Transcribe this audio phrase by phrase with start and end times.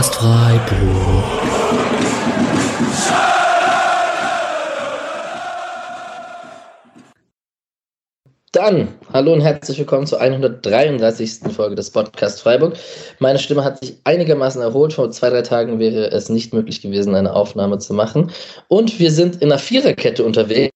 [0.00, 1.24] Podcast Freiburg.
[8.52, 11.52] Dann, hallo und herzlich willkommen zur 133.
[11.54, 12.78] Folge des Podcast Freiburg.
[13.18, 14.94] Meine Stimme hat sich einigermaßen erholt.
[14.94, 18.30] Vor zwei, drei Tagen wäre es nicht möglich gewesen, eine Aufnahme zu machen.
[18.68, 20.72] Und wir sind in einer Viererkette unterwegs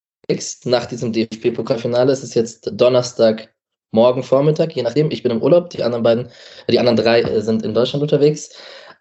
[0.66, 2.12] nach diesem DFB-Pokalfinale.
[2.12, 3.54] Es ist jetzt Donnerstag,
[3.90, 5.10] morgen Vormittag, je nachdem.
[5.10, 6.28] Ich bin im Urlaub, die anderen beiden,
[6.68, 8.50] die anderen drei äh, sind in Deutschland unterwegs.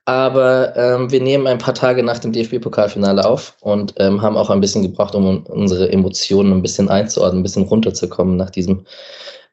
[0.05, 4.49] Aber ähm, wir nehmen ein paar Tage nach dem DFB-Pokalfinale auf und ähm, haben auch
[4.49, 8.85] ein bisschen gebraucht, um unsere Emotionen ein bisschen einzuordnen, ein bisschen runterzukommen nach diesem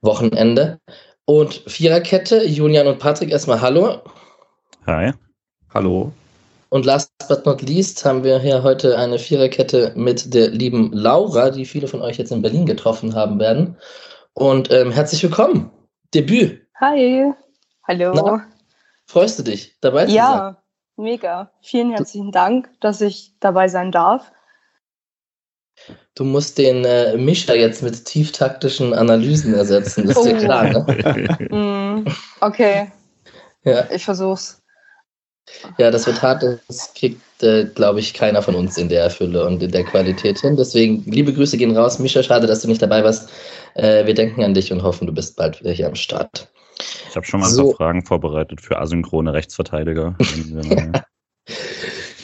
[0.03, 0.81] Wochenende.
[1.25, 4.01] Und Viererkette, Julian und Patrick, erstmal Hallo.
[4.87, 5.13] Hi.
[5.73, 6.11] Hallo.
[6.71, 11.51] Und last but not least haben wir hier heute eine Viererkette mit der lieben Laura,
[11.51, 13.77] die viele von euch jetzt in Berlin getroffen haben werden.
[14.35, 15.71] Und ähm, herzlich willkommen.
[16.13, 16.61] Debüt.
[16.81, 17.33] Hi.
[17.87, 18.13] Hallo.
[18.15, 18.47] Na,
[19.11, 20.17] freust du dich, dabei zu sein?
[20.17, 20.63] ja,
[20.97, 21.51] mega.
[21.63, 24.31] Vielen herzlichen Dank, dass ich dabei sein darf.
[26.15, 30.39] Du musst den äh, Mischa jetzt mit tieftaktischen Analysen ersetzen, ist dir Oh.
[30.39, 31.39] klar, ne?
[31.51, 32.07] Mm,
[32.41, 32.93] okay,
[33.65, 34.63] Ja, ich versuch's.
[35.79, 39.47] ja, das wird hart, das kriegt, äh, glaube ich, keiner von uns in der Fülle
[39.47, 40.57] und in der Qualität hin.
[40.57, 41.99] Deswegen, liebe Grüße gehen raus.
[41.99, 43.31] Mischa, schade, dass du nicht dabei warst.
[43.75, 46.49] Äh, wir denken an dich und hoffen, du bist bald wieder hier am Start.
[47.09, 47.69] Ich habe schon mal ein So.
[47.69, 50.17] paar Fragen vorbereitet für asynchrone Rechtsverteidiger.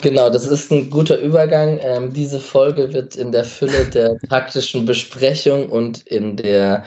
[0.03, 1.81] Genau, das ist ein guter Übergang.
[1.83, 6.85] Ähm, diese Folge wird in der Fülle der taktischen Besprechung und in der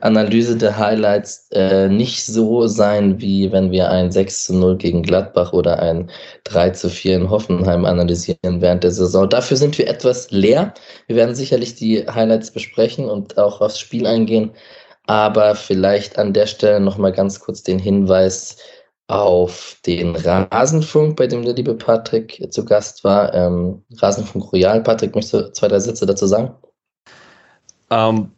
[0.00, 5.02] Analyse der Highlights äh, nicht so sein, wie wenn wir ein 6 zu 0 gegen
[5.02, 6.10] Gladbach oder ein
[6.44, 9.28] 3 zu 4 in Hoffenheim analysieren während der Saison.
[9.28, 10.74] Dafür sind wir etwas leer.
[11.06, 14.50] Wir werden sicherlich die Highlights besprechen und auch aufs Spiel eingehen.
[15.06, 18.56] Aber vielleicht an der Stelle nochmal ganz kurz den Hinweis,
[19.08, 23.32] auf den Rasenfunk, bei dem der liebe Patrick zu Gast war.
[23.34, 24.82] Ähm, Rasenfunk Royal.
[24.82, 26.52] Patrick, möchtest du zwei, drei Sätze dazu sagen?
[27.90, 28.32] Ähm,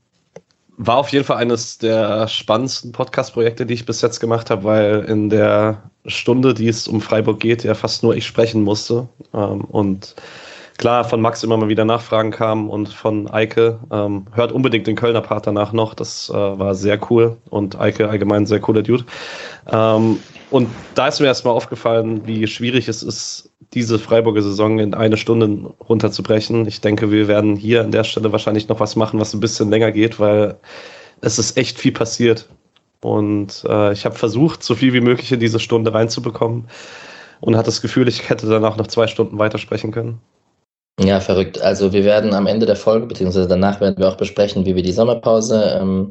[0.76, 5.04] war auf jeden Fall eines der spannendsten Podcast-Projekte, die ich bis jetzt gemacht habe, weil
[5.08, 9.08] in der Stunde, die es um Freiburg geht, ja fast nur ich sprechen musste.
[9.32, 10.14] Ähm, und
[10.78, 13.80] klar, von Max immer mal wieder Nachfragen kamen und von Eike.
[13.92, 15.92] Ähm, hört unbedingt den Kölner Part danach noch.
[15.94, 19.04] Das äh, war sehr cool und Eike allgemein ein sehr cooler Dude.
[19.70, 20.18] Ähm,
[20.50, 25.18] und da ist mir erstmal aufgefallen, wie schwierig es ist, diese Freiburger Saison in eine
[25.18, 26.66] Stunde runterzubrechen.
[26.66, 29.68] Ich denke, wir werden hier an der Stelle wahrscheinlich noch was machen, was ein bisschen
[29.68, 30.56] länger geht, weil
[31.20, 32.48] es ist echt viel passiert.
[33.00, 36.68] Und äh, ich habe versucht, so viel wie möglich in diese Stunde reinzubekommen
[37.40, 40.20] und hatte das Gefühl, ich hätte danach noch zwei Stunden weitersprechen können.
[40.98, 41.60] Ja, verrückt.
[41.60, 44.82] Also wir werden am Ende der Folge, beziehungsweise danach werden wir auch besprechen, wie wir
[44.82, 46.10] die Sommerpause ähm,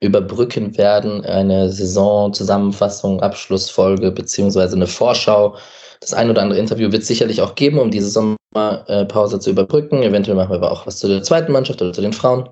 [0.00, 1.24] überbrücken werden.
[1.24, 5.56] Eine Saisonzusammenfassung, Abschlussfolge, beziehungsweise eine Vorschau.
[6.00, 10.02] Das ein oder andere Interview wird es sicherlich auch geben, um diese Sommerpause zu überbrücken.
[10.02, 12.48] Eventuell machen wir aber auch was zu der zweiten Mannschaft oder zu den Frauen.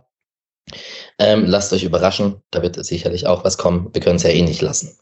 [1.18, 3.90] Ähm, lasst euch überraschen, da wird sicherlich auch was kommen.
[3.92, 4.96] Wir können es ja eh nicht lassen.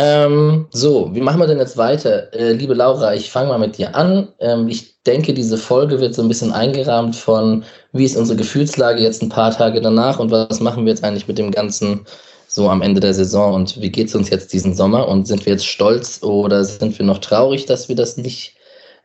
[0.00, 2.32] Ähm, so, wie machen wir denn jetzt weiter?
[2.32, 4.28] Äh, liebe Laura, ich fange mal mit dir an.
[4.38, 9.02] Ähm, ich denke, diese Folge wird so ein bisschen eingerahmt von, wie ist unsere Gefühlslage
[9.02, 12.06] jetzt ein paar Tage danach und was machen wir jetzt eigentlich mit dem Ganzen
[12.46, 15.44] so am Ende der Saison und wie geht es uns jetzt diesen Sommer und sind
[15.44, 18.54] wir jetzt stolz oder sind wir noch traurig, dass wir das nicht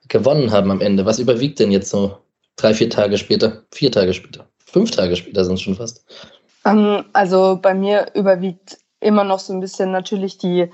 [0.09, 1.07] gewonnen haben am Ende?
[1.07, 2.19] Was überwiegt denn jetzt so
[2.55, 6.05] drei, vier Tage später, vier Tage später, fünf Tage später sind es schon fast?
[6.65, 10.72] Ähm, also bei mir überwiegt immer noch so ein bisschen natürlich die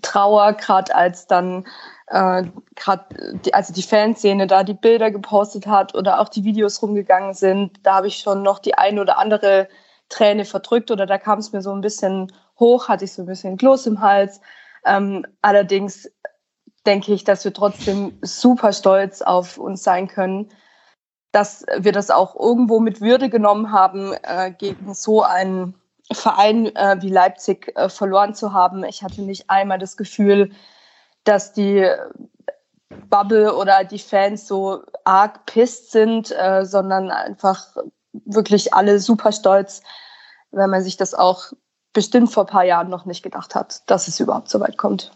[0.00, 1.66] Trauer, gerade als dann
[2.06, 2.44] äh,
[2.74, 7.34] gerade die, also die Fanszene da die Bilder gepostet hat oder auch die Videos rumgegangen
[7.34, 9.68] sind, da habe ich schon noch die ein oder andere
[10.08, 13.26] Träne verdrückt oder da kam es mir so ein bisschen hoch, hatte ich so ein
[13.26, 14.40] bisschen Kloß im Hals.
[14.84, 16.10] Ähm, allerdings
[16.86, 20.50] denke ich, dass wir trotzdem super stolz auf uns sein können,
[21.32, 25.74] dass wir das auch irgendwo mit Würde genommen haben, äh, gegen so einen
[26.14, 28.84] Verein äh, wie Leipzig äh, verloren zu haben.
[28.84, 30.52] Ich hatte nicht einmal das Gefühl,
[31.24, 31.86] dass die
[33.08, 37.76] Bubble oder die Fans so arg pisst sind, äh, sondern einfach
[38.12, 39.82] wirklich alle super stolz,
[40.50, 41.52] wenn man sich das auch
[41.92, 45.12] bestimmt vor ein paar Jahren noch nicht gedacht hat, dass es überhaupt so weit kommt.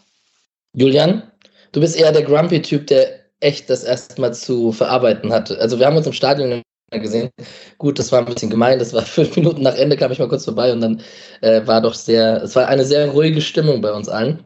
[0.73, 1.23] Julian,
[1.71, 3.07] du bist eher der Grumpy-Typ, der
[3.39, 5.59] echt das erstmal zu verarbeiten hatte.
[5.59, 6.61] Also wir haben uns im Stadion
[6.91, 7.29] gesehen.
[7.77, 8.79] Gut, das war ein bisschen gemein.
[8.79, 11.01] Das war fünf Minuten nach Ende, kam ich mal kurz vorbei und dann
[11.41, 14.45] äh, war doch sehr, es war eine sehr ruhige Stimmung bei uns allen.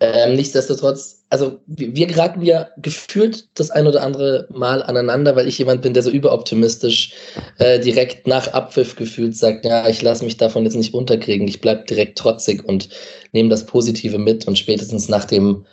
[0.00, 5.46] Ähm, nichtsdestotrotz, also wir, wir geraten ja gefühlt das ein oder andere Mal aneinander, weil
[5.46, 7.12] ich jemand bin, der so überoptimistisch
[7.58, 11.60] äh, direkt nach Abpfiff gefühlt sagt, ja, ich lasse mich davon jetzt nicht runterkriegen, ich
[11.60, 12.88] bleib direkt trotzig und
[13.32, 15.64] nehme das Positive mit und spätestens nach dem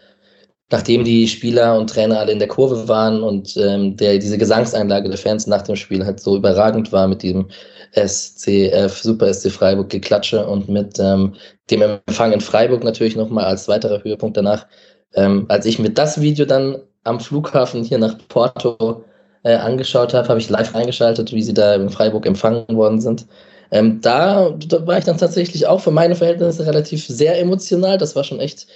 [0.71, 5.09] nachdem die Spieler und Trainer alle in der Kurve waren und ähm, der, diese Gesangseinlage
[5.09, 7.47] der Fans nach dem Spiel halt so überragend war mit diesem
[7.93, 11.33] SCF, Super SC Freiburg Geklatsche und mit ähm,
[11.69, 14.65] dem Empfang in Freiburg natürlich nochmal als weiterer Höhepunkt danach.
[15.13, 19.03] Ähm, als ich mir das Video dann am Flughafen hier nach Porto
[19.43, 23.25] äh, angeschaut habe, habe ich live eingeschaltet, wie sie da in Freiburg empfangen worden sind.
[23.71, 27.97] Ähm, da, da war ich dann tatsächlich auch für meine Verhältnisse relativ sehr emotional.
[27.97, 28.67] Das war schon echt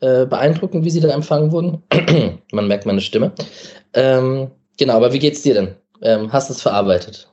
[0.00, 1.82] äh, beeindruckend, wie sie da empfangen wurden.
[2.52, 3.32] Man merkt meine Stimme.
[3.94, 5.74] Ähm, genau, aber wie geht's dir denn?
[6.02, 7.30] Ähm, hast du es verarbeitet?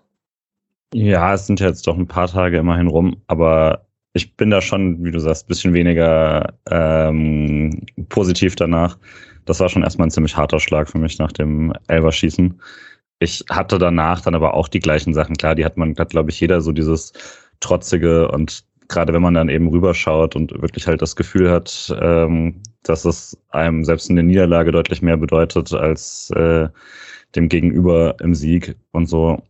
[0.94, 5.04] Ja, es sind jetzt doch ein paar Tage immerhin rum, aber ich bin da schon,
[5.04, 8.98] wie du sagst, ein bisschen weniger ähm, positiv danach.
[9.46, 12.60] Das war schon erstmal ein ziemlich harter Schlag für mich nach dem Elverschießen.
[13.20, 15.36] Ich hatte danach dann aber auch die gleichen Sachen.
[15.38, 17.14] Klar, die hat man, glaube ich jeder so dieses
[17.60, 22.62] trotzige und gerade wenn man dann eben rüberschaut und wirklich halt das Gefühl hat, ähm,
[22.84, 26.68] dass es einem selbst in der Niederlage deutlich mehr bedeutet als äh,
[27.36, 29.42] dem Gegenüber im Sieg und so.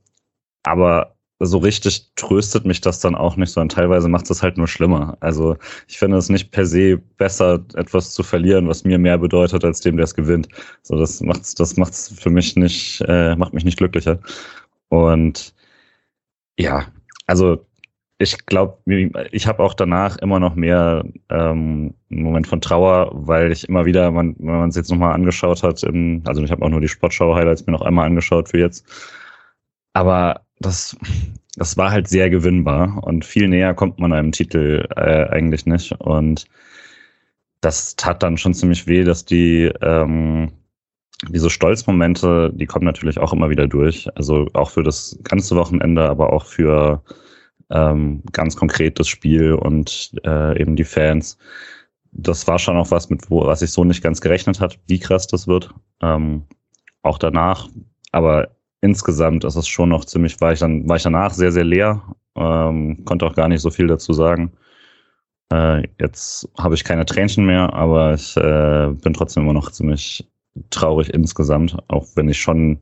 [0.64, 4.68] Aber so richtig tröstet mich das dann auch nicht, sondern teilweise macht es halt nur
[4.68, 5.18] schlimmer.
[5.22, 5.58] Also
[5.88, 9.82] ich finde es nicht per se besser, etwas zu verlieren, was mir mehr bedeutet als
[9.82, 10.50] dem, der es gewinnt.
[10.84, 14.20] So, das macht's, das macht's für mich nicht, äh, macht mich nicht glücklicher.
[14.90, 15.56] Und
[16.58, 16.86] ja,
[17.26, 17.66] also
[18.22, 18.78] ich glaube,
[19.32, 23.86] ich habe auch danach immer noch mehr ähm, einen Moment von Trauer, weil ich immer
[23.86, 26.82] wieder, man, wenn man es jetzt nochmal angeschaut hat, im, also ich habe auch nur
[26.82, 28.86] die Sportschau-Highlights mir noch einmal angeschaut für jetzt.
[29.94, 30.96] Aber das,
[31.56, 35.92] das war halt sehr gewinnbar und viel näher kommt man einem Titel äh, eigentlich nicht.
[35.94, 36.46] Und
[37.62, 40.52] das tat dann schon ziemlich weh, dass die ähm,
[41.30, 44.08] diese Stolzmomente, die kommen natürlich auch immer wieder durch.
[44.16, 47.04] Also auch für das ganze Wochenende, aber auch für
[47.72, 51.38] ähm, ganz konkret das Spiel und äh, eben die Fans.
[52.12, 55.00] Das war schon auch was, mit wo, was ich so nicht ganz gerechnet hat, wie
[55.00, 55.74] krass das wird.
[56.02, 56.44] Ähm,
[57.04, 57.70] auch danach.
[58.12, 58.50] Aber
[58.82, 62.02] insgesamt ist es schon noch ziemlich, war ich dann, war ich danach sehr, sehr leer,
[62.36, 64.52] ähm, konnte auch gar nicht so viel dazu sagen.
[65.52, 70.28] Äh, jetzt habe ich keine Tränchen mehr, aber ich äh, bin trotzdem immer noch ziemlich
[70.70, 72.82] traurig insgesamt, auch wenn ich schon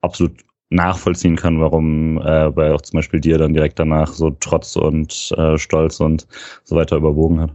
[0.00, 4.76] absolut nachvollziehen kann, warum äh, bei auch zum Beispiel dir dann direkt danach so Trotz
[4.76, 6.26] und äh, Stolz und
[6.64, 7.50] so weiter überwogen hat.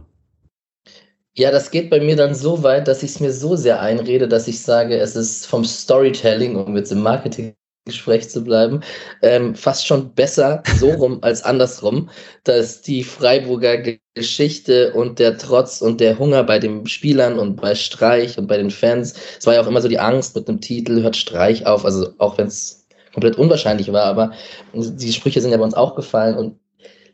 [1.34, 4.26] Ja, das geht bei mir dann so weit, dass ich es mir so sehr einrede,
[4.28, 7.54] dass ich sage, es ist vom Storytelling, um jetzt im Marketing
[7.86, 8.80] Gespräch zu bleiben,
[9.22, 12.10] ähm, fast schon besser so rum als andersrum,
[12.44, 17.74] dass die Freiburger Geschichte und der Trotz und der Hunger bei den Spielern und bei
[17.74, 20.60] Streich und bei den Fans, es war ja auch immer so die Angst mit dem
[20.60, 22.85] Titel, hört Streich auf, also auch wenn es
[23.16, 24.32] komplett unwahrscheinlich war, aber
[24.74, 26.58] die Sprüche sind ja bei uns auch gefallen und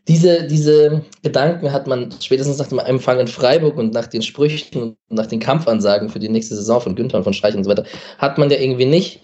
[0.09, 4.83] diese, diese Gedanken hat man spätestens nach dem Empfang in Freiburg und nach den Sprüchen
[4.83, 7.71] und nach den Kampfansagen für die nächste Saison von Günther und von Streich und so
[7.71, 7.85] weiter,
[8.19, 9.21] hat man ja irgendwie nicht.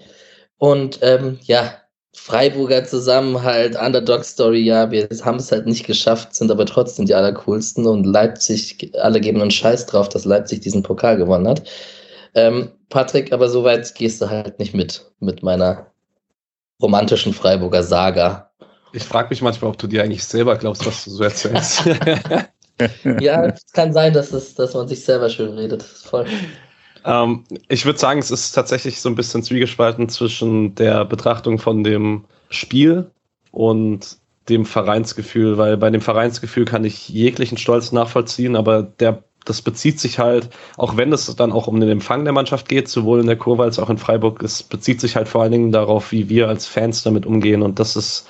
[0.58, 1.74] Und ähm, ja,
[2.14, 7.84] Freiburger Zusammenhalt, Underdog-Story, ja, wir haben es halt nicht geschafft, sind aber trotzdem die allercoolsten
[7.86, 11.68] und Leipzig, alle geben einen Scheiß drauf, dass Leipzig diesen Pokal gewonnen hat.
[12.34, 15.88] Ähm, Patrick, aber so weit gehst du halt nicht mit, mit meiner
[16.80, 18.50] romantischen Freiburger Saga.
[18.92, 21.84] Ich frage mich manchmal, ob du dir eigentlich selber glaubst, was du so erzählst.
[23.20, 25.82] ja, es kann sein, dass, es, dass man sich selber schön redet.
[25.82, 26.26] Voll.
[27.04, 31.84] Ähm, ich würde sagen, es ist tatsächlich so ein bisschen zwiegespalten zwischen der Betrachtung von
[31.84, 33.10] dem Spiel
[33.50, 34.18] und
[34.48, 39.98] dem Vereinsgefühl, weil bei dem Vereinsgefühl kann ich jeglichen Stolz nachvollziehen, aber der, das bezieht
[40.00, 43.26] sich halt, auch wenn es dann auch um den Empfang der Mannschaft geht, sowohl in
[43.26, 46.28] der Kurve als auch in Freiburg, es bezieht sich halt vor allen Dingen darauf, wie
[46.28, 48.28] wir als Fans damit umgehen und das ist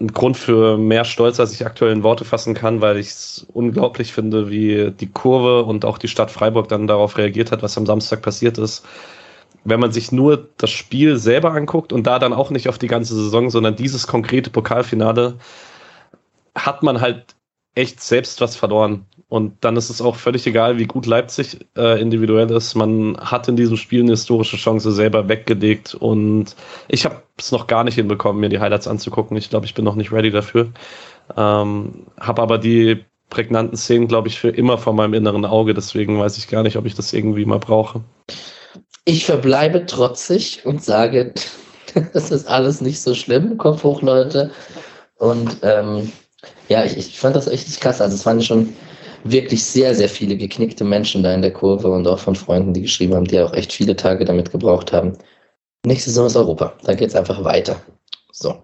[0.00, 3.46] ein Grund für mehr Stolz, als ich aktuell in Worte fassen kann, weil ich es
[3.52, 7.76] unglaublich finde, wie die Kurve und auch die Stadt Freiburg dann darauf reagiert hat, was
[7.76, 8.84] am Samstag passiert ist.
[9.64, 12.88] Wenn man sich nur das Spiel selber anguckt und da dann auch nicht auf die
[12.88, 15.38] ganze Saison, sondern dieses konkrete Pokalfinale,
[16.54, 17.34] hat man halt
[17.74, 19.06] echt selbst was verloren.
[19.32, 22.74] Und dann ist es auch völlig egal, wie gut Leipzig äh, individuell ist.
[22.74, 25.94] Man hat in diesem Spiel eine historische Chance selber weggelegt.
[25.94, 26.54] Und
[26.88, 29.34] ich habe es noch gar nicht hinbekommen, mir die Highlights anzugucken.
[29.38, 30.68] Ich glaube, ich bin noch nicht ready dafür.
[31.34, 35.72] Ähm, habe aber die prägnanten Szenen, glaube ich, für immer vor meinem inneren Auge.
[35.72, 38.02] Deswegen weiß ich gar nicht, ob ich das irgendwie mal brauche.
[39.06, 41.32] Ich verbleibe trotzig und sage,
[42.12, 43.56] das ist alles nicht so schlimm.
[43.56, 44.50] Kopf hoch, Leute.
[45.16, 46.12] Und ähm,
[46.68, 48.02] ja, ich, ich fand das echt krass.
[48.02, 48.74] Also es waren schon
[49.24, 52.82] wirklich sehr, sehr viele geknickte Menschen da in der Kurve und auch von Freunden, die
[52.82, 55.16] geschrieben haben, die auch echt viele Tage damit gebraucht haben.
[55.84, 56.74] Nächste Saison ist Europa.
[56.84, 57.80] Da geht es einfach weiter.
[58.32, 58.62] So.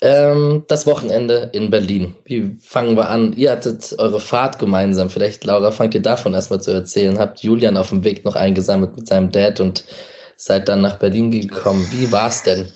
[0.00, 2.14] Ähm, das Wochenende in Berlin.
[2.24, 3.32] Wie fangen wir an?
[3.36, 5.10] Ihr hattet eure Fahrt gemeinsam.
[5.10, 7.18] Vielleicht, Laura, fangt ihr davon erstmal zu erzählen.
[7.18, 9.84] Habt Julian auf dem Weg noch eingesammelt mit seinem Dad und
[10.36, 11.86] seid dann nach Berlin gekommen.
[11.90, 12.68] Wie war es denn?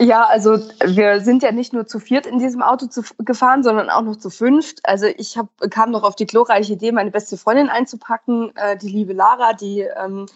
[0.00, 3.90] Ja, also wir sind ja nicht nur zu viert in diesem Auto zu, gefahren, sondern
[3.90, 4.80] auch noch zu fünft.
[4.82, 8.88] Also ich hab, kam noch auf die glorreiche Idee, meine beste Freundin einzupacken, äh, die
[8.88, 10.26] liebe Lara, die ähm,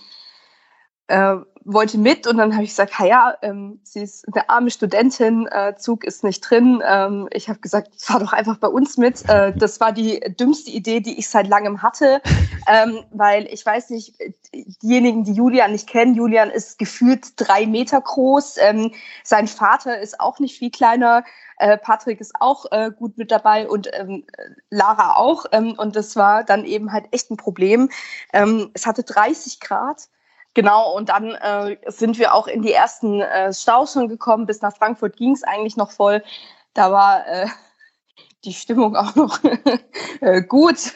[1.09, 1.37] äh,
[1.73, 5.75] wollte mit und dann habe ich gesagt, ja, ähm, sie ist eine arme Studentin, äh,
[5.77, 6.83] Zug ist nicht drin.
[6.87, 9.29] Ähm, ich habe gesagt, fahr doch einfach bei uns mit.
[9.29, 12.23] Äh, das war die dümmste Idee, die ich seit langem hatte,
[12.67, 14.15] ähm, weil ich weiß nicht,
[14.83, 18.57] diejenigen, die Julian nicht kennen, Julian ist gefühlt drei Meter groß.
[18.61, 21.23] Ähm, sein Vater ist auch nicht viel kleiner.
[21.59, 24.25] Äh, Patrick ist auch äh, gut mit dabei und ähm,
[24.71, 25.45] Lara auch.
[25.53, 27.91] Ähm, und das war dann eben halt echt ein Problem.
[28.33, 30.09] Ähm, es hatte 30 Grad.
[30.59, 34.45] Genau, und dann äh, sind wir auch in die ersten äh, Staus schon gekommen.
[34.45, 36.21] Bis nach Frankfurt ging es eigentlich noch voll.
[36.75, 37.47] Da war äh,
[38.45, 39.39] die Stimmung auch noch
[40.21, 40.95] äh, gut.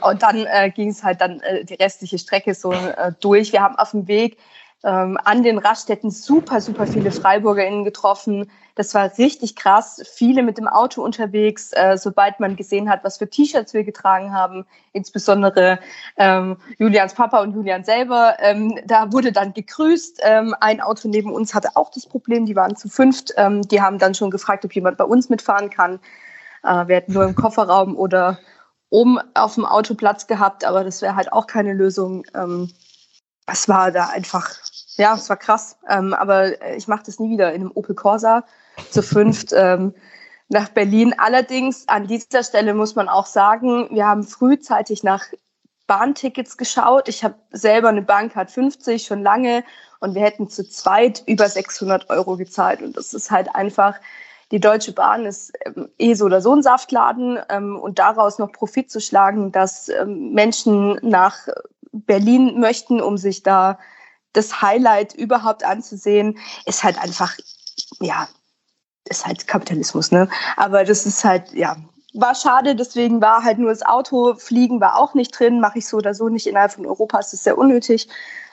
[0.00, 2.74] Und dann äh, ging es halt dann äh, die restliche Strecke so
[3.20, 3.52] durch.
[3.52, 4.38] Wir haben auf dem Weg
[4.82, 8.50] ähm, an den Raststätten super, super viele FreiburgerInnen getroffen.
[8.76, 10.02] Das war richtig krass.
[10.14, 14.34] Viele mit dem Auto unterwegs, äh, sobald man gesehen hat, was für T-Shirts wir getragen
[14.34, 15.78] haben, insbesondere
[16.18, 18.36] ähm, Julians Papa und Julian selber.
[18.38, 20.20] Ähm, da wurde dann gegrüßt.
[20.22, 23.32] Ähm, ein Auto neben uns hatte auch das Problem, die waren zu fünft.
[23.38, 25.98] Ähm, die haben dann schon gefragt, ob jemand bei uns mitfahren kann.
[26.62, 28.38] Äh, wir hätten nur im Kofferraum oder
[28.90, 32.26] oben auf dem Auto Platz gehabt, aber das wäre halt auch keine Lösung.
[32.34, 32.70] Ähm,
[33.46, 34.50] es war da einfach,
[34.96, 35.78] ja, es war krass.
[35.88, 38.44] Ähm, aber ich mache das nie wieder in einem Opel Corsa
[38.90, 39.94] zu fünft ähm,
[40.48, 41.14] nach Berlin.
[41.18, 45.24] Allerdings an dieser Stelle muss man auch sagen, wir haben frühzeitig nach
[45.86, 47.08] Bahntickets geschaut.
[47.08, 49.64] Ich habe selber eine hat 50 schon lange
[50.00, 52.82] und wir hätten zu zweit über 600 Euro gezahlt.
[52.82, 53.96] Und das ist halt einfach,
[54.52, 58.52] die Deutsche Bahn ist ähm, eh so oder so ein Saftladen ähm, und daraus noch
[58.52, 61.48] Profit zu schlagen, dass ähm, Menschen nach
[61.92, 63.78] Berlin möchten, um sich da
[64.32, 67.36] das Highlight überhaupt anzusehen, ist halt einfach,
[68.00, 68.28] ja,
[69.08, 70.28] ist halt Kapitalismus, ne?
[70.56, 71.76] Aber das ist halt, ja,
[72.12, 75.88] war schade, deswegen war halt nur das Auto, Fliegen war auch nicht drin, mache ich
[75.88, 78.08] so oder so nicht innerhalb von Europa, ist das sehr unnötig.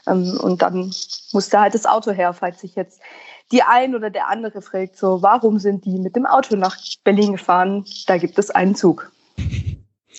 [0.05, 0.93] Und dann
[1.31, 2.99] musste halt das Auto her, falls sich jetzt
[3.51, 7.33] die ein oder der andere fragt, so, warum sind die mit dem Auto nach Berlin
[7.33, 7.85] gefahren?
[8.07, 9.11] Da gibt es einen Zug.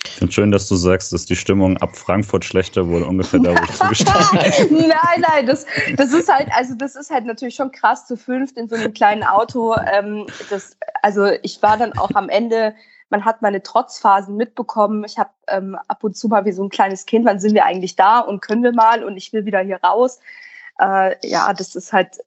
[0.07, 3.51] Ich finde schön, dass du sagst, dass die Stimmung ab Frankfurt schlechter wurde, ungefähr da,
[3.51, 4.75] wo ich zugestanden habe.
[4.89, 5.67] nein, nein, das,
[5.97, 8.93] das ist halt, also das ist halt natürlich schon krass zu fünft in so einem
[8.93, 9.75] kleinen Auto.
[9.93, 12.75] Ähm, das, also ich war dann auch am Ende,
[13.11, 15.05] man hat meine Trotzphasen mitbekommen.
[15.05, 17.65] Ich habe ähm, ab und zu mal wie so ein kleines Kind, wann sind wir
[17.65, 20.21] eigentlich da und können wir mal und ich will wieder hier raus.
[20.81, 22.19] Äh, ja, das ist halt,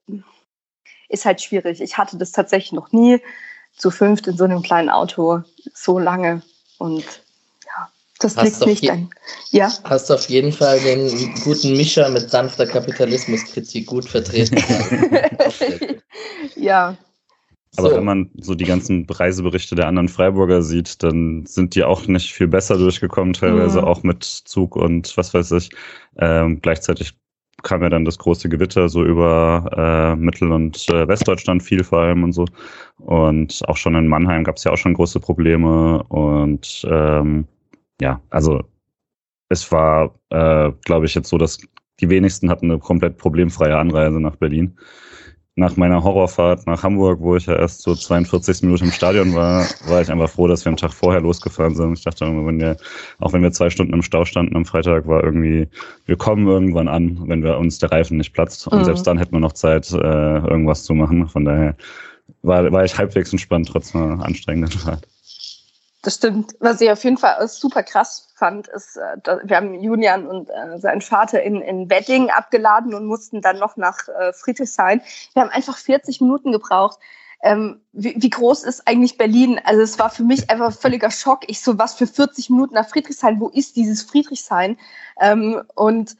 [1.08, 1.80] ist halt schwierig.
[1.80, 3.20] Ich hatte das tatsächlich noch nie
[3.76, 5.42] zu fünft in so einem kleinen Auto
[5.74, 6.42] so lange
[6.78, 7.04] und
[8.20, 9.10] das hast liegt nicht an.
[9.50, 9.72] Ja.
[9.84, 14.56] Hast auf jeden Fall den guten Mischer mit sanfter Kapitalismuskritik gut vertreten.
[16.56, 16.96] ja.
[17.76, 17.96] Aber so.
[17.96, 22.32] wenn man so die ganzen Reiseberichte der anderen Freiburger sieht, dann sind die auch nicht
[22.32, 23.84] viel besser durchgekommen, teilweise mhm.
[23.86, 25.70] auch mit Zug und was weiß ich.
[26.16, 27.14] Ähm, gleichzeitig
[27.62, 32.00] kam ja dann das große Gewitter so über äh, Mittel- und äh, Westdeutschland viel vor
[32.00, 32.44] allem und so.
[32.98, 37.46] Und auch schon in Mannheim gab es ja auch schon große Probleme und ähm,
[38.00, 38.62] ja, also
[39.48, 41.58] es war, äh, glaube ich, jetzt so, dass
[42.00, 44.76] die wenigsten hatten eine komplett problemfreie Anreise nach Berlin.
[45.58, 49.66] Nach meiner Horrorfahrt nach Hamburg, wo ich ja erst so 42 Minuten im Stadion war,
[49.88, 51.98] war ich einfach froh, dass wir am Tag vorher losgefahren sind.
[51.98, 52.76] Ich dachte, wenn wir,
[53.18, 55.66] auch wenn wir zwei Stunden im Stau standen am Freitag, war irgendwie,
[56.06, 58.68] wir kommen irgendwann an, wenn wir uns der Reifen nicht platzt.
[58.68, 58.84] Und mhm.
[58.84, 61.26] selbst dann hätten wir noch Zeit, äh, irgendwas zu machen.
[61.26, 61.74] Von daher
[62.42, 65.08] war, war ich halbwegs entspannt, trotz einer anstrengenden Fahrt.
[66.08, 66.56] Das stimmt.
[66.60, 70.78] Was ich auf jeden Fall super krass fand, ist, äh, wir haben Julian und äh,
[70.78, 75.02] seinen Vater in, in Wedding abgeladen und mussten dann noch nach äh, Friedrichshain.
[75.34, 76.98] Wir haben einfach 40 Minuten gebraucht.
[77.42, 79.60] Ähm, wie, wie groß ist eigentlich Berlin?
[79.64, 81.40] Also es war für mich einfach völliger Schock.
[81.46, 83.38] Ich so, was für 40 Minuten nach Friedrichshain?
[83.38, 84.78] Wo ist dieses Friedrichshain?
[85.20, 86.16] Ähm, und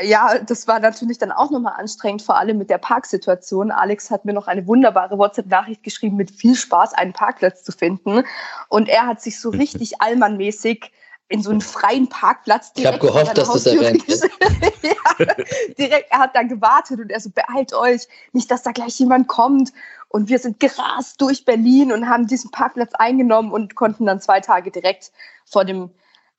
[0.00, 3.70] ja, das war natürlich dann auch nochmal anstrengend, vor allem mit der Parksituation.
[3.70, 8.24] Alex hat mir noch eine wunderbare WhatsApp-Nachricht geschrieben, mit viel Spaß einen Parkplatz zu finden.
[8.68, 10.92] Und er hat sich so richtig allmannmäßig
[11.28, 13.02] in so einen freien Parkplatz direkt.
[13.02, 14.04] Ich habe gehofft, dass du es erwähnt
[14.82, 15.34] ja,
[15.78, 19.28] direkt, er hat da gewartet und er so, beeilt euch, nicht, dass da gleich jemand
[19.28, 19.72] kommt.
[20.08, 24.40] Und wir sind gerast durch Berlin und haben diesen Parkplatz eingenommen und konnten dann zwei
[24.40, 25.10] Tage direkt
[25.46, 25.90] vor dem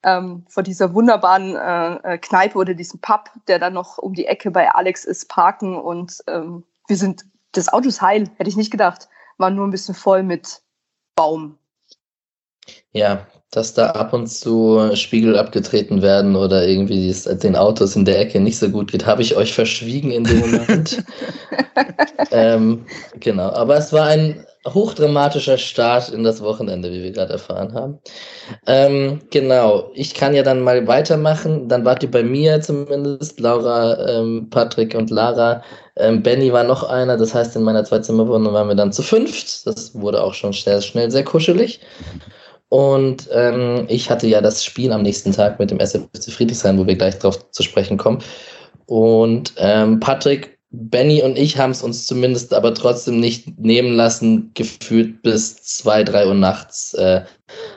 [0.04, 4.26] ähm, vor dieser wunderbaren äh, äh, Kneipe oder diesem Pub, der dann noch um die
[4.26, 8.56] Ecke bei Alex ist, parken und ähm, wir sind, das Auto ist heil, hätte ich
[8.56, 9.08] nicht gedacht.
[9.38, 10.62] war nur ein bisschen voll mit
[11.16, 11.58] Baum.
[12.92, 18.04] Ja, dass da ab und zu Spiegel abgetreten werden oder irgendwie es den Autos in
[18.04, 21.04] der Ecke nicht so gut geht, habe ich euch verschwiegen in dem Moment.
[22.32, 22.84] ähm,
[23.20, 27.98] genau, aber es war ein hochdramatischer Start in das Wochenende, wie wir gerade erfahren haben.
[28.66, 31.68] Ähm, genau, ich kann ja dann mal weitermachen.
[31.68, 35.62] Dann wart ihr bei mir zumindest, Laura, ähm, Patrick und Lara.
[35.96, 39.66] Ähm, Benny war noch einer, das heißt, in meiner Zweizimmerwohnung waren wir dann zu fünft.
[39.66, 41.80] Das wurde auch schon sehr schnell sehr kuschelig.
[42.74, 46.84] Und ähm, ich hatte ja das Spiel am nächsten Tag mit dem SFC Friedrichshain, wo
[46.84, 48.18] wir gleich drauf zu sprechen kommen.
[48.86, 54.50] Und ähm, Patrick, Benny und ich haben es uns zumindest aber trotzdem nicht nehmen lassen,
[54.54, 57.22] gefühlt bis zwei, drei Uhr nachts äh,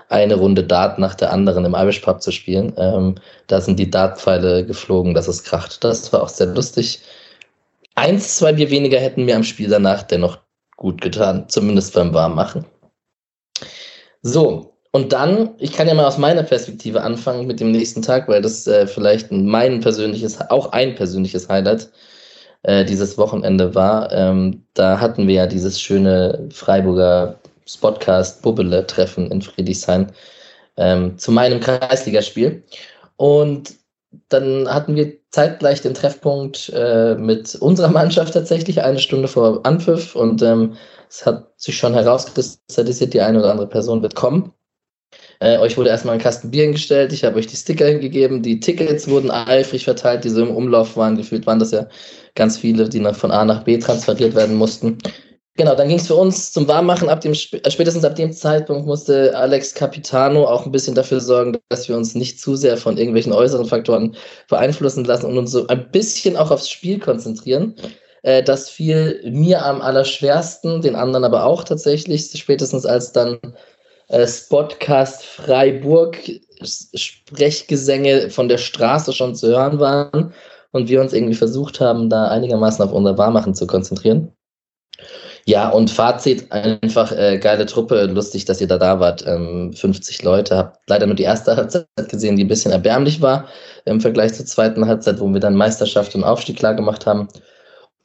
[0.10, 2.74] eine Runde Dart nach der anderen im Irish Pub zu spielen.
[2.78, 3.14] Ähm,
[3.46, 5.84] da sind die Dartpfeile geflogen, dass es kracht.
[5.84, 7.02] Das war auch sehr lustig.
[7.94, 10.40] Eins, zwei Bier weniger hätten mir am Spiel danach dennoch
[10.76, 12.66] gut getan, zumindest beim Warmmachen.
[14.24, 18.28] So, und dann, ich kann ja mal aus meiner Perspektive anfangen mit dem nächsten Tag,
[18.28, 21.90] weil das äh, vielleicht mein persönliches, auch ein persönliches Highlight
[22.64, 24.12] äh, dieses Wochenende war.
[24.12, 27.36] Ähm, da hatten wir ja dieses schöne Freiburger
[27.68, 30.08] Spotcast Bubbele Treffen in Friedrichshain
[30.78, 32.64] ähm, zu meinem Kreisligaspiel.
[33.18, 33.76] Und
[34.30, 40.16] dann hatten wir zeitgleich den Treffpunkt äh, mit unserer Mannschaft tatsächlich, eine Stunde vor Anpfiff.
[40.16, 40.74] Und ähm,
[41.08, 44.54] es hat sich schon herauskristallisiert, die eine oder andere Person wird kommen.
[45.40, 48.60] Äh, euch wurde erstmal ein Kasten Bier hingestellt, ich habe euch die Sticker hingegeben, die
[48.60, 51.88] Tickets wurden eifrig verteilt, die so im Umlauf waren, gefühlt waren das ja
[52.36, 54.98] ganz viele, die nach, von A nach B transferiert werden mussten.
[55.58, 57.10] Genau, dann ging es für uns zum Warmmachen.
[57.10, 61.58] Ab dem, äh, spätestens ab dem Zeitpunkt musste Alex Capitano auch ein bisschen dafür sorgen,
[61.70, 64.16] dass wir uns nicht zu sehr von irgendwelchen äußeren Faktoren
[64.50, 67.76] beeinflussen lassen und uns so ein bisschen auch aufs Spiel konzentrieren.
[68.22, 73.40] Äh, das fiel mir am allerschwersten, den anderen aber auch tatsächlich, spätestens als dann
[74.10, 76.18] Spotcast Freiburg
[76.64, 80.34] Sprechgesänge von der Straße schon zu hören waren
[80.72, 84.32] und wir uns irgendwie versucht haben, da einigermaßen auf unser Wahrmachen zu konzentrieren.
[85.46, 89.26] Ja, und Fazit, einfach äh, geile Truppe, lustig, dass ihr da da wart.
[89.26, 93.48] Ähm, 50 Leute, habt leider nur die erste Halbzeit gesehen, die ein bisschen erbärmlich war
[93.86, 97.30] im Vergleich zur zweiten Halbzeit, wo wir dann Meisterschaft und Aufstieg klar gemacht haben.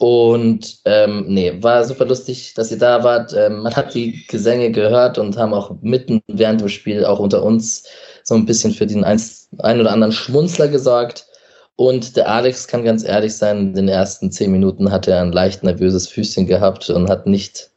[0.02, 3.32] Und ähm, nee, war super lustig, dass ihr da wart.
[3.34, 7.44] Ähm, man hat die Gesänge gehört und haben auch mitten während dem Spiel auch unter
[7.44, 7.84] uns
[8.24, 9.22] so ein bisschen für den ein,
[9.58, 11.28] ein oder anderen Schmunzler gesorgt.
[11.76, 15.30] Und der Alex kann ganz ehrlich sein, in den ersten zehn Minuten hat er ein
[15.30, 17.70] leicht nervöses Füßchen gehabt und hat nicht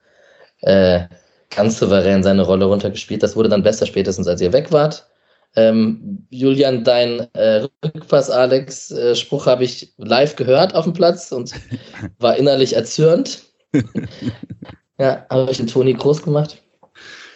[0.62, 1.02] äh,
[1.56, 3.22] ganz souverän seine Rolle runtergespielt.
[3.22, 5.06] Das wurde dann besser spätestens, als ihr weg wart.
[5.56, 11.32] Ähm, Julian, dein äh, Rückpass, Alex, äh, Spruch habe ich live gehört auf dem Platz
[11.32, 11.54] und
[12.20, 13.44] war innerlich erzürnt.
[15.00, 16.62] ja, habe ich den Toni groß gemacht.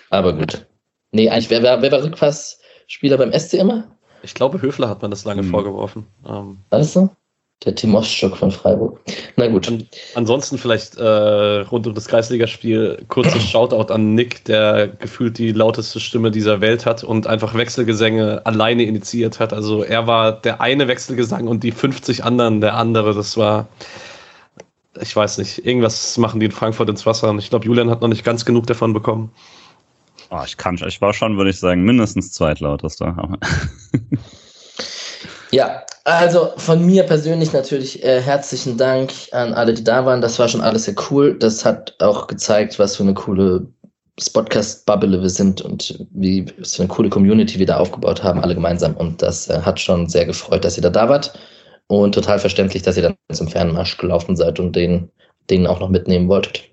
[0.09, 0.65] Aber gut.
[1.11, 3.87] Nee, eigentlich, wer, wer, wer war Rückpassspieler beim SC immer?
[4.21, 5.49] Ich glaube, Höfler hat man das lange hm.
[5.49, 6.05] vorgeworfen.
[6.27, 7.09] Ähm, Alles so?
[7.65, 9.01] Der Tim Ostschuk von Freiburg.
[9.35, 9.67] Na gut.
[9.67, 15.51] An, ansonsten vielleicht äh, rund um das Kreisligaspiel kurzes Shoutout an Nick, der gefühlt die
[15.51, 19.51] lauteste Stimme dieser Welt hat und einfach Wechselgesänge alleine initiiert hat.
[19.51, 23.13] Also er war der eine Wechselgesang und die 50 anderen der andere.
[23.13, 23.67] Das war,
[25.01, 27.99] ich weiß nicht, irgendwas machen die in Frankfurt ins Wasser und ich glaube, Julian hat
[27.99, 29.33] noch nicht ganz genug davon bekommen.
[30.31, 33.37] Oh, ich kann, ich war schon, würde ich sagen, mindestens zweitlautester.
[35.51, 40.21] Ja, also von mir persönlich natürlich äh, herzlichen Dank an alle, die da waren.
[40.21, 41.37] Das war schon alles sehr cool.
[41.37, 43.65] Das hat auch gezeigt, was für eine coole
[44.33, 48.53] Podcast-Bubble wir sind und wie was für eine coole Community wir da aufgebaut haben, alle
[48.53, 48.95] gemeinsam.
[48.95, 51.37] Und das äh, hat schon sehr gefreut, dass ihr da da wart.
[51.87, 55.09] Und total verständlich, dass ihr dann zum Fernmarsch gelaufen seid und den,
[55.49, 56.68] den auch noch mitnehmen wolltet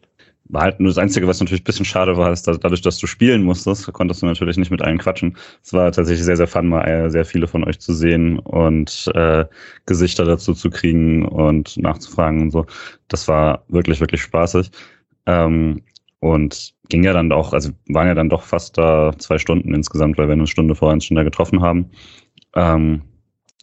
[0.48, 2.98] war halt nur das Einzige, was natürlich ein bisschen schade war, ist, dass dadurch, dass
[2.98, 5.36] du spielen musstest, konntest du natürlich nicht mit allen quatschen.
[5.62, 9.10] Es war tatsächlich sehr, sehr fun, mal äh, sehr viele von euch zu sehen und
[9.14, 9.44] äh,
[9.86, 12.66] Gesichter dazu zu kriegen und nachzufragen und so.
[13.08, 14.70] Das war wirklich, wirklich spaßig.
[15.26, 15.82] Ähm,
[16.20, 20.18] und ging ja dann auch, also waren ja dann doch fast da zwei Stunden insgesamt,
[20.18, 21.90] weil wir eine Stunde vorher uns schon da getroffen haben.
[22.54, 23.02] Ähm,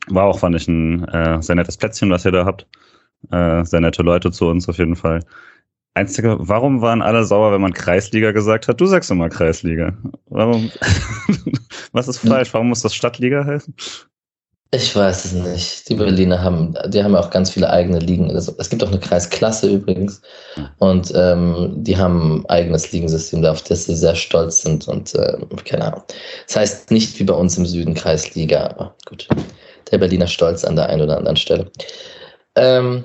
[0.08, 2.68] war auch, fand ich, ein äh, sehr nettes Plätzchen, was ihr da habt.
[3.32, 5.22] Äh, sehr nette Leute zu uns auf jeden Fall.
[5.96, 8.82] Einzige, warum waren alle sauer, wenn man Kreisliga gesagt hat?
[8.82, 9.96] Du sagst immer Kreisliga.
[10.26, 10.72] Warum?
[11.92, 12.54] Was ist falsch?
[12.54, 13.76] Warum muss das Stadtliga heißen?
[14.72, 15.88] Ich weiß es nicht.
[15.88, 18.32] Die Berliner haben, die haben auch ganz viele eigene Ligen.
[18.32, 20.20] Es gibt auch eine Kreisklasse übrigens.
[20.80, 24.88] Und ähm, die haben ein eigenes Ligensystem, auf das sie sehr stolz sind.
[24.88, 26.04] Und äh, keine Ahnung.
[26.48, 29.28] Das heißt nicht wie bei uns im Süden Kreisliga, aber gut.
[29.92, 31.72] Der Berliner Stolz an der einen oder anderen Stelle.
[32.56, 33.04] Ähm,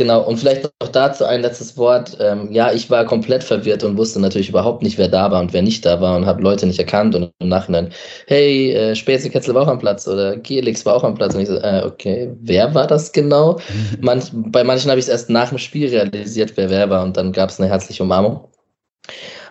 [0.00, 2.16] Genau, und vielleicht noch dazu ein letztes Wort.
[2.20, 5.52] Ähm, ja, ich war komplett verwirrt und wusste natürlich überhaupt nicht, wer da war und
[5.52, 7.92] wer nicht da war und habe Leute nicht erkannt und im Nachhinein,
[8.26, 11.42] hey, äh, Späße Ketzel war auch am Platz oder Gelix war auch am Platz und
[11.42, 13.60] ich so, äh, okay, wer war das genau?
[14.00, 17.18] Manch, bei manchen habe ich es erst nach dem Spiel realisiert, wer wer war und
[17.18, 18.48] dann gab es eine herzliche Umarmung.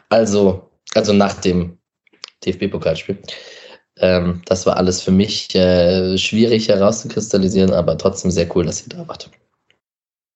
[0.10, 1.78] Also, also nach dem
[2.44, 3.20] DFB-Pokalspiel.
[3.98, 8.90] Ähm, das war alles für mich äh, schwierig herauszukristallisieren, aber trotzdem sehr cool, dass ihr
[8.90, 9.30] da wart.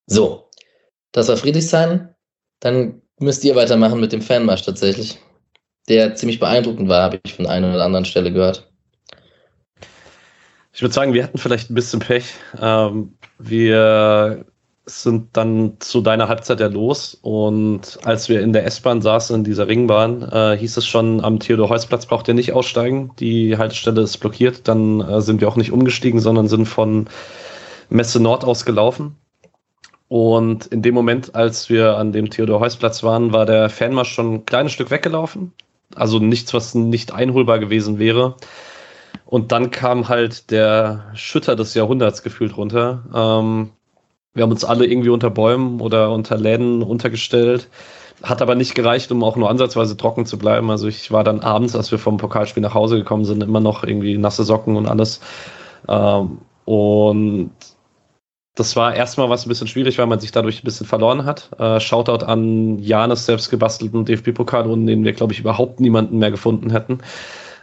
[0.06, 0.50] So,
[1.12, 2.14] das war Friedrichshain.
[2.60, 5.18] Dann müsst ihr weitermachen mit dem Fanmarsch tatsächlich.
[5.88, 8.70] Der ziemlich beeindruckend war, habe ich von einer oder anderen Stelle gehört.
[10.72, 12.24] Ich würde sagen, wir hatten vielleicht ein bisschen Pech.
[12.60, 14.44] Ähm, wir
[14.86, 19.44] sind dann zu deiner Halbzeit ja los und als wir in der S-Bahn saßen, in
[19.44, 24.18] dieser Ringbahn, äh, hieß es schon, am Theodor-Heuss-Platz braucht ihr nicht aussteigen, die Haltestelle ist
[24.18, 24.68] blockiert.
[24.68, 27.08] Dann äh, sind wir auch nicht umgestiegen, sondern sind von
[27.88, 29.16] Messe Nord aus gelaufen.
[30.14, 34.46] Und in dem Moment, als wir an dem Theodor-Heuss-Platz waren, war der Fanmarsch schon ein
[34.46, 35.52] kleines Stück weggelaufen.
[35.96, 38.36] Also nichts, was nicht einholbar gewesen wäre.
[39.26, 43.02] Und dann kam halt der Schütter des Jahrhunderts gefühlt runter.
[43.12, 43.70] Ähm,
[44.34, 47.68] wir haben uns alle irgendwie unter Bäumen oder unter Läden untergestellt.
[48.22, 50.70] Hat aber nicht gereicht, um auch nur ansatzweise trocken zu bleiben.
[50.70, 53.82] Also ich war dann abends, als wir vom Pokalspiel nach Hause gekommen sind, immer noch
[53.82, 55.18] irgendwie nasse Socken und alles.
[55.88, 57.50] Ähm, und
[58.54, 61.50] das war erstmal was ein bisschen schwierig, weil man sich dadurch ein bisschen verloren hat.
[61.58, 66.30] Äh, Shoutout an Janes selbst gebastelten DFB-Pokal, in dem wir, glaube ich, überhaupt niemanden mehr
[66.30, 66.98] gefunden hätten.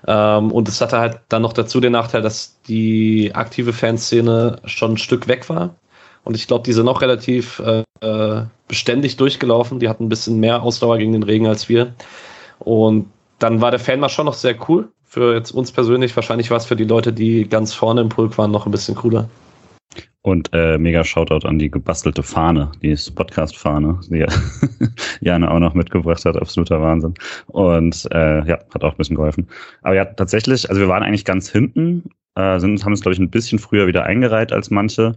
[0.07, 4.93] Ähm, und es hatte halt dann noch dazu den Nachteil, dass die aktive Fanszene schon
[4.93, 5.75] ein Stück weg war.
[6.23, 9.79] Und ich glaube, die sind auch relativ äh, äh, beständig durchgelaufen.
[9.79, 11.93] Die hatten ein bisschen mehr Ausdauer gegen den Regen als wir.
[12.59, 14.89] Und dann war der Fanmarsch schon noch sehr cool.
[15.05, 16.15] Für jetzt uns persönlich.
[16.15, 18.95] Wahrscheinlich war es für die Leute, die ganz vorne im Pulk waren, noch ein bisschen
[18.95, 19.29] cooler.
[20.23, 24.25] Und äh, mega Shoutout an die gebastelte Fahne, die Podcast-Fahne, die
[25.21, 27.15] Jana auch noch mitgebracht hat, absoluter Wahnsinn.
[27.47, 29.47] Und äh, ja, hat auch ein bisschen geholfen.
[29.81, 33.19] Aber ja, tatsächlich, also wir waren eigentlich ganz hinten, äh, sind, haben uns, glaube ich,
[33.19, 35.15] ein bisschen früher wieder eingereiht als manche.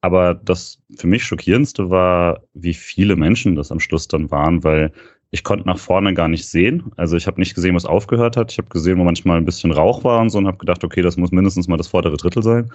[0.00, 4.92] Aber das für mich schockierendste war, wie viele Menschen das am Schluss dann waren, weil
[5.30, 6.90] ich konnte nach vorne gar nicht sehen.
[6.96, 8.52] Also ich habe nicht gesehen, was aufgehört hat.
[8.52, 11.02] Ich habe gesehen, wo manchmal ein bisschen Rauch war und so und habe gedacht, okay,
[11.02, 12.70] das muss mindestens mal das vordere Drittel sein.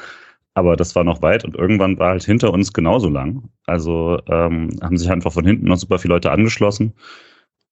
[0.55, 3.49] Aber das war noch weit und irgendwann war halt hinter uns genauso lang.
[3.65, 6.93] Also ähm, haben sich einfach von hinten noch super viele Leute angeschlossen.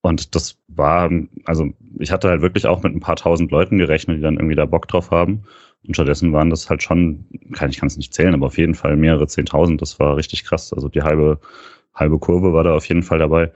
[0.02, 1.12] Und das war,
[1.46, 4.56] also ich hatte halt wirklich auch mit ein paar tausend Leuten gerechnet, die dann irgendwie
[4.56, 5.44] da Bock drauf haben.
[5.88, 8.76] Und stattdessen waren das halt schon, kann ich kann es nicht zählen, aber auf jeden
[8.76, 9.82] Fall mehrere zehntausend.
[9.82, 10.74] Das war richtig krass.
[10.74, 11.40] Also die halbe,
[11.94, 13.52] halbe Kurve war da auf jeden Fall dabei.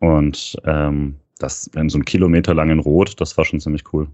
[0.00, 4.08] Und ähm, das in so einem Kilometer lang in Rot, das war schon ziemlich cool.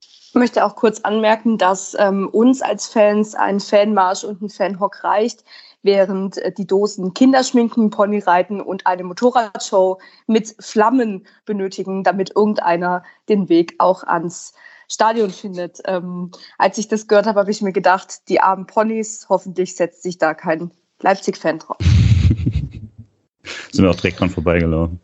[0.00, 5.04] Ich möchte auch kurz anmerken, dass ähm, uns als Fans ein Fanmarsch und ein Fanhock
[5.04, 5.44] reicht,
[5.82, 13.48] während äh, die Dosen Kinderschminken, Ponyreiten und eine Motorradshow mit Flammen benötigen, damit irgendeiner den
[13.48, 14.54] Weg auch ans
[14.88, 15.80] Stadion findet.
[15.86, 20.02] Ähm, als ich das gehört habe, habe ich mir gedacht, die armen Ponys, hoffentlich setzt
[20.02, 21.78] sich da kein Leipzig-Fan drauf.
[23.72, 25.00] Sind wir auch direkt dran vorbeigelaufen.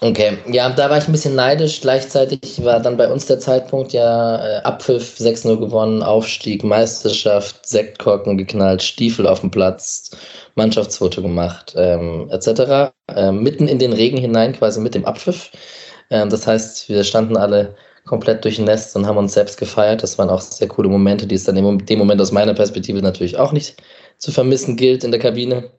[0.00, 1.80] Okay, ja, da war ich ein bisschen neidisch.
[1.80, 8.38] Gleichzeitig war dann bei uns der Zeitpunkt ja äh, Abpfiff 6-0 gewonnen, Aufstieg, Meisterschaft, Sektkorken
[8.38, 10.12] geknallt, Stiefel auf dem Platz,
[10.54, 12.92] Mannschaftsfoto gemacht, ähm, etc.
[13.08, 15.50] Ähm, mitten in den Regen hinein, quasi mit dem Abpfiff.
[16.10, 20.04] Ähm, das heißt, wir standen alle komplett durchnässt und haben uns selbst gefeiert.
[20.04, 23.02] Das waren auch sehr coole Momente, die es dann in dem Moment aus meiner Perspektive
[23.02, 23.82] natürlich auch nicht
[24.18, 25.72] zu vermissen gilt in der Kabine.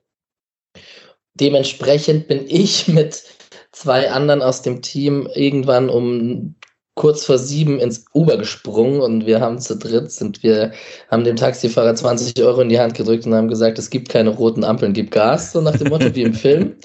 [1.36, 3.24] Dementsprechend bin ich mit
[3.72, 6.56] zwei anderen aus dem Team irgendwann um
[7.00, 10.74] kurz vor sieben ins Uber gesprungen und wir haben zu dritt sind wir,
[11.10, 14.32] haben dem Taxifahrer 20 Euro in die Hand gedrückt und haben gesagt, es gibt keine
[14.32, 16.76] roten Ampeln, gib Gas, so nach dem Motto wie im Film.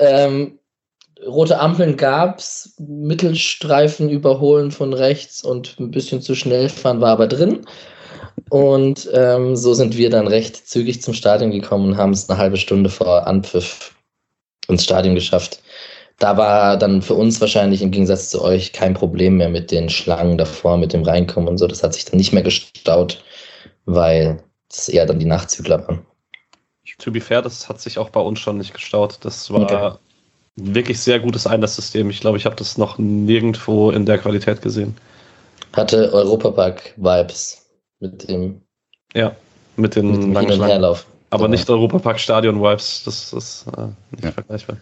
[0.00, 0.60] Ähm,
[1.26, 7.26] rote Ampeln gab's, Mittelstreifen überholen von rechts und ein bisschen zu schnell fahren war aber
[7.26, 7.66] drin.
[8.48, 12.38] Und ähm, so sind wir dann recht zügig zum Stadion gekommen und haben es eine
[12.38, 13.96] halbe Stunde vor Anpfiff
[14.68, 15.60] ins Stadion geschafft
[16.18, 19.88] da war dann für uns wahrscheinlich im Gegensatz zu euch kein Problem mehr mit den
[19.88, 21.66] Schlangen davor, mit dem Reinkommen und so.
[21.66, 23.22] Das hat sich dann nicht mehr gestaut,
[23.86, 26.04] weil es eher dann die Nachzügler waren.
[26.98, 29.18] To be fair, das hat sich auch bei uns schon nicht gestaut.
[29.20, 29.92] Das war okay.
[30.56, 32.10] wirklich sehr gutes Einlasssystem.
[32.10, 34.96] Ich glaube, ich habe das noch nirgendwo in der Qualität gesehen.
[35.74, 37.66] Hatte Europapark-Vibes
[38.00, 38.62] mit dem.
[39.14, 39.36] Ja,
[39.76, 41.06] mit den mit dem und Herlauf.
[41.30, 41.50] Aber genau.
[41.52, 43.04] nicht Europapark-Stadion-Vibes.
[43.04, 44.32] Das ist äh, nicht ja.
[44.32, 44.78] vergleichbar.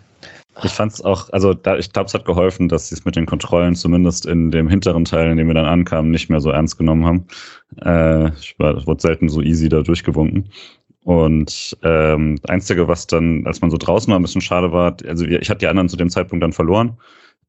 [0.62, 3.16] Ich fand es auch, also da, ich glaube, es hat geholfen, dass sie es mit
[3.16, 6.50] den Kontrollen zumindest in dem hinteren Teil, in dem wir dann ankamen, nicht mehr so
[6.50, 7.26] ernst genommen haben.
[7.82, 10.48] Äh, ich war, wurde selten so easy da durchgewunken.
[11.04, 14.96] Und ähm, das Einzige, was dann, als man so draußen war, ein bisschen schade war,
[15.06, 16.96] also ich hatte die anderen zu dem Zeitpunkt dann verloren.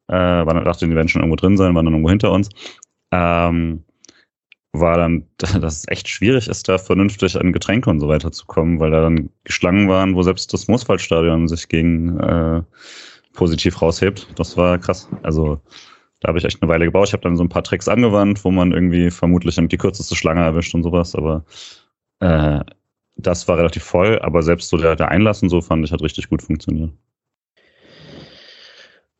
[0.08, 2.50] Äh, dann dachte, die werden schon irgendwo drin sein, waren dann irgendwo hinter uns.
[3.12, 3.84] Ähm,
[4.74, 8.46] war dann, dass es echt schwierig ist, da vernünftig an Getränke und so weiter zu
[8.46, 12.62] kommen, weil da dann Schlangen waren, wo selbst das Mooswaldstadion sich gegen äh,
[13.34, 14.28] positiv raushebt.
[14.36, 15.08] Das war krass.
[15.24, 15.62] Also
[16.20, 17.08] da habe ich echt eine Weile gebaut.
[17.08, 20.42] Ich habe dann so ein paar Tricks angewandt, wo man irgendwie vermutlich die kürzeste Schlange
[20.42, 21.46] erwischt und sowas, aber
[22.20, 22.62] äh,
[23.18, 26.02] das war relativ voll, aber selbst so der, der Einlass und so fand ich hat
[26.02, 26.92] richtig gut funktioniert.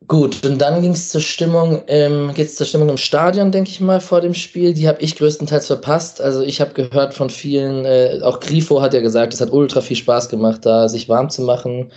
[0.08, 3.70] Gut, und dann ging es zur Stimmung, ähm, geht es zur Stimmung im Stadion, denke
[3.70, 4.74] ich mal, vor dem Spiel.
[4.74, 6.22] Die habe ich größtenteils verpasst.
[6.22, 9.82] Also ich habe gehört von vielen, äh, auch Grifo hat ja gesagt, es hat ultra
[9.82, 11.92] viel Spaß gemacht, da sich warm zu machen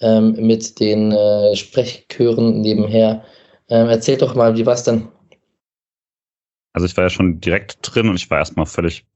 [0.00, 3.24] ähm, mit den äh, Sprechchören nebenher.
[3.70, 5.08] Ähm, erzählt doch mal, wie war es denn?
[6.74, 9.06] Also ich war ja schon direkt drin und ich war erstmal völlig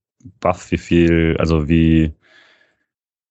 [0.40, 2.14] baff, wie viel, also wie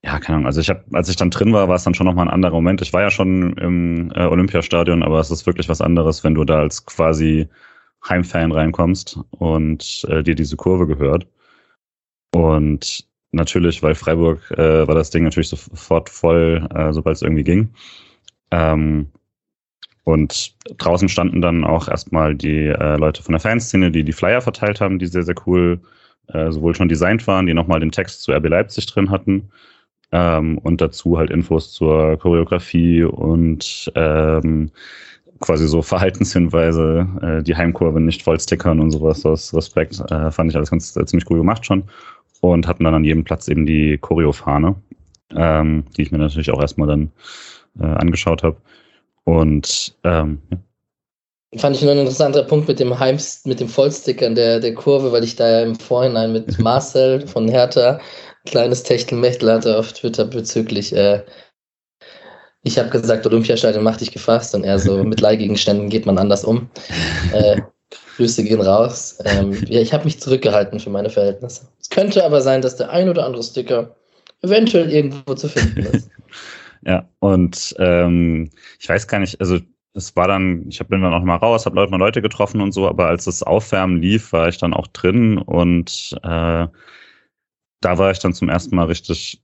[0.03, 0.45] ja, keine Ahnung.
[0.45, 2.53] Also ich habe, als ich dann drin war, war es dann schon nochmal ein anderer
[2.53, 2.81] Moment.
[2.81, 6.43] Ich war ja schon im äh, Olympiastadion, aber es ist wirklich was anderes, wenn du
[6.43, 7.47] da als quasi
[8.07, 11.27] Heimfan reinkommst und äh, dir diese Kurve gehört.
[12.33, 17.43] Und natürlich, weil Freiburg äh, war das Ding natürlich sofort voll, äh, sobald es irgendwie
[17.43, 17.73] ging.
[18.51, 19.07] Ähm,
[20.03, 24.41] und draußen standen dann auch erstmal die äh, Leute von der Fanszene, die die Flyer
[24.41, 25.81] verteilt haben, die sehr, sehr cool
[26.27, 29.49] äh, sowohl schon designt waren, die nochmal den Text zu RB Leipzig drin hatten,
[30.11, 34.71] ähm, und dazu halt Infos zur Choreografie und ähm,
[35.39, 39.99] quasi so Verhaltenshinweise, äh, die Heimkurve nicht voll stickern und sowas aus Respekt.
[40.11, 41.83] Äh, fand ich alles ganz äh, ziemlich cool gemacht schon.
[42.39, 44.75] Und hatten dann an jedem Platz eben die Choreofahne,
[45.35, 47.11] ähm, die ich mir natürlich auch erstmal dann
[47.79, 48.57] äh, angeschaut habe.
[49.23, 50.57] Und ähm, ja.
[51.59, 55.11] Fand ich nur ein interessanter Punkt mit dem Heim, mit dem Vollstickern der, der Kurve,
[55.11, 57.99] weil ich da ja im Vorhinein mit Marcel von Hertha
[58.47, 61.23] kleines Techtelmechtel hatte auf Twitter bezüglich, äh,
[62.63, 66.43] ich habe gesagt, Olympiastadion macht dich gefasst und er so, mit Leihgegenständen geht man anders
[66.43, 66.69] um.
[67.33, 67.61] Äh,
[68.17, 69.19] Grüße gehen raus.
[69.25, 71.67] Ähm, ja, ich habe mich zurückgehalten für meine Verhältnisse.
[71.79, 73.95] Es könnte aber sein, dass der ein oder andere Sticker
[74.41, 76.09] eventuell irgendwo zu finden ist.
[76.85, 79.59] ja, und ähm, ich weiß gar nicht, also
[79.93, 82.71] es war dann, ich bin dann auch mal raus, habe Leute mal Leute getroffen und
[82.71, 86.67] so, aber als das Aufwärmen lief, war ich dann auch drin und äh,
[87.81, 89.41] da war ich dann zum ersten Mal richtig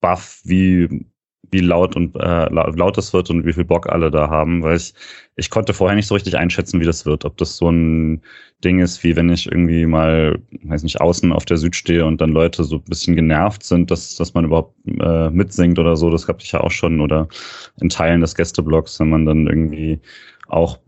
[0.00, 1.06] baff, wie,
[1.50, 4.76] wie laut und äh, laut es wird und wie viel Bock alle da haben, weil
[4.76, 4.94] ich,
[5.36, 7.24] ich konnte vorher nicht so richtig einschätzen, wie das wird.
[7.24, 8.22] Ob das so ein
[8.64, 12.20] Ding ist, wie wenn ich irgendwie mal, weiß nicht, außen auf der Süd stehe und
[12.20, 16.10] dann Leute so ein bisschen genervt sind, dass, dass man überhaupt äh, mitsingt oder so.
[16.10, 17.00] Das gab ich ja auch schon.
[17.00, 17.28] Oder
[17.80, 20.00] in Teilen des Gästeblocks, wenn man dann irgendwie
[20.48, 20.78] auch,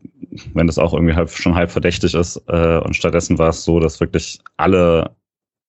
[0.54, 2.42] wenn das auch irgendwie halb, schon halb verdächtig ist.
[2.48, 5.14] Äh, und stattdessen war es so, dass wirklich alle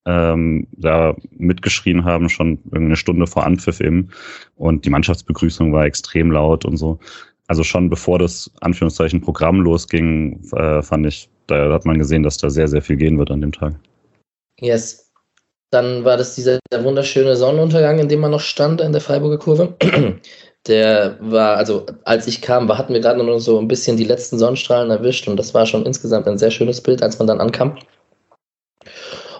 [0.06, 4.10] ähm, da mitgeschrien haben, schon eine Stunde vor Anpfiff eben.
[4.56, 7.00] Und die Mannschaftsbegrüßung war extrem laut und so.
[7.48, 12.38] Also schon bevor das Anführungszeichen Programm losging, äh, fand ich, da hat man gesehen, dass
[12.38, 13.76] da sehr, sehr viel gehen wird an dem Tag.
[14.60, 15.12] Yes.
[15.70, 19.76] Dann war das dieser wunderschöne Sonnenuntergang, in dem man noch stand in der Freiburger Kurve.
[20.68, 24.04] Der war, also als ich kam, war, hatten wir gerade noch so ein bisschen die
[24.04, 27.42] letzten Sonnenstrahlen erwischt und das war schon insgesamt ein sehr schönes Bild, als man dann
[27.42, 27.80] ankam.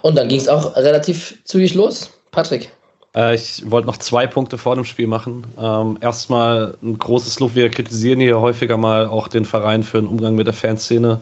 [0.02, 2.10] Und dann ging es auch relativ zügig los.
[2.30, 2.70] Patrick.
[3.14, 5.46] Äh, ich wollte noch zwei Punkte vor dem Spiel machen.
[5.58, 7.54] Ähm, erstmal ein großes Lob.
[7.54, 11.20] Wir kritisieren hier häufiger mal auch den Verein für den Umgang mit der Fanszene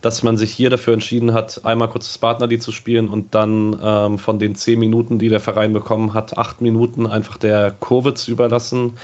[0.00, 3.78] dass man sich hier dafür entschieden hat, einmal kurz das Partnerlied zu spielen und dann
[3.82, 8.14] ähm, von den zehn Minuten, die der Verein bekommen hat, acht Minuten einfach der Kurve
[8.14, 8.94] zu überlassen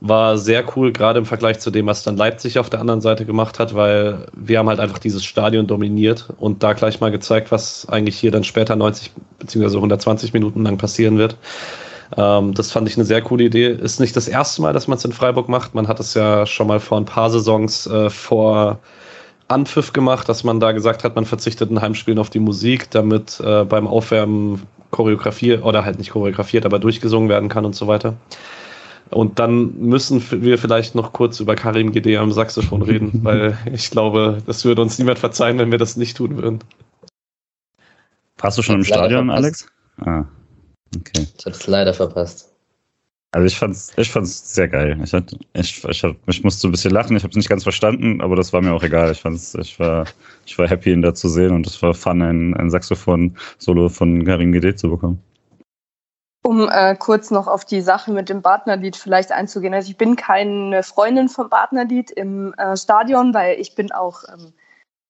[0.00, 3.26] war sehr cool, gerade im Vergleich zu dem, was dann Leipzig auf der anderen Seite
[3.26, 7.52] gemacht hat, weil wir haben halt einfach dieses Stadion dominiert und da gleich mal gezeigt,
[7.52, 9.76] was eigentlich hier dann später 90 bzw.
[9.76, 11.36] 120 Minuten lang passieren wird.
[12.16, 13.68] Ähm, das fand ich eine sehr coole Idee.
[13.68, 15.74] Ist nicht das erste Mal, dass man es in Freiburg macht.
[15.74, 18.78] Man hat es ja schon mal vor ein paar Saisons äh, vor
[19.48, 23.40] Anpfiff gemacht, dass man da gesagt hat, man verzichtet in Heimspielen auf die Musik, damit
[23.40, 28.14] äh, beim Aufwärmen choreografiert oder halt nicht choreografiert, aber durchgesungen werden kann und so weiter.
[29.10, 33.90] Und dann müssen wir vielleicht noch kurz über Karim GD am Saxophon reden, weil ich
[33.90, 36.60] glaube, das würde uns niemand verzeihen, wenn wir das nicht tun würden.
[38.38, 39.66] Warst du schon im Stadion, Alex?
[39.98, 40.24] Ah,
[40.96, 41.26] okay.
[41.36, 42.50] Ich habe es leider verpasst.
[43.32, 44.98] Also ich fand's, ich fand's sehr geil.
[45.04, 48.20] Ich, hatte, ich, ich, ich musste ein bisschen lachen, ich habe es nicht ganz verstanden,
[48.20, 49.12] aber das war mir auch egal.
[49.12, 50.06] Ich fand's, ich war,
[50.46, 54.24] ich war happy, ihn da zu sehen und es war fun, ein, ein Saxophon-Solo von
[54.24, 55.22] Karim GD zu bekommen.
[56.42, 59.74] Um äh, kurz noch auf die Sache mit dem Partnerlied vielleicht einzugehen.
[59.74, 64.52] Also ich bin keine Freundin vom Partnerlied im äh, Stadion, weil ich bin auch ähm,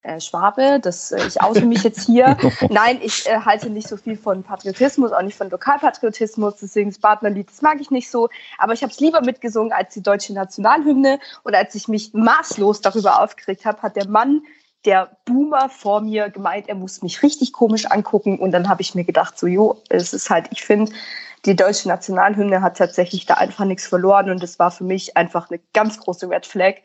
[0.03, 0.81] äh, Schwabe.
[0.81, 2.37] Das, äh, ich oute mich jetzt hier.
[2.69, 6.57] Nein, ich äh, halte nicht so viel von Patriotismus, auch nicht von Lokalpatriotismus.
[6.61, 8.29] Deswegen das Partnerlied, das mag ich nicht so.
[8.59, 11.21] Aber ich habe es lieber mitgesungen als die deutsche Nationalhymne.
[11.45, 14.43] Und als ich mich maßlos darüber aufgeregt habe, hat der Mann
[14.85, 18.39] der Boomer vor mir gemeint, er muss mich richtig komisch angucken.
[18.39, 20.93] Und dann habe ich mir gedacht, so, jo, es ist halt, ich finde,
[21.45, 24.31] die deutsche Nationalhymne hat tatsächlich da einfach nichts verloren.
[24.31, 26.77] Und das war für mich einfach eine ganz große Red Flag.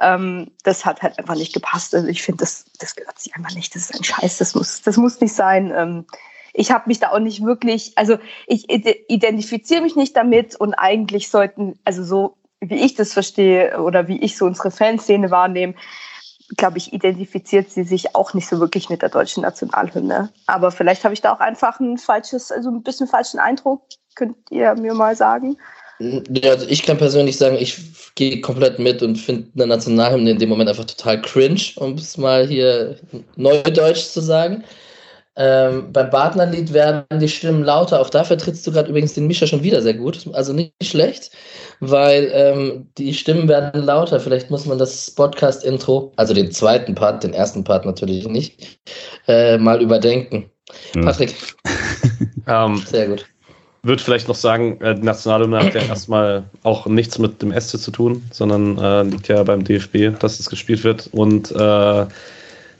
[0.00, 1.94] Ähm, das hat halt einfach nicht gepasst.
[1.94, 3.74] Also ich finde, das, das gehört sich einfach nicht.
[3.74, 5.72] Das ist ein Scheiß, das muss, das muss nicht sein.
[5.74, 6.06] Ähm,
[6.54, 11.30] ich habe mich da auch nicht wirklich, also ich identifiziere mich nicht damit und eigentlich
[11.30, 15.74] sollten, also so wie ich das verstehe oder wie ich so unsere Fanszene wahrnehme,
[16.56, 20.30] glaube ich, identifiziert sie sich auch nicht so wirklich mit der deutschen Nationalhymne.
[20.46, 23.82] Aber vielleicht habe ich da auch einfach ein falsches, also ein bisschen falschen Eindruck.
[24.14, 25.56] Könnt ihr mir mal sagen?
[26.44, 27.78] Also ich kann persönlich sagen, ich
[28.14, 32.18] gehe komplett mit und finde eine Nationalhymne in dem Moment einfach total cringe, um es
[32.18, 32.96] mal hier
[33.36, 34.64] neudeutsch zu sagen.
[35.34, 38.00] Ähm, beim Partnerlied werden die Stimmen lauter.
[38.00, 40.28] Auch dafür trittst du gerade übrigens den Mischa schon wieder sehr gut.
[40.32, 41.30] Also nicht schlecht,
[41.80, 44.20] weil ähm, die Stimmen werden lauter.
[44.20, 48.78] Vielleicht muss man das Podcast-Intro, also den zweiten Part, den ersten Part natürlich nicht,
[49.26, 50.50] äh, mal überdenken.
[50.94, 51.02] Ja.
[51.02, 51.34] Patrick.
[52.48, 53.24] Ähm, sehr gut.
[53.84, 57.78] Würde vielleicht noch sagen, äh, die Nationalhymne hat ja erstmal auch nichts mit dem SC
[57.78, 61.08] zu tun, sondern äh, liegt ja beim DFB, dass es gespielt wird.
[61.12, 62.06] Und äh,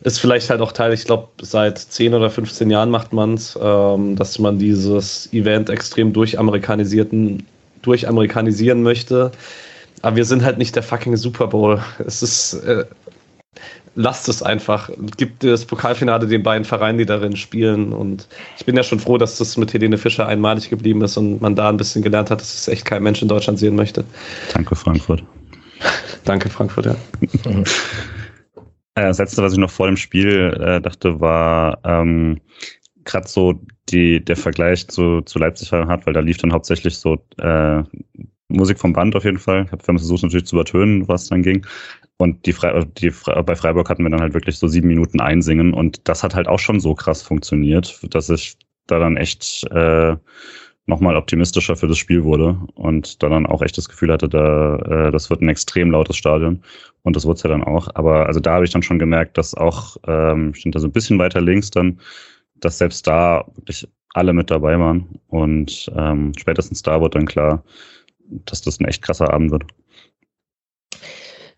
[0.02, 3.58] ist vielleicht halt auch Teil, ich glaube, seit 10 oder 15 Jahren macht man es,
[3.60, 7.44] ähm, dass man dieses Event extrem durchamerikanisieren,
[7.82, 9.30] durchamerikanisieren möchte.
[10.02, 11.80] Aber wir sind halt nicht der fucking Super Bowl.
[12.04, 12.84] Es ist, äh,
[13.94, 14.90] lasst es einfach.
[15.16, 17.92] Gibt das Pokalfinale den beiden Vereinen, die darin spielen.
[17.92, 18.26] Und
[18.58, 21.54] ich bin ja schon froh, dass das mit Helene Fischer einmalig geblieben ist und man
[21.54, 24.04] da ein bisschen gelernt hat, dass es echt kein Mensch in Deutschland sehen möchte.
[24.52, 25.22] Danke, Frankfurt.
[26.24, 26.96] Danke, Frankfurt, ja.
[28.94, 32.40] Äh, das letzte, was ich noch vor dem Spiel äh, dachte, war ähm,
[33.04, 37.18] gerade so die, der Vergleich zu, zu Leipzig hat, weil da lief dann hauptsächlich so
[37.38, 37.82] äh,
[38.48, 39.64] Musik vom Band auf jeden Fall.
[39.64, 41.66] Ich habe versucht natürlich zu übertönen, was dann ging.
[42.18, 45.20] Und die, Fre die Fre bei Freiburg hatten wir dann halt wirklich so sieben Minuten
[45.20, 49.64] einsingen und das hat halt auch schon so krass funktioniert, dass ich da dann echt
[49.72, 50.16] äh,
[50.86, 54.76] nochmal optimistischer für das Spiel wurde und da dann auch echt das Gefühl hatte, da,
[54.76, 56.62] äh, das wird ein extrem lautes Stadion.
[57.02, 57.88] Und das wurde es ja dann auch.
[57.94, 60.92] Aber also da habe ich dann schon gemerkt, dass auch, ähm, stand da so ein
[60.92, 62.00] bisschen weiter links dann,
[62.56, 65.20] dass selbst da wirklich alle mit dabei waren.
[65.28, 67.64] Und ähm, spätestens da wurde dann klar,
[68.46, 69.64] dass das ein echt krasser Abend wird.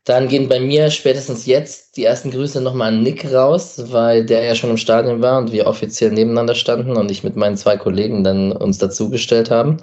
[0.04, 4.44] Dann gehen bei mir spätestens jetzt die ersten Grüße nochmal an Nick raus, weil der
[4.44, 7.78] ja schon im Stadion war und wir offiziell nebeneinander standen und ich mit meinen zwei
[7.78, 9.78] Kollegen dann uns dazugestellt haben.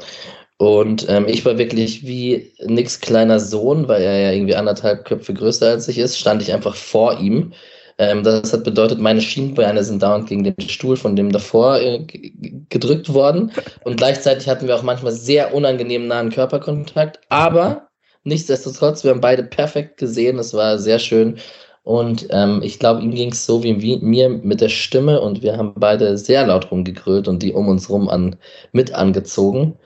[0.58, 5.34] Und ähm, ich war wirklich wie Nicks kleiner Sohn, weil er ja irgendwie anderthalb Köpfe
[5.34, 7.54] größer als ich ist, stand ich einfach vor ihm.
[7.98, 12.06] Ähm, das hat bedeutet, meine Schienbeine sind dauernd gegen den Stuhl von dem davor äh,
[12.70, 13.52] gedrückt worden.
[13.84, 17.20] Und gleichzeitig hatten wir auch manchmal sehr unangenehm nahen Körperkontakt.
[17.30, 17.88] Aber
[18.24, 20.40] nichtsdestotrotz, wir haben beide perfekt gesehen.
[20.40, 21.38] Es war sehr schön.
[21.84, 25.58] Und ähm, ich glaube, ihm ging es so wie mir mit der Stimme und wir
[25.58, 28.36] haben beide sehr laut rumgegrölt und die um uns rum an,
[28.72, 29.78] mit angezogen.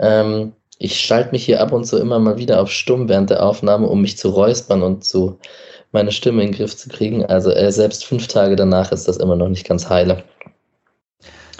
[0.00, 3.44] Ähm, ich schalte mich hier ab und zu immer mal wieder auf Stumm während der
[3.44, 5.38] Aufnahme, um mich zu räuspern und zu
[5.92, 7.24] meine Stimme in den Griff zu kriegen.
[7.26, 10.24] Also äh, selbst fünf Tage danach ist das immer noch nicht ganz heile.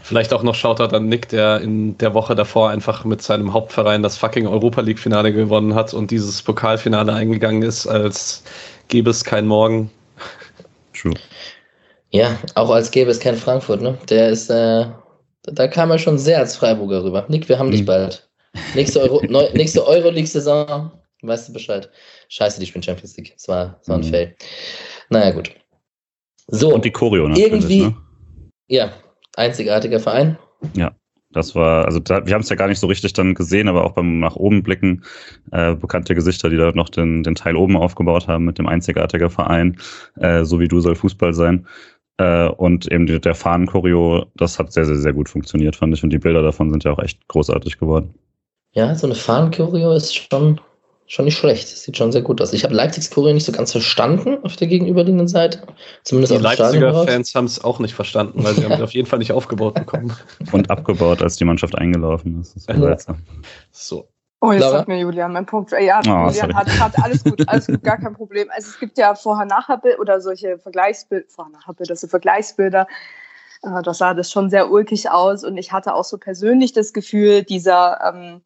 [0.04, 4.02] Vielleicht auch noch Shoutout an Nick, der in der Woche davor einfach mit seinem Hauptverein
[4.02, 8.44] das fucking Europa League Finale gewonnen hat und dieses Pokalfinale eingegangen ist, als
[8.88, 9.90] gäbe es kein Morgen.
[10.92, 11.14] True.
[12.10, 13.96] Ja, auch als gäbe es kein Frankfurt, ne?
[14.10, 14.84] Der ist, äh,
[15.44, 17.24] da kam er schon sehr als Freiburger rüber.
[17.28, 17.72] Nick, wir haben mhm.
[17.72, 18.28] dich bald.
[18.74, 21.88] Nächste, Euro, neu, nächste Euroleague-Saison, weißt du Bescheid.
[22.28, 23.32] Scheiße, die spielen Champions League.
[23.36, 24.10] Das war, das war ein mhm.
[24.10, 24.36] Fail.
[25.08, 25.50] Naja, gut.
[26.48, 26.74] So.
[26.74, 27.96] Und die Choreo Irgendwie, ne?
[28.68, 28.92] ja,
[29.36, 30.38] einzigartiger Verein.
[30.74, 30.92] Ja,
[31.32, 33.84] das war, also da, wir haben es ja gar nicht so richtig dann gesehen, aber
[33.84, 35.04] auch beim nach oben blicken,
[35.50, 39.30] äh, bekannte Gesichter, die da noch den, den Teil oben aufgebaut haben mit dem einzigartiger
[39.30, 39.76] Verein,
[40.16, 41.66] äh, so wie du soll Fußball sein.
[42.16, 46.04] Äh, und eben die, der Fahnenchoreo, das hat sehr, sehr, sehr gut funktioniert, fand ich.
[46.04, 48.14] Und die Bilder davon sind ja auch echt großartig geworden.
[48.72, 50.60] Ja, so eine Fahnenchoreo ist schon,
[51.06, 51.64] schon nicht schlecht.
[51.64, 52.52] Das sieht schon sehr gut aus.
[52.52, 55.62] Ich habe Leipzigs Choreo nicht so ganz verstanden auf der gegenüberliegenden Seite.
[56.02, 59.18] Zumindest die Leipziger Fans haben es auch nicht verstanden, weil sie haben auf jeden Fall
[59.18, 60.16] nicht aufgebaut bekommen.
[60.52, 62.56] Und abgebaut, als die Mannschaft eingelaufen ist.
[62.56, 63.18] Das ist seltsam.
[63.70, 64.08] So.
[64.40, 64.78] Oh, jetzt Laura?
[64.78, 65.72] sagt mir Julian mein Punkt.
[65.72, 68.48] Ja, oh, Julian hat, hat, alles gut, alles gut, gar kein Problem.
[68.54, 72.86] Also es gibt ja Vorher-Nachher-Bilder oder solche Vergleichsbilder, Vorher-Nachher-Bilder, so Vergleichsbilder
[73.62, 76.92] äh, da sah das schon sehr ulkig aus und ich hatte auch so persönlich das
[76.92, 78.42] Gefühl, dieser, ähm,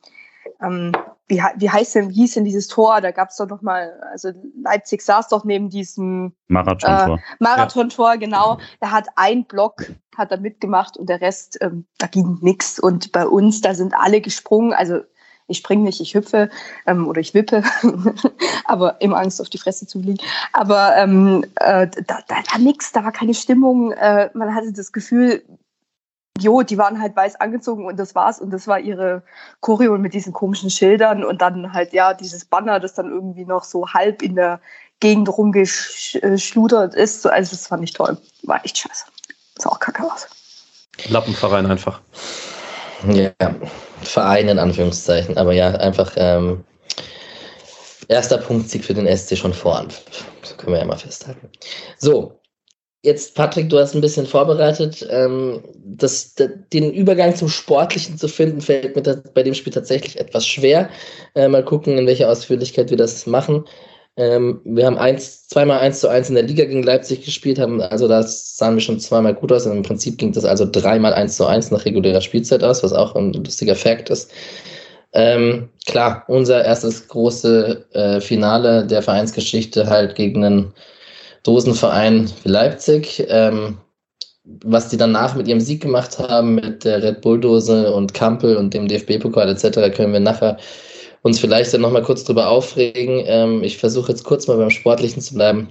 [0.63, 0.93] ähm,
[1.29, 3.01] wie, wie heißt denn, wie hieß denn dieses Tor?
[3.01, 4.31] Da gab es doch noch mal, also
[4.63, 7.19] Leipzig saß doch neben diesem Marathontor.
[7.19, 8.17] Äh, Marathontor, ja.
[8.17, 8.59] genau.
[8.81, 9.85] Da hat ein Block
[10.17, 12.81] hat er mitgemacht und der Rest, ähm, da ging nichts.
[12.81, 14.73] Und bei uns, da sind alle gesprungen.
[14.73, 15.01] Also
[15.47, 16.51] ich springe nicht, ich hüpfe
[16.87, 17.63] ähm, oder ich wippe,
[18.65, 20.19] aber immer Angst auf die Fresse zu fliegen.
[20.53, 23.93] Aber ähm, äh, da, da war nichts, da war keine Stimmung.
[23.93, 25.45] Äh, man hatte das Gefühl,
[26.43, 28.41] jo, die waren halt weiß angezogen und das war's.
[28.41, 29.23] Und das war ihre
[29.61, 33.65] Choreo mit diesen komischen Schildern und dann halt, ja, dieses Banner, das dann irgendwie noch
[33.65, 34.61] so halb in der
[35.01, 37.27] Gegend rumgeschludert ist.
[37.27, 38.17] Also das fand ich toll.
[38.43, 39.05] War echt scheiße.
[39.59, 40.29] Sah auch kacke aus.
[41.09, 42.01] Lappenverein einfach.
[43.09, 43.31] Ja,
[44.03, 45.39] Verein in Anführungszeichen.
[45.39, 46.65] Aber ja, einfach ähm,
[48.09, 50.25] erster Punktsieg für den SC schon vor Anpfiff.
[50.43, 51.49] So können wir ja mal festhalten.
[51.99, 52.38] So,
[53.03, 55.07] jetzt Patrick, du hast ein bisschen vorbereitet.
[55.11, 60.47] Ähm, das, den Übergang zum Sportlichen zu finden, fällt mir bei dem Spiel tatsächlich etwas
[60.47, 60.91] schwer.
[61.35, 63.65] Äh, mal gucken, in welcher Ausführlichkeit wir das machen.
[64.17, 67.81] Ähm, wir haben eins, zweimal eins zu eins in der Liga gegen Leipzig gespielt, haben,
[67.81, 69.65] also das sahen wir schon zweimal gut aus.
[69.65, 73.15] Im Prinzip ging das also dreimal eins zu eins nach regulärer Spielzeit aus, was auch
[73.15, 74.33] ein lustiger Fakt ist.
[75.13, 80.75] Ähm, klar, unser erstes große äh, Finale der Vereinsgeschichte halt gegen einen
[81.43, 83.25] Dosenverein Leipzig.
[83.29, 83.79] Ähm,
[84.63, 88.73] was die danach mit ihrem Sieg gemacht haben, mit der Red Bull-Dose und Kampel und
[88.73, 90.57] dem DFB-Pokal etc., können wir nachher
[91.23, 93.23] uns vielleicht dann nochmal kurz drüber aufregen.
[93.27, 95.69] Ähm, ich versuche jetzt kurz mal beim Sportlichen zu bleiben.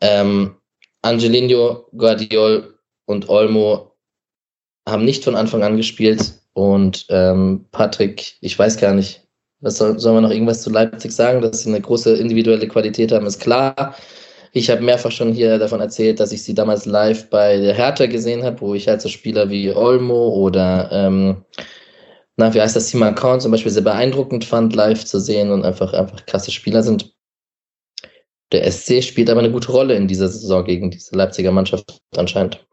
[0.00, 0.56] Ähm,
[1.02, 3.92] Angelino, Guardiol und Olmo
[4.88, 9.23] haben nicht von Anfang an gespielt und ähm, Patrick, ich weiß gar nicht,
[9.64, 13.10] was soll, soll man noch irgendwas zu Leipzig sagen, dass sie eine große individuelle Qualität
[13.10, 13.94] haben, ist klar.
[14.52, 18.06] Ich habe mehrfach schon hier davon erzählt, dass ich sie damals live bei der Hertha
[18.06, 21.44] gesehen habe, wo ich halt so Spieler wie Olmo oder ähm,
[22.36, 25.64] na, wie heißt das, Simon Korn zum Beispiel sehr beeindruckend fand, live zu sehen und
[25.64, 27.12] einfach, einfach krasse Spieler sind.
[28.52, 32.64] Der SC spielt aber eine gute Rolle in dieser Saison gegen diese Leipziger Mannschaft anscheinend.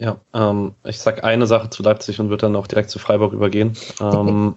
[0.00, 3.32] Ja, ähm, ich sag eine Sache zu Leipzig und würde dann auch direkt zu Freiburg
[3.32, 3.76] übergehen.
[4.00, 4.56] Ähm,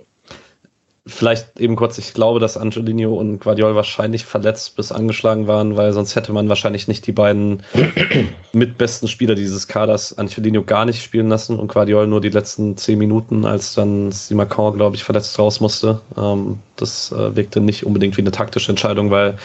[1.07, 5.93] Vielleicht eben kurz, ich glaube, dass Angelino und Guardiol wahrscheinlich verletzt bis angeschlagen waren, weil
[5.93, 7.63] sonst hätte man wahrscheinlich nicht die beiden
[8.53, 12.99] mitbesten Spieler dieses Kaders, Angelino gar nicht spielen lassen und Guardiol nur die letzten zehn
[12.99, 16.01] Minuten, als dann Simakon, glaube ich, verletzt raus musste.
[16.17, 19.37] Ähm, das äh, wirkte nicht unbedingt wie eine taktische Entscheidung, weil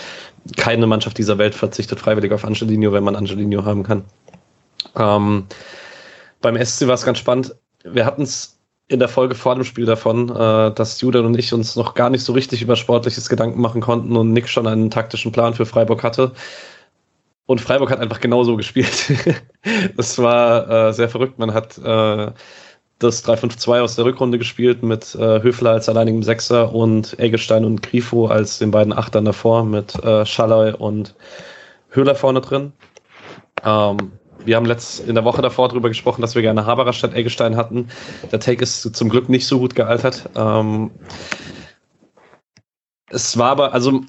[0.56, 4.04] keine Mannschaft dieser Welt verzichtet freiwillig auf Angelino, wenn man Angelino haben kann.
[4.96, 5.46] Ähm,
[6.40, 7.54] beim SC war es ganz spannend.
[7.84, 8.58] Wir hatten es
[8.89, 12.11] in der Folge vor dem Spiel davon, äh, dass Julian und ich uns noch gar
[12.11, 15.66] nicht so richtig über sportliches Gedanken machen konnten und Nick schon einen taktischen Plan für
[15.66, 16.33] Freiburg hatte.
[17.47, 19.12] Und Freiburg hat einfach genauso gespielt.
[19.97, 21.39] das war äh, sehr verrückt.
[21.39, 22.33] Man hat äh,
[22.99, 27.83] das 3-5-2 aus der Rückrunde gespielt mit äh, Höfler als alleinigem Sechser und Eggestein und
[27.83, 31.14] Grifo als den beiden Achtern davor mit äh, Schalloy und
[31.91, 32.72] Höhler vorne drin.
[33.64, 34.12] Ähm,
[34.45, 37.57] wir haben letzt in der Woche davor darüber gesprochen, dass wir gerne Haberer statt Eggestein
[37.57, 37.88] hatten.
[38.30, 40.28] Der Take ist zum Glück nicht so gut gealtert.
[40.34, 40.90] Ähm,
[43.11, 44.03] es war aber, also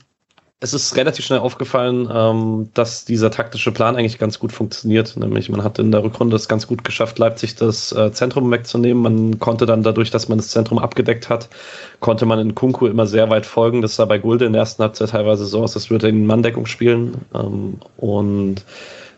[0.63, 5.17] es ist relativ schnell aufgefallen, ähm, dass dieser taktische Plan eigentlich ganz gut funktioniert.
[5.17, 9.03] Nämlich man hat in der Rückrunde es ganz gut geschafft, Leipzig das äh, Zentrum wegzunehmen.
[9.03, 11.49] Man konnte dann dadurch, dass man das Zentrum abgedeckt hat,
[11.99, 13.81] konnte man in Kunku immer sehr weit folgen.
[13.81, 16.25] Das sah bei Gulde in der ersten Halbzeit teilweise so aus, als würde er in
[16.25, 17.25] Manndeckung spielen.
[17.35, 18.63] Ähm, und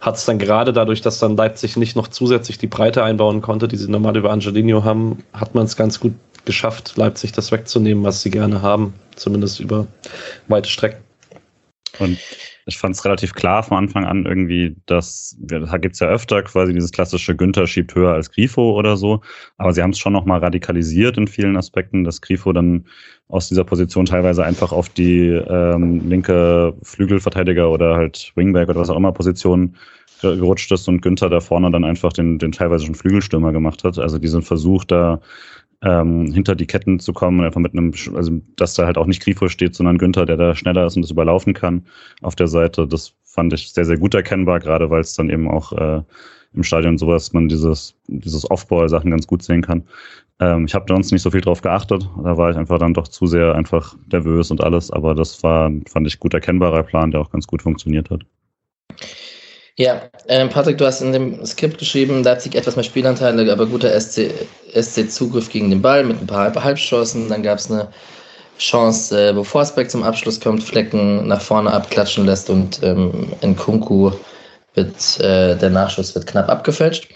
[0.01, 3.67] hat es dann gerade dadurch, dass dann Leipzig nicht noch zusätzlich die Breite einbauen konnte,
[3.67, 6.13] die sie normal über Angelino haben, hat man es ganz gut
[6.45, 9.87] geschafft, Leipzig das wegzunehmen, was sie gerne haben, zumindest über
[10.47, 11.04] weite Strecken.
[11.99, 12.17] Und
[12.65, 16.41] ich fand es relativ klar von Anfang an irgendwie, dass, da gibt es ja öfter
[16.41, 19.21] quasi dieses klassische Günther schiebt höher als Grifo oder so,
[19.57, 22.85] aber sie haben es schon nochmal radikalisiert in vielen Aspekten, dass Grifo dann
[23.27, 28.89] aus dieser Position teilweise einfach auf die ähm, linke Flügelverteidiger oder halt Wingback oder was
[28.89, 29.75] auch immer Position
[30.21, 33.99] gerutscht ist und Günther da vorne dann einfach den, den teilweise schon Flügelstürmer gemacht hat.
[33.99, 35.19] Also diesen Versuch da
[35.85, 39.05] ähm, hinter die Ketten zu kommen und einfach mit einem, also dass da halt auch
[39.05, 41.85] nicht Grifo steht, sondern Günther, der da schneller ist und das überlaufen kann
[42.21, 42.87] auf der Seite.
[42.87, 46.01] Das fand ich sehr, sehr gut erkennbar, gerade weil es dann eben auch äh,
[46.53, 49.83] im Stadion sowas, man dieses, dieses Off-Ball-Sachen ganz gut sehen kann.
[50.39, 52.09] Ähm, ich habe sonst nicht so viel drauf geachtet.
[52.23, 55.71] Da war ich einfach dann doch zu sehr einfach nervös und alles, aber das war,
[55.87, 58.23] fand ich, gut erkennbarer Plan, der auch ganz gut funktioniert hat.
[59.77, 63.89] Ja, ähm, Patrick, du hast in dem Skript geschrieben, Leipzig etwas mehr Spielanteile, aber guter
[63.99, 67.27] SC-Zugriff SC gegen den Ball mit ein paar Halbchancen.
[67.27, 67.89] Dann gab es eine
[68.57, 74.11] Chance, äh, wo Forsberg zum Abschluss kommt, Flecken nach vorne abklatschen lässt und ähm, Nkunku
[74.75, 77.09] wird äh, der Nachschuss wird knapp abgefälscht.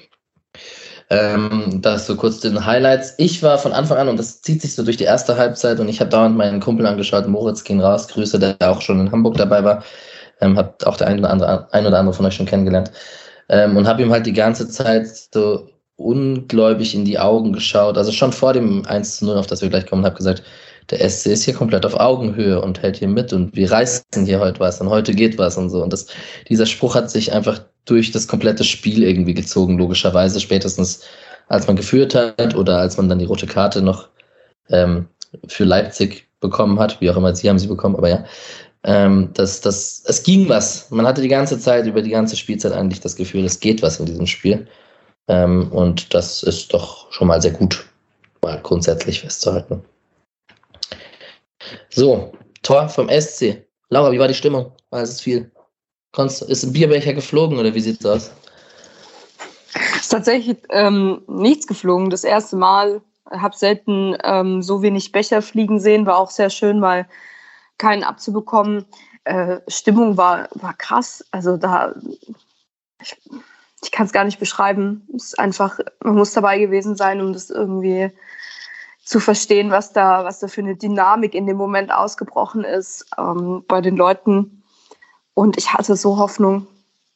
[1.10, 3.16] Ähm, das so kurz den Highlights.
[3.18, 5.88] Ich war von Anfang an, und das zieht sich so durch die erste Halbzeit, und
[5.88, 9.38] ich habe dauernd meinen Kumpel angeschaut, Moritz ging raus, Grüße, der auch schon in Hamburg
[9.38, 9.84] dabei war.
[10.42, 12.92] Ähm, hat auch der ein oder andere, ein oder andere von euch schon kennengelernt.
[13.50, 17.98] Ähm, und habe ihm halt die ganze Zeit so ungläubig in die Augen geschaut.
[17.98, 20.44] Also schon vor dem 1 zu 0, auf das wir gleich kommen, habe gesagt,
[20.90, 24.40] der SC ist hier komplett auf Augenhöhe und hält hier mit und wir reißen hier
[24.40, 25.84] heute was und heute geht was und so.
[25.84, 26.08] Und das,
[26.48, 31.02] dieser Spruch hat sich einfach durch das komplette Spiel irgendwie gezogen, logischerweise, spätestens
[31.48, 34.08] als man geführt hat oder als man dann die rote Karte noch
[34.70, 35.08] ähm,
[35.48, 38.26] für Leipzig bekommen hat, wie auch immer, sie haben sie bekommen, aber ja.
[38.84, 40.90] Ähm, das, das, es ging was.
[40.90, 44.00] Man hatte die ganze Zeit, über die ganze Spielzeit eigentlich das Gefühl, es geht was
[44.00, 44.68] in diesem Spiel.
[45.28, 47.86] Ähm, und das ist doch schon mal sehr gut,
[48.42, 49.84] mal grundsätzlich festzuhalten.
[51.90, 52.32] So,
[52.64, 53.66] Tor vom SC.
[53.90, 54.72] Laura, wie war die Stimmung?
[54.90, 55.52] War es viel?
[56.18, 58.32] Ist ein Bierbecher geflogen oder wie sieht es aus?
[60.00, 62.10] Ist tatsächlich ähm, nichts geflogen.
[62.10, 63.02] Das erste Mal.
[63.30, 66.08] Habe selten ähm, so wenig Becher fliegen sehen.
[66.08, 67.08] War auch sehr schön, mal
[67.80, 68.86] keinen abzubekommen.
[69.24, 71.26] Äh, Stimmung war, war krass.
[71.32, 71.96] Also da,
[73.02, 73.18] ich,
[73.82, 75.08] ich kann es gar nicht beschreiben.
[75.16, 78.12] Es ist einfach, man muss dabei gewesen sein, um das irgendwie
[79.04, 83.64] zu verstehen, was da, was da für eine Dynamik in dem Moment ausgebrochen ist ähm,
[83.68, 84.62] bei den Leuten.
[85.34, 86.68] Und ich hatte so Hoffnung.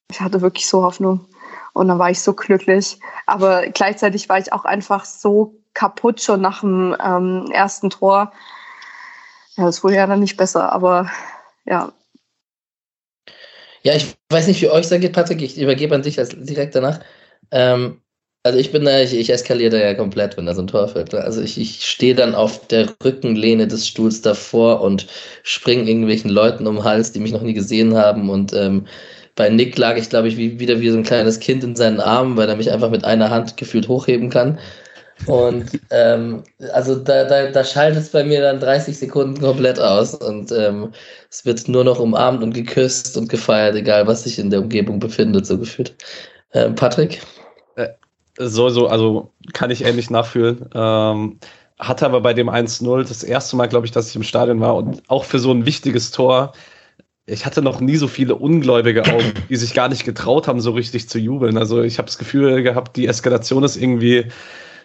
[0.10, 1.28] Ich hatte wirklich so Hoffnung.
[1.74, 3.00] Und dann war ich so glücklich.
[3.26, 8.32] Aber gleichzeitig war ich auch einfach so kaputt schon nach dem ähm, ersten Tor.
[9.58, 11.10] Ja, das wurde ja dann nicht besser, aber
[11.66, 11.94] ja.
[13.84, 15.42] Ja, ich weiß nicht, wie euch da geht, Patrick.
[15.42, 17.02] Ich übergebe an dich als direkt danach.
[17.52, 18.02] Ähm,
[18.44, 20.88] also ich bin da, ich, ich eskaliere da ja komplett, wenn da so ein Tor
[20.90, 21.14] fällt.
[21.14, 25.08] Also ich, ich stehe dann auf der Rückenlehne des Stuhls davor und
[25.44, 28.30] springe irgendwelchen Leuten um den Hals, die mich noch nie gesehen haben.
[28.30, 28.88] Und ähm,
[29.36, 32.02] bei Nick lag ich, glaube ich, wie, wieder wie so ein kleines Kind in seinen
[32.02, 34.60] Armen, weil er mich einfach mit einer Hand gefühlt hochheben kann.
[35.26, 36.44] Und ähm,
[36.74, 40.92] also da, da, da schaltet es bei mir dann 30 Sekunden komplett aus und ähm,
[41.30, 45.00] es wird nur noch umarmt und geküsst und gefeiert, egal was sich in der Umgebung
[45.00, 45.96] befindet, so gefühlt.
[46.54, 47.22] Ähm, Patrick?
[48.38, 50.68] So, so, also kann ich ähnlich nachfühlen.
[50.74, 51.40] Ähm,
[51.80, 54.76] hatte aber bei dem 1-0 das erste Mal, glaube ich, dass ich im Stadion war
[54.76, 56.54] und auch für so ein wichtiges Tor.
[57.26, 60.72] Ich hatte noch nie so viele ungläubige Augen, die sich gar nicht getraut haben, so
[60.72, 61.58] richtig zu jubeln.
[61.58, 64.26] Also ich habe das Gefühl gehabt, die Eskalation ist irgendwie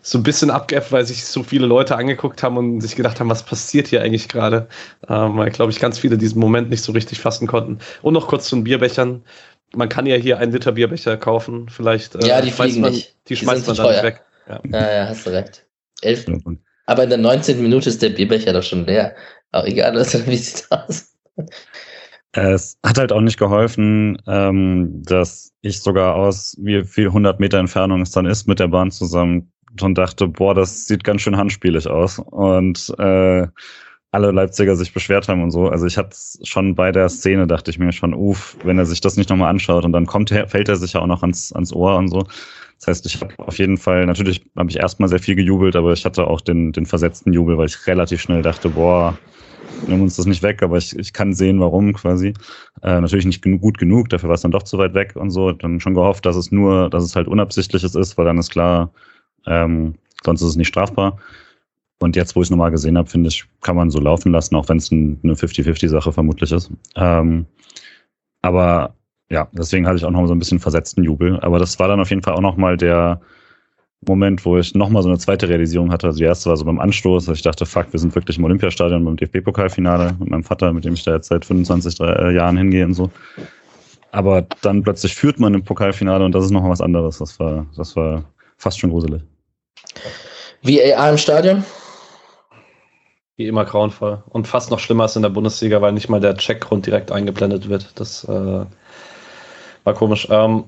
[0.03, 3.31] so ein bisschen abgeäfft, weil sich so viele Leute angeguckt haben und sich gedacht haben,
[3.31, 4.69] was passiert hier eigentlich gerade?
[5.09, 7.79] Ähm, weil, glaube ich, ganz viele diesen Moment nicht so richtig fassen konnten.
[8.03, 9.23] Und noch kurz zu den Bierbechern
[9.75, 12.15] man kann ja hier einen Liter Bierbecher kaufen, vielleicht.
[12.15, 13.15] Äh, ja, die fliegen man, nicht.
[13.29, 14.23] Die, die schmeißt man dann weg.
[14.49, 14.61] Ja.
[14.71, 15.67] ja, ja, hast du recht.
[16.01, 16.27] Elf.
[16.87, 17.61] Aber in der 19.
[17.63, 19.15] Minute ist der Bierbecher doch schon leer.
[19.53, 21.13] Aber egal, wie sieht aus?
[22.33, 27.59] Es hat halt auch nicht geholfen, ähm, dass ich sogar aus wie viel 100 Meter
[27.59, 31.37] Entfernung es dann ist mit der Bahn zusammen und dachte, boah, das sieht ganz schön
[31.37, 32.19] handspielig aus.
[32.19, 33.47] Und äh,
[34.11, 35.69] alle Leipziger sich beschwert haben und so.
[35.69, 39.01] Also ich hatte schon bei der Szene, dachte ich mir schon, uff, wenn er sich
[39.01, 41.53] das nicht nochmal anschaut und dann kommt er, fällt er sich ja auch noch ans,
[41.53, 42.27] ans Ohr und so.
[42.79, 45.93] Das heißt, ich habe auf jeden Fall, natürlich habe ich erstmal sehr viel gejubelt, aber
[45.93, 49.19] ich hatte auch den, den versetzten Jubel, weil ich relativ schnell dachte, boah,
[49.87, 52.35] nimm uns das nicht weg, aber ich, ich kann sehen, warum quasi.
[52.83, 55.31] Äh, natürlich nicht genug, gut genug, dafür war es dann doch zu weit weg und
[55.31, 55.53] so.
[55.53, 58.93] Dann schon gehofft, dass es nur, dass es halt unabsichtliches ist, weil dann ist klar,
[59.49, 59.95] ähm,
[60.25, 61.19] sonst ist es nicht strafbar.
[62.01, 64.55] Und jetzt, wo ich es nochmal gesehen habe, finde ich, kann man so laufen lassen,
[64.55, 66.71] auch wenn es ein, eine 50-50-Sache vermutlich ist.
[66.95, 67.47] Ähm,
[68.41, 68.95] aber
[69.31, 71.41] ja, deswegen hatte ich auch noch so ein bisschen versetzten Jubel.
[71.41, 73.21] Aber das war dann auf jeden Fall auch nochmal der
[74.07, 76.07] Moment, wo ich nochmal so eine zweite Realisierung hatte.
[76.07, 79.05] Also die erste war so beim Anstoß, ich dachte, fuck, wir sind wirklich im Olympiastadion
[79.05, 82.85] beim DFB-Pokalfinale mit meinem Vater, mit dem ich da jetzt seit 25 äh, Jahren hingehe
[82.85, 83.11] und so.
[84.13, 87.19] Aber dann plötzlich führt man im Pokalfinale und das ist nochmal was anderes.
[87.19, 88.25] Das war, das war
[88.57, 89.23] fast schon gruselig.
[90.63, 91.65] VAR im Stadion?
[93.37, 94.23] Wie immer grauenvoll.
[94.31, 97.69] Und fast noch schlimmer als in der Bundesliga, weil nicht mal der Checkgrund direkt eingeblendet
[97.69, 97.93] wird.
[97.95, 98.67] Das äh,
[99.85, 100.27] war komisch.
[100.31, 100.65] Ähm,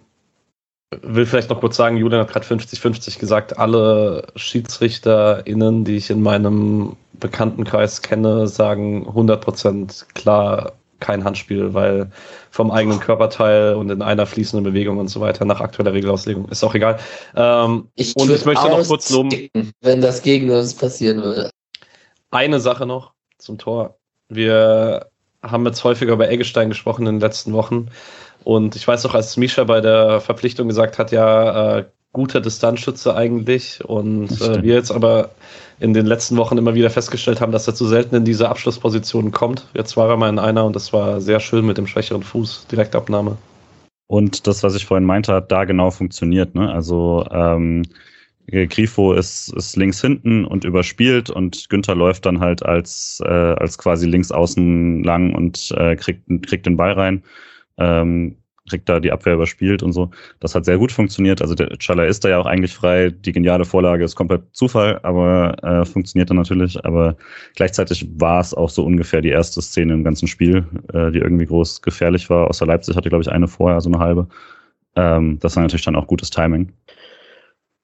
[1.02, 3.58] will vielleicht noch kurz sagen, Julian hat gerade 50-50 gesagt.
[3.58, 12.10] Alle SchiedsrichterInnen, die ich in meinem Bekanntenkreis kenne, sagen 100% klar kein Handspiel, weil
[12.50, 16.48] vom eigenen Körperteil und in einer fließenden Bewegung und so weiter nach aktueller Regelauslegung.
[16.48, 16.98] Ist auch egal.
[17.34, 19.50] Ähm, ich und ich möchte noch kurz loben.
[19.80, 21.50] Wenn das gegen uns passieren würde.
[22.30, 23.98] Eine Sache noch zum Tor.
[24.28, 25.06] Wir
[25.42, 27.88] haben jetzt häufiger über Eggestein gesprochen in den letzten Wochen.
[28.44, 33.14] Und ich weiß auch, als Misha bei der Verpflichtung gesagt hat, ja, äh, guter Distanzschütze
[33.14, 33.84] eigentlich.
[33.84, 35.30] Und äh, wir jetzt aber
[35.78, 39.32] in den letzten Wochen immer wieder festgestellt haben, dass er zu selten in diese Abschlusspositionen
[39.32, 39.66] kommt.
[39.74, 42.66] Jetzt war er mal in einer und das war sehr schön mit dem schwächeren Fuß,
[42.70, 43.36] Direktabnahme.
[44.06, 46.54] Und das, was ich vorhin meinte, hat da genau funktioniert.
[46.54, 46.70] Ne?
[46.70, 47.84] Also ähm,
[48.50, 53.78] Grifo ist, ist links hinten und überspielt und Günther läuft dann halt als, äh, als
[53.78, 57.22] quasi links außen lang und äh, kriegt, kriegt den Ball rein.
[57.78, 58.36] Ähm,
[58.70, 60.10] kriegt da die Abwehr überspielt und so.
[60.40, 61.42] Das hat sehr gut funktioniert.
[61.42, 63.10] Also der Schaller ist da ja auch eigentlich frei.
[63.10, 66.82] Die geniale Vorlage ist komplett Zufall, aber äh, funktioniert dann natürlich.
[66.84, 67.16] Aber
[67.56, 71.46] gleichzeitig war es auch so ungefähr die erste Szene im ganzen Spiel, äh, die irgendwie
[71.46, 72.48] groß gefährlich war.
[72.48, 74.28] Außer Leipzig hatte, glaube ich, eine vorher, so eine halbe.
[74.96, 76.72] Ähm, das war natürlich dann auch gutes Timing.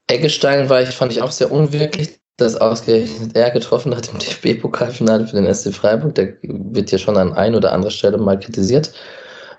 [0.09, 5.27] Eggestein war ich, fand ich auch sehr unwirklich, dass ausgerechnet er getroffen hat im DFB-Pokalfinale
[5.27, 6.15] für den SC Freiburg.
[6.15, 8.93] Der wird ja schon an ein oder anderer Stelle mal kritisiert.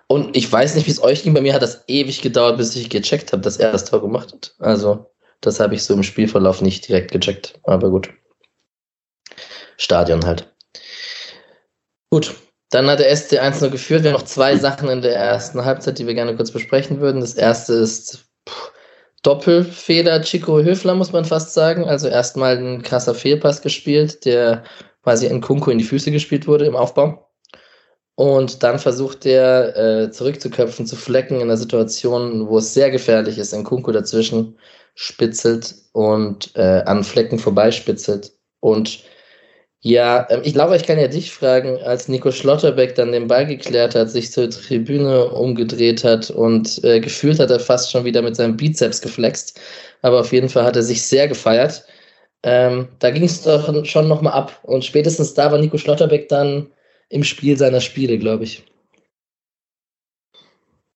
[0.07, 1.33] Und ich weiß nicht, wie es euch ging.
[1.33, 4.31] Bei mir hat das ewig gedauert, bis ich gecheckt habe, dass er das Tor gemacht
[4.33, 4.55] hat.
[4.59, 7.59] Also, das habe ich so im Spielverlauf nicht direkt gecheckt.
[7.63, 8.09] Aber gut.
[9.75, 10.53] Stadion halt.
[12.09, 12.35] Gut.
[12.69, 14.03] Dann hat der SC 1 nur geführt.
[14.03, 17.21] Wir haben noch zwei Sachen in der ersten Halbzeit, die wir gerne kurz besprechen würden.
[17.21, 18.71] Das erste ist pff,
[19.23, 21.85] Doppelfehler Chico Höfler, muss man fast sagen.
[21.85, 24.63] Also erstmal ein krasser Fehlpass gespielt, der
[25.03, 27.26] quasi in Kunko in die Füße gespielt wurde im Aufbau.
[28.17, 33.37] Und dann versucht er äh, zurückzuköpfen, zu flecken in einer Situation, wo es sehr gefährlich
[33.37, 33.53] ist.
[33.53, 34.57] Ein Kunku dazwischen
[34.95, 38.31] spitzelt und äh, an Flecken vorbeispitzelt.
[38.59, 39.03] Und
[39.81, 43.45] ja, ähm, ich glaube, ich kann ja dich fragen, als Nico Schlotterbeck dann den Ball
[43.45, 48.23] geklärt hat, sich zur Tribüne umgedreht hat und äh, gefühlt hat er fast schon wieder
[48.23, 49.59] mit seinem Bizeps geflext.
[50.01, 51.85] Aber auf jeden Fall hat er sich sehr gefeiert.
[52.41, 54.59] Ähm, da ging es doch schon nochmal ab.
[54.63, 56.71] Und spätestens da war Nico Schlotterbeck dann
[57.09, 58.65] im Spiel seiner Spiele, glaube ich.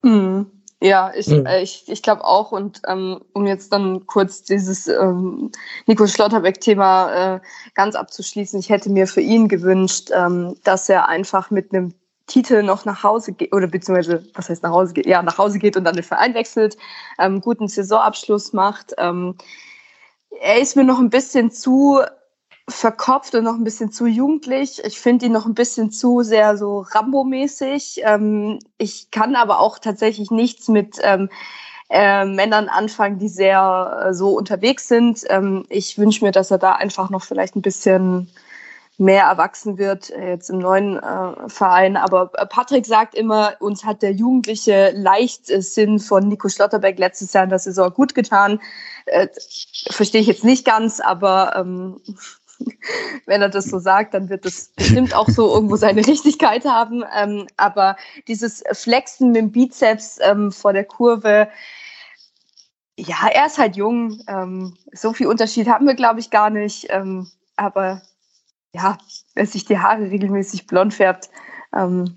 [0.03, 0.43] Mm,
[0.81, 2.51] ja, ich, äh, ich, ich glaube auch.
[2.51, 5.51] Und ähm, um jetzt dann kurz dieses ähm,
[5.85, 7.39] Nico Schlotterbeck-Thema äh,
[7.75, 11.93] ganz abzuschließen, ich hätte mir für ihn gewünscht, ähm, dass er einfach mit einem
[12.27, 15.05] Titel noch nach Hause geht, oder beziehungsweise, was heißt nach Hause geht?
[15.05, 16.77] Ja, nach Hause geht und dann den Verein wechselt,
[17.19, 18.93] ähm, guten Saisonabschluss macht.
[18.97, 19.35] Ähm,
[20.39, 22.01] er ist mir noch ein bisschen zu
[22.67, 24.81] verkopft und noch ein bisschen zu jugendlich.
[24.85, 28.01] Ich finde ihn noch ein bisschen zu sehr so Rambo-mäßig.
[28.03, 31.29] Ähm, ich kann aber auch tatsächlich nichts mit ähm,
[31.89, 35.23] äh, Männern anfangen, die sehr äh, so unterwegs sind.
[35.29, 38.29] Ähm, ich wünsche mir, dass er da einfach noch vielleicht ein bisschen
[38.97, 41.97] mehr erwachsen wird, äh, jetzt im neuen äh, Verein.
[41.97, 47.43] Aber äh, Patrick sagt immer, uns hat der jugendliche Leichtsinn von Nico Schlotterbeck letztes Jahr
[47.43, 48.61] in der Saison gut getan.
[49.89, 51.99] Verstehe ich jetzt nicht ganz, aber ähm,
[53.25, 57.03] wenn er das so sagt, dann wird das bestimmt auch so irgendwo seine Richtigkeit haben.
[57.15, 57.95] Ähm, aber
[58.27, 61.47] dieses Flexen mit dem Bizeps ähm, vor der Kurve,
[62.97, 64.21] ja, er ist halt jung.
[64.27, 66.87] Ähm, so viel Unterschied haben wir, glaube ich, gar nicht.
[66.89, 68.01] Ähm, aber
[68.73, 68.97] ja,
[69.35, 71.29] wer sich die Haare regelmäßig blond färbt,
[71.75, 72.15] ähm,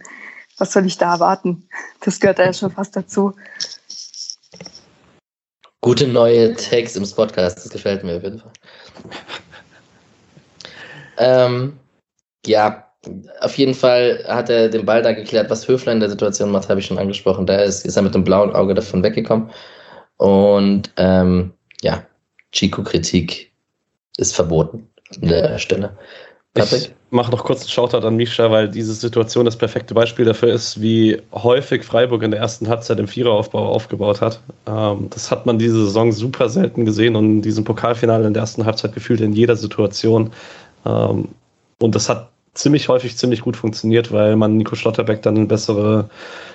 [0.59, 1.69] was soll ich da erwarten?
[2.01, 3.35] Das gehört da ja schon fast dazu.
[5.81, 8.53] Gute neue Takes im Podcast, das gefällt mir auf jeden Fall.
[11.19, 11.79] Ähm,
[12.47, 12.85] ja,
[13.41, 15.51] auf jeden Fall hat er den Ball da geklärt.
[15.51, 17.47] Was Höfler in der Situation macht, habe ich schon angesprochen.
[17.47, 19.51] Da ist, ist er mit dem blauen Auge davon weggekommen.
[20.17, 21.53] Und ähm,
[21.83, 22.05] ja,
[22.53, 23.53] Chico-Kritik
[24.17, 24.89] ist verboten
[25.21, 25.97] an der Stelle.
[26.55, 26.83] Patrick?
[26.83, 30.53] Ich mache noch kurz einen Shoutout an Misha, weil diese Situation das perfekte Beispiel dafür
[30.53, 34.41] ist, wie häufig Freiburg in der ersten Halbzeit im Viereraufbau aufgebaut hat.
[34.67, 38.43] Ähm, das hat man diese Saison super selten gesehen und in diesem Pokalfinale in der
[38.43, 40.33] ersten Halbzeit gefühlt in jeder Situation
[40.85, 41.29] ähm,
[41.81, 46.09] und das hat ziemlich häufig ziemlich gut funktioniert, weil man Nico Schlotterbeck dann in bessere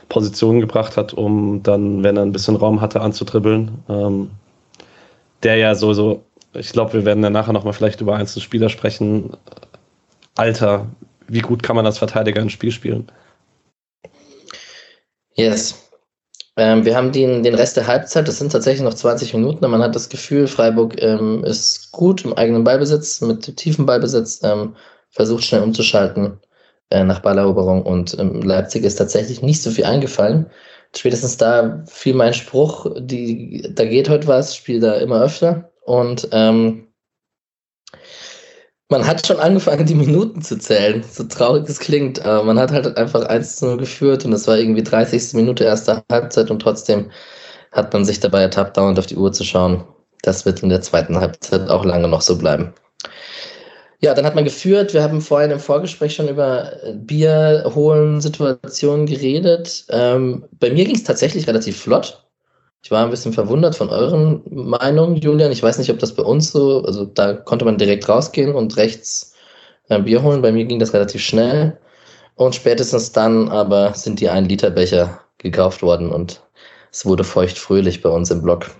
[0.07, 3.83] Positionen gebracht hat, um dann, wenn er ein bisschen Raum hatte, anzudribbeln.
[3.89, 4.31] Ähm,
[5.43, 6.23] der ja so, so,
[6.53, 9.31] ich glaube, wir werden dann nachher nochmal vielleicht über einzelne Spieler sprechen.
[10.35, 10.87] Alter,
[11.27, 13.11] wie gut kann man als Verteidiger ein Spiel spielen?
[15.35, 15.88] Yes.
[16.57, 19.71] Ähm, wir haben den, den Rest der Halbzeit, das sind tatsächlich noch 20 Minuten, und
[19.71, 24.75] man hat das Gefühl, Freiburg ähm, ist gut im eigenen Ballbesitz, mit tiefem Ballbesitz, ähm,
[25.09, 26.39] versucht schnell umzuschalten
[26.89, 30.47] äh, nach Balleroberung und ähm, Leipzig ist tatsächlich nicht so viel eingefallen.
[30.95, 36.27] Spätestens da fiel mein Spruch, die, da geht heute was, spielt da immer öfter und
[36.31, 36.88] ähm,
[38.89, 41.03] man hat schon angefangen, die Minuten zu zählen.
[41.09, 44.47] So traurig es klingt, aber man hat halt einfach 1 zu 0 geführt und es
[44.47, 45.33] war irgendwie 30.
[45.35, 47.11] Minute erster Halbzeit und trotzdem
[47.71, 49.83] hat man sich dabei ertappt, dauernd auf die Uhr zu schauen.
[50.23, 52.73] Das wird in der zweiten Halbzeit auch lange noch so bleiben.
[54.01, 54.93] Ja, dann hat man geführt.
[54.93, 59.85] Wir haben vorhin im Vorgespräch schon über Bier holen Situationen geredet.
[59.89, 62.23] Ähm, bei mir ging es tatsächlich relativ flott.
[62.81, 65.51] Ich war ein bisschen verwundert von euren Meinungen, Julian.
[65.51, 68.77] Ich weiß nicht, ob das bei uns so, also da konnte man direkt rausgehen und
[68.77, 69.33] rechts
[69.89, 70.41] ein Bier holen.
[70.41, 71.77] Bei mir ging das relativ schnell.
[72.35, 76.41] Und spätestens dann aber sind die 1-Liter-Becher gekauft worden und
[76.91, 78.71] es wurde feucht-fröhlich bei uns im Blog.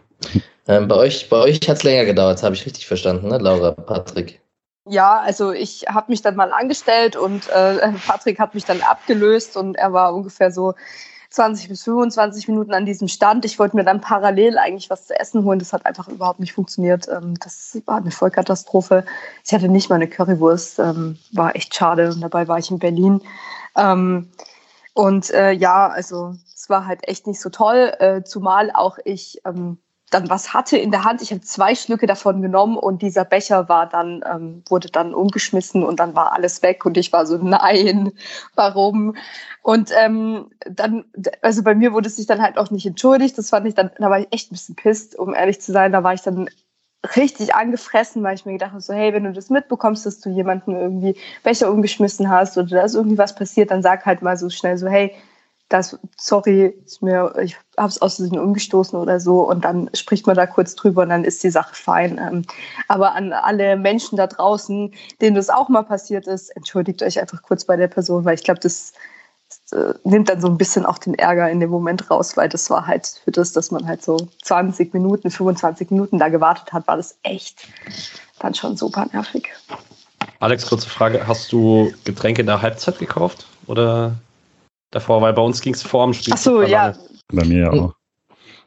[0.67, 3.71] Ähm, bei euch, bei euch hat es länger gedauert, habe ich richtig verstanden, ne, Laura,
[3.71, 4.41] Patrick?
[4.87, 9.57] Ja, also ich habe mich dann mal angestellt und äh, Patrick hat mich dann abgelöst
[9.57, 10.73] und er war ungefähr so
[11.29, 13.45] 20 bis 25 Minuten an diesem Stand.
[13.45, 15.59] Ich wollte mir dann parallel eigentlich was zu essen holen.
[15.59, 17.07] Das hat einfach überhaupt nicht funktioniert.
[17.07, 19.05] Ähm, das war eine Vollkatastrophe.
[19.45, 20.79] Ich hatte nicht mal eine Currywurst.
[20.79, 22.11] Ähm, war echt schade.
[22.11, 23.21] Und dabei war ich in Berlin.
[23.75, 24.29] Ähm,
[24.93, 29.41] und äh, ja, also es war halt echt nicht so toll, äh, zumal auch ich
[30.09, 31.21] dann was hatte in der Hand.
[31.21, 35.83] Ich habe zwei Schlücke davon genommen und dieser Becher war dann, ähm, wurde dann umgeschmissen
[35.83, 38.11] und dann war alles weg und ich war so, nein,
[38.55, 39.15] warum?
[39.61, 41.05] Und ähm, dann,
[41.41, 43.37] also bei mir wurde es sich dann halt auch nicht entschuldigt.
[43.37, 45.91] Das fand ich dann, da war ich echt ein bisschen pisst, um ehrlich zu sein.
[45.91, 46.49] Da war ich dann
[47.15, 50.29] richtig angefressen, weil ich mir gedacht habe, so, hey, wenn du das mitbekommst, dass du
[50.29, 54.37] jemanden irgendwie Becher umgeschmissen hast oder da ist irgendwie was passiert, dann sag halt mal
[54.37, 55.15] so schnell so, hey,
[55.69, 60.25] das, sorry, ist mir, ich habe es aus Versehen umgestoßen oder so und dann spricht
[60.25, 62.17] man da kurz drüber und dann ist die Sache fein.
[62.17, 62.43] Ähm,
[62.87, 67.43] aber an alle Menschen da draußen, denen das auch mal passiert ist, entschuldigt euch einfach
[67.43, 68.93] kurz bei der Person, weil ich glaube, das,
[69.47, 72.49] das äh, nimmt dann so ein bisschen auch den Ärger in dem Moment raus, weil
[72.49, 76.73] das war halt für das, dass man halt so 20 Minuten, 25 Minuten da gewartet
[76.73, 77.67] hat, war das echt
[78.39, 79.49] dann schon super nervig.
[80.39, 81.27] Alex, kurze Frage.
[81.27, 84.15] Hast du Getränke in der Halbzeit gekauft oder
[84.91, 86.33] davor, weil bei uns ging es vor dem Spiel.
[86.33, 86.93] Ach so, ja.
[87.31, 87.93] Bei mir ja auch.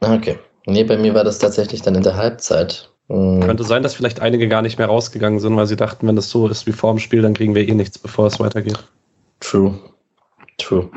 [0.01, 0.37] Okay.
[0.65, 2.89] Nee, bei mir war das tatsächlich dann in der Halbzeit.
[3.09, 3.41] Mhm.
[3.41, 6.29] Könnte sein, dass vielleicht einige gar nicht mehr rausgegangen sind, weil sie dachten, wenn das
[6.29, 8.79] so ist wie vor dem Spiel, dann kriegen wir eh nichts, bevor es weitergeht.
[9.39, 9.77] True.
[10.57, 10.89] True.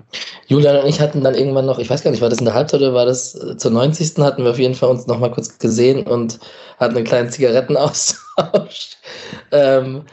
[0.47, 2.55] Julian und ich hatten dann irgendwann noch, ich weiß gar nicht, war das in der
[2.55, 4.19] Halbzeit oder war das äh, zur 90.
[4.19, 6.39] hatten wir auf jeden Fall uns noch mal kurz gesehen und
[6.79, 8.97] hatten einen kleinen Zigarettenaustausch.
[9.53, 10.05] ähm,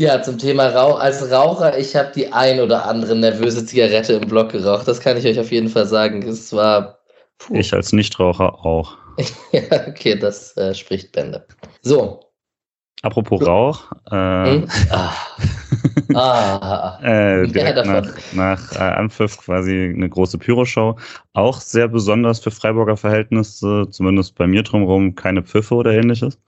[0.00, 0.98] ja, zum Thema Rauch.
[0.98, 4.88] Als Raucher, ich habe die ein oder andere nervöse Zigarette im Block geraucht.
[4.88, 6.22] Das kann ich euch auf jeden Fall sagen.
[6.22, 6.98] Es war.
[7.36, 7.56] Puh.
[7.56, 8.96] Ich als Nichtraucher auch.
[9.52, 11.46] ja, okay, das äh, spricht Bände.
[11.82, 12.20] So.
[13.02, 13.92] Apropos Rauch.
[14.10, 14.68] Äh, hm?
[14.90, 15.12] ah.
[16.14, 16.98] ah.
[17.02, 20.98] äh, direkt nach, nach äh, Anpfiff quasi eine große Pyroshow.
[21.34, 26.38] Auch sehr besonders für Freiburger Verhältnisse, zumindest bei mir drumherum, keine Pfiffe oder ähnliches.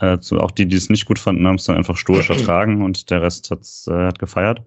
[0.00, 2.82] Äh, zu, auch die, die es nicht gut fanden, haben es dann einfach stoisch ertragen
[2.82, 4.62] und der Rest hat's, äh, hat gefeiert.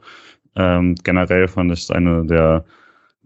[0.56, 2.66] Ähm, generell fand ich es eine der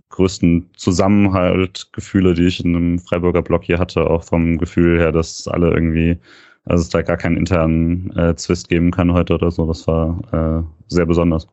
[0.10, 5.48] größten Zusammenhaltgefühle, die ich in einem Freiburger Block hier hatte, auch vom Gefühl her, dass
[5.48, 6.18] alle irgendwie,
[6.66, 9.66] also es da gar keinen internen äh, Zwist geben kann heute oder so.
[9.66, 11.48] Das war äh, sehr besonders.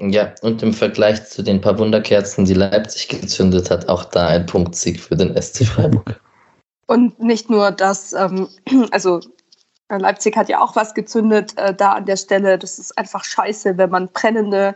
[0.00, 4.46] Ja, und im Vergleich zu den paar Wunderkerzen, die Leipzig gezündet hat, auch da ein
[4.46, 6.20] Punktsieg für den SC Freiburg.
[6.88, 8.48] Und nicht nur das, ähm,
[8.90, 9.20] also
[10.00, 12.58] Leipzig hat ja auch was gezündet äh, da an der Stelle.
[12.58, 14.74] Das ist einfach scheiße, wenn man brennende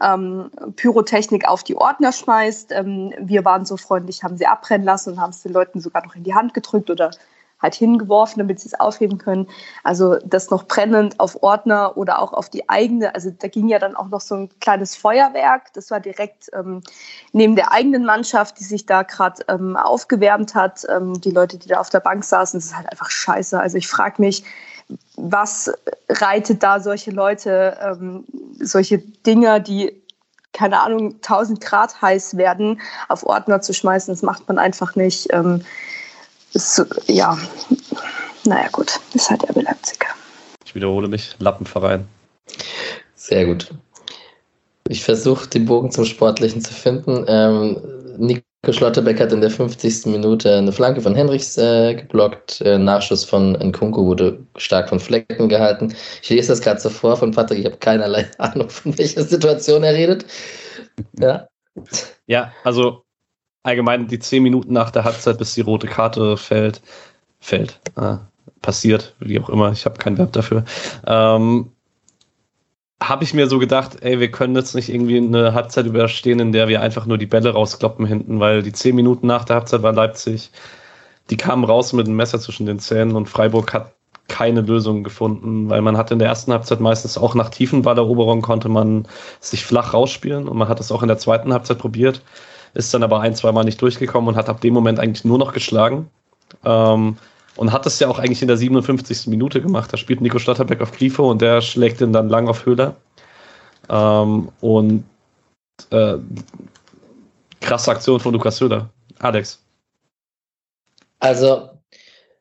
[0.00, 2.72] ähm, Pyrotechnik auf die Ordner schmeißt.
[2.72, 6.04] Ähm, wir waren so freundlich, haben sie abbrennen lassen und haben es den Leuten sogar
[6.04, 7.10] noch in die Hand gedrückt oder
[7.60, 9.48] halt hingeworfen, damit sie es aufheben können.
[9.82, 13.78] Also das noch brennend auf Ordner oder auch auf die eigene, also da ging ja
[13.78, 16.82] dann auch noch so ein kleines Feuerwerk, das war direkt ähm,
[17.32, 21.68] neben der eigenen Mannschaft, die sich da gerade ähm, aufgewärmt hat, ähm, die Leute, die
[21.68, 23.58] da auf der Bank saßen, das ist halt einfach scheiße.
[23.58, 24.44] Also ich frage mich,
[25.16, 25.72] was
[26.08, 28.24] reitet da solche Leute, ähm,
[28.60, 30.02] solche Dinger, die
[30.52, 35.28] keine Ahnung, 1000 Grad heiß werden, auf Ordner zu schmeißen, das macht man einfach nicht.
[36.52, 37.38] Ist, ja,
[38.44, 40.06] naja, gut, ist halt RB Leipzig.
[40.64, 42.06] Ich wiederhole mich, Lappenverein.
[43.14, 43.70] Sehr gut.
[44.88, 47.24] Ich versuche, den Bogen zum Sportlichen zu finden.
[47.26, 47.80] Ähm,
[48.18, 50.06] Nico Schlotterbeck hat in der 50.
[50.06, 52.60] Minute eine Flanke von Henrichs äh, geblockt.
[52.60, 55.94] Äh, Nachschuss von Nkunku wurde stark von Flecken gehalten.
[56.22, 57.60] Ich lese das gerade so vor von Patrick.
[57.60, 60.24] Ich habe keinerlei Ahnung, von welcher Situation er redet.
[61.18, 61.48] Ja.
[62.26, 63.05] Ja, also
[63.66, 66.82] allgemein die zehn Minuten nach der Halbzeit, bis die rote Karte fällt,
[67.40, 68.16] fällt, äh,
[68.62, 70.64] passiert, wie auch immer, ich habe kein Verb dafür,
[71.06, 71.72] ähm,
[73.02, 76.52] habe ich mir so gedacht, ey, wir können jetzt nicht irgendwie eine Halbzeit überstehen, in
[76.52, 79.82] der wir einfach nur die Bälle rauskloppen hinten, weil die zehn Minuten nach der Halbzeit
[79.82, 80.50] war Leipzig,
[81.28, 83.92] die kamen raus mit einem Messer zwischen den Zähnen und Freiburg hat
[84.28, 88.42] keine Lösung gefunden, weil man hat in der ersten Halbzeit meistens auch nach tiefen Balleroberungen
[88.42, 89.06] konnte man
[89.40, 92.22] sich flach rausspielen und man hat es auch in der zweiten Halbzeit probiert
[92.76, 95.52] ist dann aber ein, zweimal nicht durchgekommen und hat ab dem Moment eigentlich nur noch
[95.52, 96.10] geschlagen.
[96.64, 97.16] Ähm,
[97.56, 99.28] und hat das ja auch eigentlich in der 57.
[99.28, 99.92] Minute gemacht.
[99.92, 102.94] Da spielt Nico Stotterbeck auf Grifo und der schlägt ihn dann lang auf Höhler.
[103.88, 105.04] Ähm, und
[105.90, 106.16] äh,
[107.60, 108.90] krasse Aktion von Lukas Höhler.
[109.18, 109.62] Alex.
[111.20, 111.70] Also,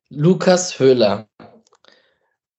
[0.10, 1.28] Lukas Höhler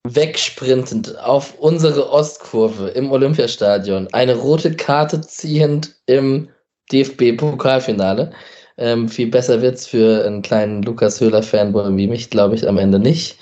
[0.04, 6.48] wegsprintend auf unsere Ostkurve im Olympiastadion, eine rote Karte ziehend im
[6.92, 8.32] DFB-Pokalfinale.
[8.78, 12.98] Ähm, viel besser wird's für einen kleinen Lukas Höhler-Fanboy wie mich, glaube ich, am Ende
[12.98, 13.38] nicht.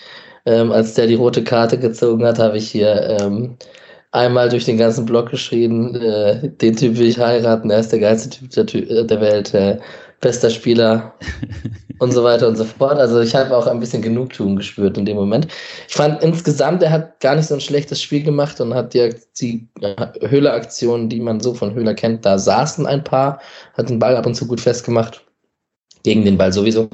[0.46, 3.56] Ähm, als der die rote Karte gezogen hat, habe ich hier ähm,
[4.12, 7.98] einmal durch den ganzen Blog geschrieben, äh, den Typ will ich heiraten, er ist der
[7.98, 8.50] geilste Typ
[8.88, 9.78] der, der Welt, äh,
[10.24, 11.14] bester Spieler
[12.00, 12.98] und so weiter und so fort.
[12.98, 15.46] Also ich habe auch ein bisschen Genugtuung gespürt in dem Moment.
[15.86, 19.14] Ich fand insgesamt, er hat gar nicht so ein schlechtes Spiel gemacht und hat die,
[19.38, 19.68] die
[20.22, 23.40] Höhler-Aktionen, die man so von Höhler kennt, da saßen ein paar,
[23.74, 25.22] hat den Ball ab und zu gut festgemacht.
[26.02, 26.88] Gegen den Ball sowieso.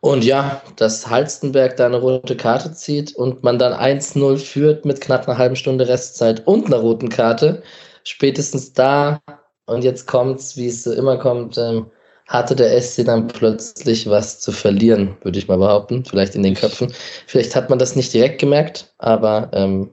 [0.00, 5.00] Und ja, dass Halstenberg da eine rote Karte zieht und man dann 1-0 führt mit
[5.00, 7.62] knapp einer halben Stunde Restzeit und einer roten Karte,
[8.04, 9.20] spätestens da,
[9.66, 11.90] und jetzt kommt's, wie es so immer kommt, ähm,
[12.28, 16.04] hatte der SC dann plötzlich was zu verlieren, würde ich mal behaupten.
[16.04, 16.92] Vielleicht in den Köpfen.
[17.26, 19.90] Vielleicht hat man das nicht direkt gemerkt, aber ähm,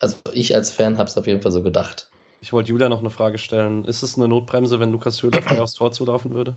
[0.00, 2.10] also ich als Fan habe es auf jeden Fall so gedacht.
[2.40, 3.84] Ich wollte Julia noch eine Frage stellen.
[3.84, 6.56] Ist es eine Notbremse, wenn Lukas Höhler frei aufs Tor zulaufen würde?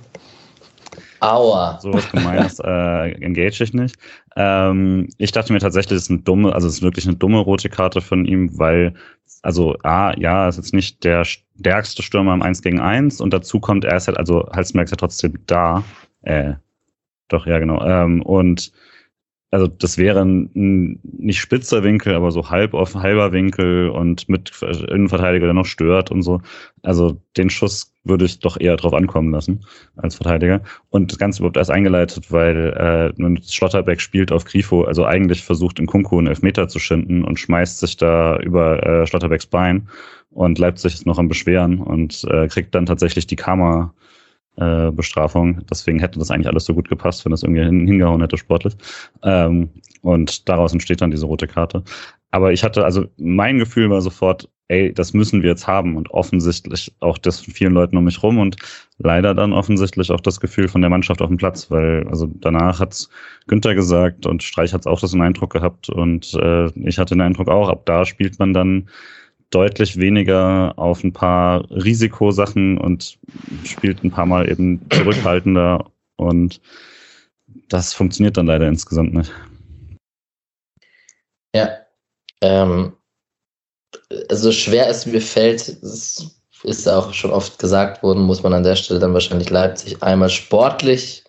[1.22, 1.80] Aua.
[1.82, 3.96] So was Gemeines äh, engage ich nicht.
[4.36, 7.40] Ähm, ich dachte mir tatsächlich, es ist eine dumme, also es ist wirklich eine dumme
[7.40, 8.94] rote Karte von ihm, weil,
[9.42, 13.60] also A, ja, ist jetzt nicht der stärkste Stürmer im 1 gegen 1 und dazu
[13.60, 15.84] kommt, er ist halt, also Halsmerk ist ja trotzdem da.
[16.22, 16.54] Äh,
[17.28, 17.84] doch, ja, genau.
[17.84, 18.72] Ähm, und
[19.52, 20.50] also das wäre ein
[21.04, 26.10] nicht spitzer Winkel, aber so halb auf halber Winkel und mit Innenverteidiger, der noch stört
[26.10, 26.42] und so.
[26.84, 29.66] Also den Schuss würde ich doch eher drauf ankommen lassen
[29.98, 30.62] als Verteidiger.
[30.90, 35.80] Und das Ganze überhaupt erst eingeleitet, weil äh, Schlotterbeck spielt auf Grifo, also eigentlich versucht
[35.80, 39.90] in Kunku einen Elfmeter zu schinden und schmeißt sich da über äh, Schlotterbecks Bein
[40.32, 43.94] und Leipzig ist noch am Beschweren und äh, kriegt dann tatsächlich die Karma
[44.58, 45.66] äh, Bestrafung.
[45.70, 48.76] Deswegen hätte das eigentlich alles so gut gepasst, wenn das irgendwie hingehauen hätte sportlich.
[49.24, 49.70] Ähm,
[50.02, 51.84] und daraus entsteht dann diese rote Karte.
[52.32, 56.12] Aber ich hatte, also mein Gefühl war sofort, ey, das müssen wir jetzt haben und
[56.12, 58.56] offensichtlich auch das von vielen Leuten um mich rum und
[59.00, 62.80] leider dann offensichtlich auch das Gefühl von der Mannschaft auf dem Platz, weil also danach
[62.80, 63.10] hat's
[63.48, 67.22] Günther gesagt und Streich hat's auch das den Eindruck gehabt und äh, ich hatte den
[67.22, 68.88] Eindruck auch, ab da spielt man dann
[69.52, 73.20] deutlich weniger auf ein paar Risikosachen und
[73.64, 76.62] spielt ein paar Mal eben zurückhaltender und
[77.70, 79.32] das funktioniert dann leider insgesamt nicht.
[81.54, 81.70] Ja,
[82.42, 82.94] ähm,
[84.30, 86.32] also schwer es mir fällt, es
[86.64, 90.30] ist auch schon oft gesagt worden, muss man an der Stelle dann wahrscheinlich Leipzig einmal
[90.30, 91.24] sportlich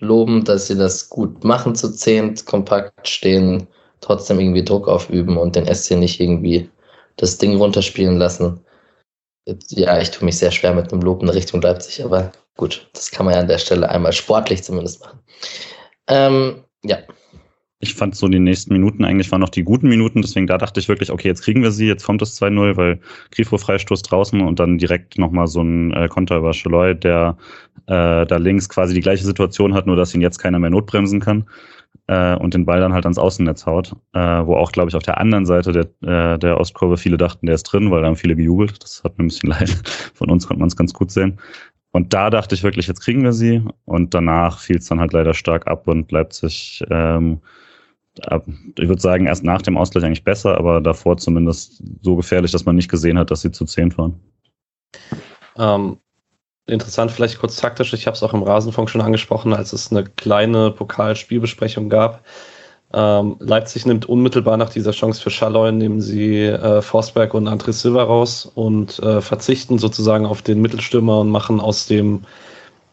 [0.00, 3.66] loben, dass sie das gut machen, zu zehnt kompakt stehen,
[4.00, 6.70] trotzdem irgendwie Druck aufüben und den SC nicht irgendwie
[7.18, 8.60] das Ding runterspielen lassen.
[9.68, 13.10] Ja, ich tue mich sehr schwer mit einem Lob in Richtung Leipzig, aber gut, das
[13.10, 15.18] kann man ja an der Stelle einmal sportlich zumindest machen.
[16.06, 16.98] Ähm, ja.
[17.80, 20.80] Ich fand so die nächsten Minuten eigentlich waren noch die guten Minuten, deswegen da dachte
[20.80, 23.00] ich wirklich, okay, jetzt kriegen wir sie, jetzt kommt es 2-0, weil
[23.30, 27.38] Grifo Freistoß draußen und dann direkt nochmal so ein äh, Konter über Scheloy, der
[27.86, 31.20] äh, da links quasi die gleiche Situation hat, nur dass ihn jetzt keiner mehr notbremsen
[31.20, 31.46] kann
[32.08, 35.02] äh, und den Ball dann halt ans Außennetz haut, äh, wo auch, glaube ich, auf
[35.02, 38.16] der anderen Seite der, äh, der Ostkurve viele dachten, der ist drin, weil da haben
[38.16, 38.82] viele gejubelt.
[38.82, 39.70] Das hat mir ein bisschen leid.
[40.14, 41.38] Von uns konnte man es ganz gut sehen.
[41.92, 43.62] Und da dachte ich wirklich, jetzt kriegen wir sie.
[43.84, 47.40] Und danach fiel es dann halt leider stark ab und Leipzig, ähm,
[48.26, 52.52] ab, ich würde sagen, erst nach dem Ausgleich eigentlich besser, aber davor zumindest so gefährlich,
[52.52, 54.20] dass man nicht gesehen hat, dass sie zu zehn waren.
[55.56, 55.98] Ähm,
[56.68, 57.94] Interessant, vielleicht kurz taktisch.
[57.94, 62.24] Ich habe es auch im Rasenfunk schon angesprochen, als es eine kleine Pokalspielbesprechung gab.
[62.92, 67.72] Ähm, Leipzig nimmt unmittelbar nach dieser Chance für Schalloy, nehmen sie äh, Forsberg und André
[67.72, 72.24] Silva raus und äh, verzichten sozusagen auf den Mittelstürmer und machen aus dem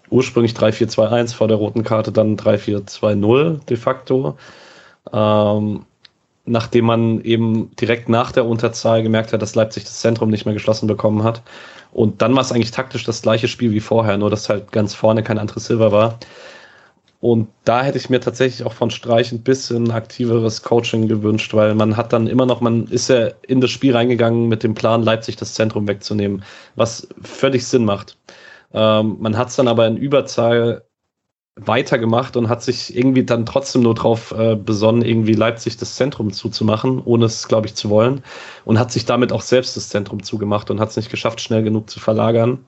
[0.09, 4.37] ursprünglich 3-4-2-1 vor der roten Karte dann 3-4-2-0 de facto.
[5.11, 5.85] Ähm,
[6.45, 10.53] nachdem man eben direkt nach der Unterzahl gemerkt hat, dass Leipzig das Zentrum nicht mehr
[10.53, 11.41] geschlossen bekommen hat.
[11.91, 14.93] Und dann war es eigentlich taktisch das gleiche Spiel wie vorher, nur dass halt ganz
[14.93, 16.19] vorne kein anderes Silver war.
[17.21, 21.73] Und da hätte ich mir tatsächlich auch von Streich ein bisschen aktiveres Coaching gewünscht, weil
[21.73, 25.01] man hat dann immer noch, man ist ja in das Spiel reingegangen mit dem Plan,
[25.01, 26.43] Leipzig das Zentrum wegzunehmen,
[26.75, 28.17] was völlig Sinn macht.
[28.73, 30.83] Ähm, man hat es dann aber in Überzahl
[31.57, 36.33] weitergemacht und hat sich irgendwie dann trotzdem nur drauf äh, besonnen, irgendwie Leipzig das Zentrum
[36.33, 38.23] zuzumachen, ohne es, glaube ich, zu wollen.
[38.65, 41.63] Und hat sich damit auch selbst das Zentrum zugemacht und hat es nicht geschafft, schnell
[41.63, 42.65] genug zu verlagern,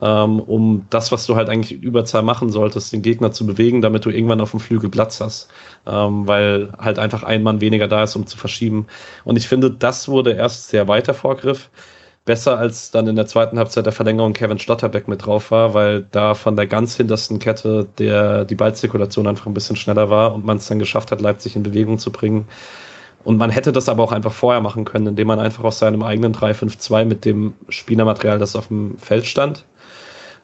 [0.00, 3.82] ähm, um das, was du halt eigentlich in Überzahl machen solltest, den Gegner zu bewegen,
[3.82, 5.50] damit du irgendwann auf dem Flügel Platz hast.
[5.86, 8.86] Ähm, weil halt einfach ein Mann weniger da ist, um zu verschieben.
[9.24, 11.68] Und ich finde, das wurde erst sehr weiter Vorgriff
[12.24, 16.06] besser als dann in der zweiten Halbzeit der Verlängerung Kevin Stotterbeck mit drauf war, weil
[16.10, 20.44] da von der ganz hintersten Kette der, die Ballzirkulation einfach ein bisschen schneller war und
[20.44, 22.46] man es dann geschafft hat, Leipzig in Bewegung zu bringen.
[23.24, 26.02] Und man hätte das aber auch einfach vorher machen können, indem man einfach aus seinem
[26.02, 29.64] eigenen 3-5-2 mit dem Spielermaterial, das auf dem Feld stand,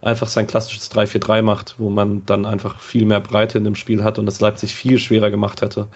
[0.02, 4.04] einfach sein klassisches 3-4-3 macht, wo man dann einfach viel mehr Breite in dem Spiel
[4.04, 5.88] hat und das Leipzig viel schwerer gemacht hätte.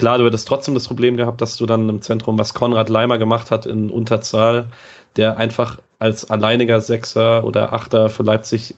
[0.00, 3.18] Klar, du hättest trotzdem das Problem gehabt, dass du dann im Zentrum, was Konrad Leimer
[3.18, 4.68] gemacht hat in Unterzahl,
[5.16, 8.74] der einfach als alleiniger Sechser oder Achter für Leipzig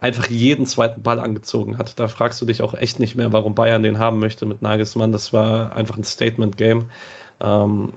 [0.00, 2.00] einfach jeden zweiten Ball angezogen hat.
[2.00, 5.12] Da fragst du dich auch echt nicht mehr, warum Bayern den haben möchte mit Nagelsmann.
[5.12, 6.90] Das war einfach ein Statement-Game.
[7.40, 7.92] Ähm,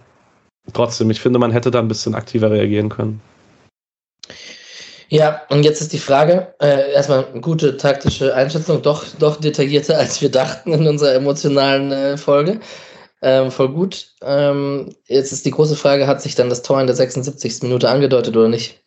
[0.72, 3.22] trotzdem, ich finde, man hätte da ein bisschen aktiver reagieren können.
[5.10, 9.98] Ja, und jetzt ist die Frage, äh, erstmal eine gute taktische Einschätzung, doch, doch detaillierter,
[9.98, 12.60] als wir dachten in unserer emotionalen äh, Folge.
[13.22, 14.14] Ähm, voll gut.
[14.22, 17.64] Ähm, jetzt ist die große Frage, hat sich dann das Tor in der 76.
[17.64, 18.84] Minute angedeutet oder nicht?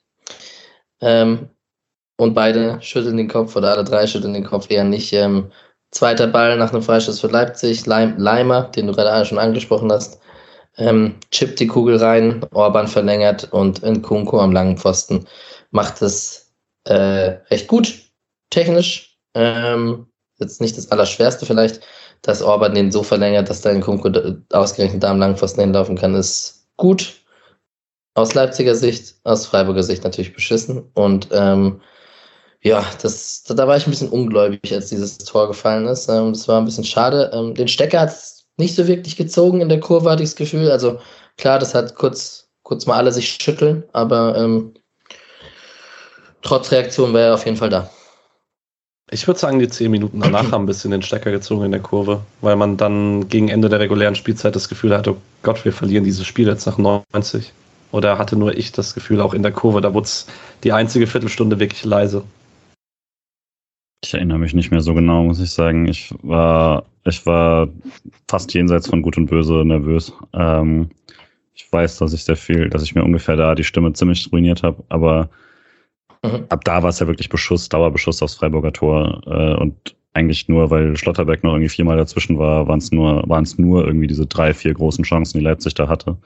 [1.01, 1.49] Ähm,
[2.17, 5.13] und beide schütteln den Kopf oder alle drei schütteln den Kopf eher nicht.
[5.15, 5.51] Ähm,
[5.91, 10.21] zweiter Ball nach einem Freischuss für Leipzig, Leim, Leimer, den du gerade schon angesprochen hast,
[10.77, 15.27] ähm, chippt die Kugel rein, Orban verlängert und Nkunku am langen Pfosten
[15.71, 16.53] macht es
[16.85, 18.01] äh, recht gut,
[18.51, 19.19] technisch.
[19.35, 20.07] Ähm,
[20.39, 21.81] jetzt nicht das Allerschwerste vielleicht,
[22.23, 24.11] dass Orban den so verlängert, dass da Nkunku
[24.53, 27.15] ausgerechnet da am langen Pfosten hinlaufen kann, ist gut.
[28.15, 30.91] Aus Leipziger Sicht, aus Freiburger Sicht natürlich beschissen.
[30.95, 31.81] Und ähm,
[32.63, 36.09] ja, das, da war ich ein bisschen ungläubig, als dieses Tor gefallen ist.
[36.09, 37.31] Ähm, das war ein bisschen schade.
[37.33, 40.37] Ähm, den Stecker hat es nicht so wirklich gezogen in der Kurve, hatte ich das
[40.37, 40.71] Gefühl.
[40.71, 40.99] Also
[41.37, 44.75] klar, das hat kurz, kurz mal alle sich schütteln, aber ähm,
[46.43, 47.91] trotz Reaktion wäre er auf jeden Fall da.
[49.13, 51.81] Ich würde sagen, die zehn Minuten danach haben ein bisschen den Stecker gezogen in der
[51.81, 55.73] Kurve, weil man dann gegen Ende der regulären Spielzeit das Gefühl hatte, oh Gott, wir
[55.73, 57.53] verlieren dieses Spiel jetzt nach 90.
[57.93, 60.27] Oder hatte nur ich das Gefühl, auch in der Kurve, da wurde es
[60.63, 62.23] die einzige Viertelstunde wirklich leise.
[64.05, 65.89] Ich erinnere mich nicht mehr so genau, muss ich sagen.
[65.89, 67.69] Ich war, ich war
[68.29, 70.13] fast jenseits von Gut und Böse nervös.
[70.33, 70.91] Ähm,
[71.55, 74.63] ich weiß, dass ich sehr viel, dass ich mir ungefähr da die Stimme ziemlich ruiniert
[74.63, 75.29] habe, aber
[76.23, 76.47] mhm.
[76.49, 80.71] ab da war es ja wirklich Beschuss, Dauerbeschuss aufs Freiburger Tor äh, und eigentlich nur,
[80.71, 84.27] weil Schlotterbeck noch irgendwie viermal dazwischen war, waren es nur, waren es nur irgendwie diese
[84.27, 86.17] drei, vier großen Chancen, die Leipzig da hatte.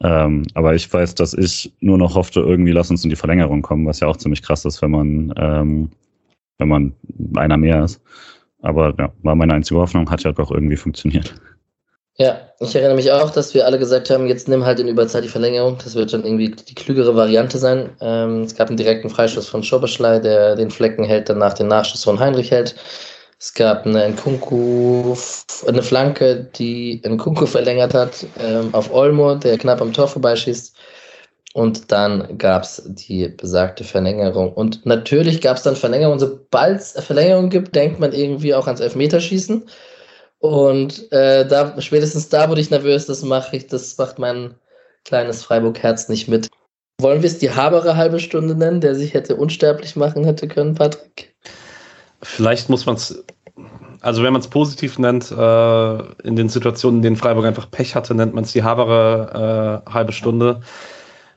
[0.00, 3.62] Ähm, aber ich weiß, dass ich nur noch hoffte, irgendwie lass uns in die Verlängerung
[3.62, 5.90] kommen, was ja auch ziemlich krass ist, wenn man ähm,
[6.58, 6.92] wenn man
[7.36, 8.02] einer mehr ist.
[8.60, 11.34] Aber ja, war meine einzige Hoffnung, hat ja doch irgendwie funktioniert.
[12.20, 15.22] Ja, ich erinnere mich auch, dass wir alle gesagt haben, jetzt nimm halt in Überzeit
[15.22, 15.78] die Verlängerung.
[15.84, 17.90] Das wird dann irgendwie die klügere Variante sein.
[18.00, 22.02] Ähm, es gab einen direkten Freischuss von Schoberschlei, der den Flecken hält, danach den Nachschuss
[22.02, 22.74] von Heinrich hält.
[23.38, 25.14] Es gab eine Nkunku,
[25.68, 30.74] eine Flanke, die Nkunku verlängert hat ähm, auf Olmo, der knapp am Tor vorbeischießt.
[31.54, 34.52] Und dann gab es die besagte Verlängerung.
[34.52, 36.18] Und natürlich gab es dann Verlängerung.
[36.18, 39.68] Sobald es Verlängerung gibt, denkt man irgendwie auch ans Elfmeterschießen.
[40.40, 44.54] Und äh, da, spätestens da wurde ich nervös, das mache ich, das macht mein
[45.04, 46.48] kleines Freiburg-Herz nicht mit.
[47.00, 50.74] Wollen wir es die Haberer halbe Stunde nennen, der sich hätte unsterblich machen hätte können,
[50.74, 51.34] Patrick?
[52.22, 53.24] Vielleicht muss man es,
[54.00, 57.94] also wenn man es positiv nennt, äh, in den Situationen, in denen Freiburg einfach Pech
[57.94, 60.60] hatte, nennt man es die Haberer äh, halbe Stunde.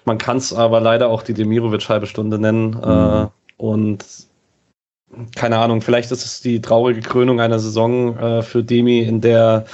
[0.05, 2.79] Man kann es aber leider auch die Demirovic halbe Stunde nennen.
[2.81, 3.23] Äh, mhm.
[3.23, 3.27] Äh,
[3.57, 4.05] und
[5.35, 9.65] keine Ahnung, vielleicht ist es die traurige Krönung einer Saison äh, für Demi, in der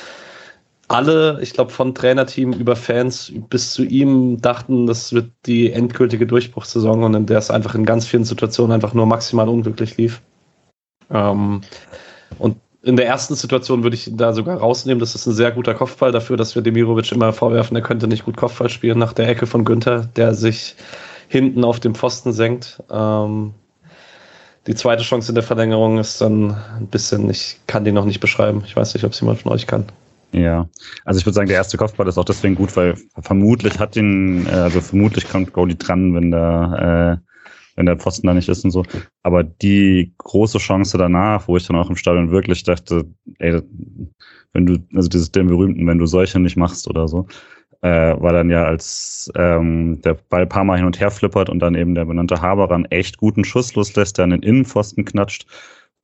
[0.87, 6.25] alle, ich glaube, von Trainerteam über Fans bis zu ihm dachten, das wird die endgültige
[6.25, 10.21] Durchbruchssaison und in der es einfach in ganz vielen Situationen einfach nur maximal unglücklich lief.
[11.11, 11.61] Ähm,
[12.39, 14.99] und in der ersten Situation würde ich da sogar rausnehmen.
[14.99, 18.23] Das ist ein sehr guter Kopfball dafür, dass wir Demirovic immer vorwerfen, er könnte nicht
[18.23, 20.75] gut Kopfball spielen nach der Ecke von Günther, der sich
[21.27, 22.81] hinten auf dem Pfosten senkt.
[22.89, 23.53] Ähm,
[24.67, 28.19] die zweite Chance in der Verlängerung ist dann ein bisschen, ich kann die noch nicht
[28.19, 28.63] beschreiben.
[28.65, 29.85] Ich weiß nicht, ob es jemand von euch kann.
[30.33, 30.67] Ja,
[31.05, 34.45] also ich würde sagen, der erste Kopfball ist auch deswegen gut, weil vermutlich hat ihn,
[34.45, 37.17] äh, also vermutlich kommt Goalie dran, wenn da äh,
[37.77, 38.83] wenn der Pfosten da nicht ist und so.
[39.23, 43.05] Aber die große Chance danach, wo ich dann auch im Stadion wirklich dachte,
[43.37, 43.61] ey,
[44.51, 47.27] wenn du, also dieses den berühmten, wenn du solche nicht machst oder so,
[47.81, 51.59] äh, war dann ja, als ähm, der Ball paar Mal hin und her flippert und
[51.59, 55.45] dann eben der benannte Haber einen echt guten Schuss loslässt, der an den Innenpfosten knatscht.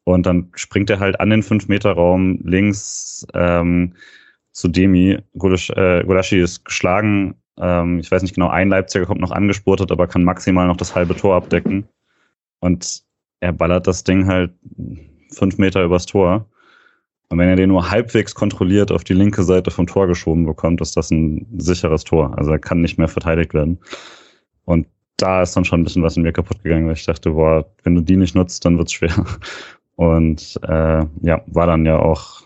[0.05, 3.93] Und dann springt er halt an den 5-Meter-Raum links ähm,
[4.51, 5.19] zu Demi.
[5.37, 10.07] Gulasch, äh, ist geschlagen, ähm, ich weiß nicht genau, ein Leipziger kommt noch angespurtet, aber
[10.07, 11.87] kann maximal noch das halbe Tor abdecken.
[12.59, 13.03] Und
[13.39, 14.51] er ballert das Ding halt
[15.31, 16.47] fünf Meter übers Tor.
[17.33, 20.81] Und wenn er den nur halbwegs kontrolliert auf die linke Seite vom Tor geschoben bekommt,
[20.81, 22.37] ist das ein sicheres Tor.
[22.37, 23.79] Also er kann nicht mehr verteidigt werden.
[24.65, 24.85] Und
[25.17, 27.65] da ist dann schon ein bisschen was in mir kaputt gegangen, weil ich dachte, boah,
[27.81, 29.25] wenn du die nicht nutzt, dann wird's schwer.
[29.95, 32.43] Und äh, ja, war dann ja auch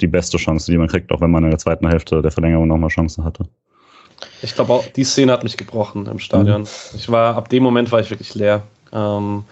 [0.00, 2.68] die beste Chance, die man kriegt, auch wenn man in der zweiten Hälfte der Verlängerung
[2.68, 3.48] nochmal Chancen hatte.
[4.40, 6.60] Ich glaube auch, die Szene hat mich gebrochen im Stadion.
[6.60, 6.68] Mhm.
[6.94, 8.62] Ich war, ab dem Moment war ich wirklich leer.
[8.92, 9.42] Ähm,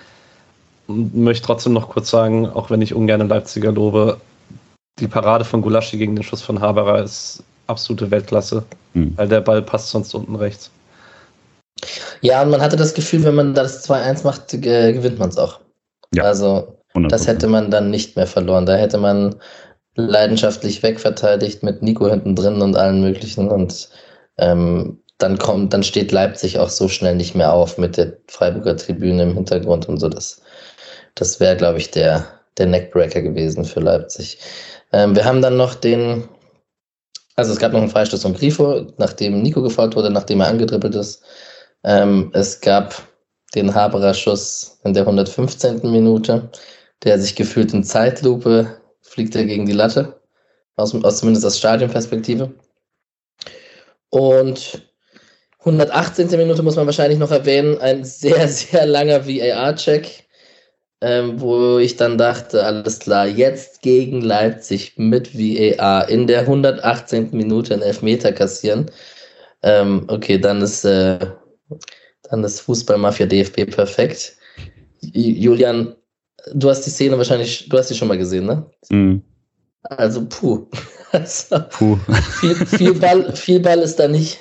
[0.86, 4.20] möchte trotzdem noch kurz sagen, auch wenn ich ungern Leipziger lobe,
[5.00, 9.12] die Parade von Gulaschi gegen den Schuss von Haberer ist absolute Weltklasse, mhm.
[9.16, 10.70] weil der Ball passt sonst unten rechts.
[12.20, 15.60] Ja, und man hatte das Gefühl, wenn man das 2-1 macht, gewinnt man es auch.
[16.14, 17.08] Ja, also, 100%.
[17.08, 18.66] das hätte man dann nicht mehr verloren.
[18.66, 19.36] Da hätte man
[19.96, 23.88] leidenschaftlich wegverteidigt mit Nico hinten drin und allen möglichen und
[24.38, 28.76] ähm, dann kommt, dann steht Leipzig auch so schnell nicht mehr auf mit der Freiburger
[28.76, 30.08] Tribüne im Hintergrund und so.
[30.08, 30.42] Das,
[31.14, 32.26] das wäre, glaube ich, der,
[32.58, 34.38] der Neckbreaker gewesen für Leipzig.
[34.92, 36.28] Ähm, wir haben dann noch den,
[37.36, 40.94] also es gab noch einen Freistoß von Grifo, nachdem Nico gefault wurde, nachdem er angedribbelt
[40.94, 41.22] ist.
[41.82, 42.94] Ähm, es gab
[43.54, 45.80] den Haberer Schuss in der 115.
[45.90, 46.50] Minute,
[47.02, 50.20] der sich gefühlt in Zeitlupe fliegt er gegen die Latte,
[50.76, 52.52] aus, aus zumindest aus Stadionperspektive.
[54.10, 54.82] Und
[55.60, 56.28] 118.
[56.30, 60.23] Minute muss man wahrscheinlich noch erwähnen, ein sehr, sehr langer VAR-Check,
[61.04, 67.28] ähm, wo ich dann dachte, alles klar, jetzt gegen Leipzig mit VAR in der 118.
[67.32, 68.90] Minute einen Elfmeter kassieren.
[69.62, 71.18] Ähm, okay, dann ist, äh,
[72.30, 74.38] dann ist Fußballmafia DFB perfekt.
[75.02, 75.94] Julian,
[76.54, 78.64] du hast die Szene wahrscheinlich, du hast sie schon mal gesehen, ne?
[78.88, 79.22] Mhm.
[79.82, 80.66] Also, puh.
[81.12, 81.96] Also, puh.
[82.40, 84.40] Viel, viel, Ball, viel Ball ist da nicht.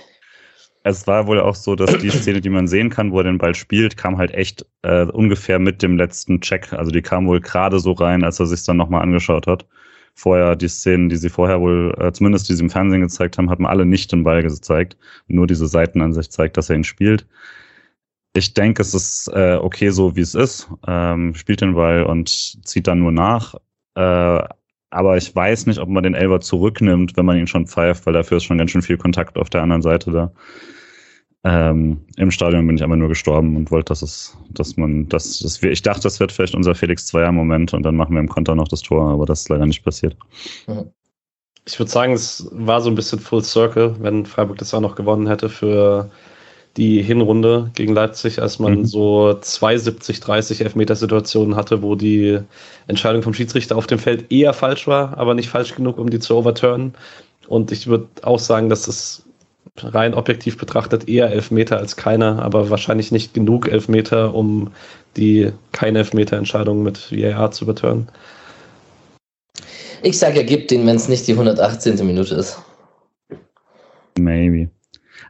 [0.85, 3.37] Es war wohl auch so, dass die Szene, die man sehen kann, wo er den
[3.37, 6.73] Ball spielt, kam halt echt äh, ungefähr mit dem letzten Check.
[6.73, 9.65] Also die kam wohl gerade so rein, als er sich dann nochmal angeschaut hat.
[10.15, 13.49] Vorher die Szenen, die sie vorher wohl, äh, zumindest die sie im Fernsehen gezeigt haben,
[13.49, 14.97] haben alle nicht den Ball gezeigt.
[15.27, 17.25] Nur diese Seitenansicht zeigt, dass er ihn spielt.
[18.35, 20.69] Ich denke, es ist äh, okay so, wie es ist.
[20.87, 23.55] Ähm, spielt den Ball und zieht dann nur nach.
[23.95, 24.43] Äh,
[24.93, 28.13] aber ich weiß nicht, ob man den Elber zurücknimmt, wenn man ihn schon pfeift, weil
[28.13, 30.31] dafür ist schon ganz schön viel Kontakt auf der anderen Seite da.
[31.45, 35.39] Ähm, Im Stadion bin ich aber nur gestorben und wollte, dass es, dass man, dass,
[35.39, 38.29] dass wir, ich dachte, das wird vielleicht unser Felix Zweier-Moment und dann machen wir im
[38.29, 40.15] Konter noch das Tor, aber das ist leider nicht passiert.
[41.65, 44.95] Ich würde sagen, es war so ein bisschen Full Circle, wenn Freiburg das auch noch
[44.95, 46.09] gewonnen hätte für
[46.77, 48.85] die Hinrunde gegen Leipzig, als man mhm.
[48.85, 52.39] so 72, 30 Elfmeter-Situationen hatte, wo die
[52.87, 56.19] Entscheidung vom Schiedsrichter auf dem Feld eher falsch war, aber nicht falsch genug, um die
[56.19, 56.95] zu overturnen.
[57.47, 59.23] Und ich würde auch sagen, dass es
[59.77, 64.71] rein objektiv betrachtet eher Elfmeter als keiner, aber wahrscheinlich nicht genug Elfmeter, um
[65.15, 68.07] die keine Elfmeter-Entscheidung mit VAR zu überturnen.
[70.01, 72.05] Ich sage, er gibt den, wenn es nicht die 118.
[72.05, 72.59] Minute ist.
[74.17, 74.69] Maybe.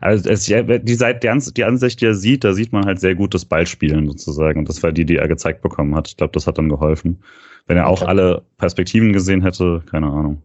[0.01, 3.33] Also es, die, Seite, die, Ansicht, die er sieht, da sieht man halt sehr gut
[3.33, 4.59] das Ballspielen sozusagen.
[4.59, 6.07] Und das war die, die er gezeigt bekommen hat.
[6.07, 7.21] Ich glaube, das hat dann geholfen.
[7.67, 8.09] Wenn er auch okay.
[8.09, 10.41] alle Perspektiven gesehen hätte, keine Ahnung.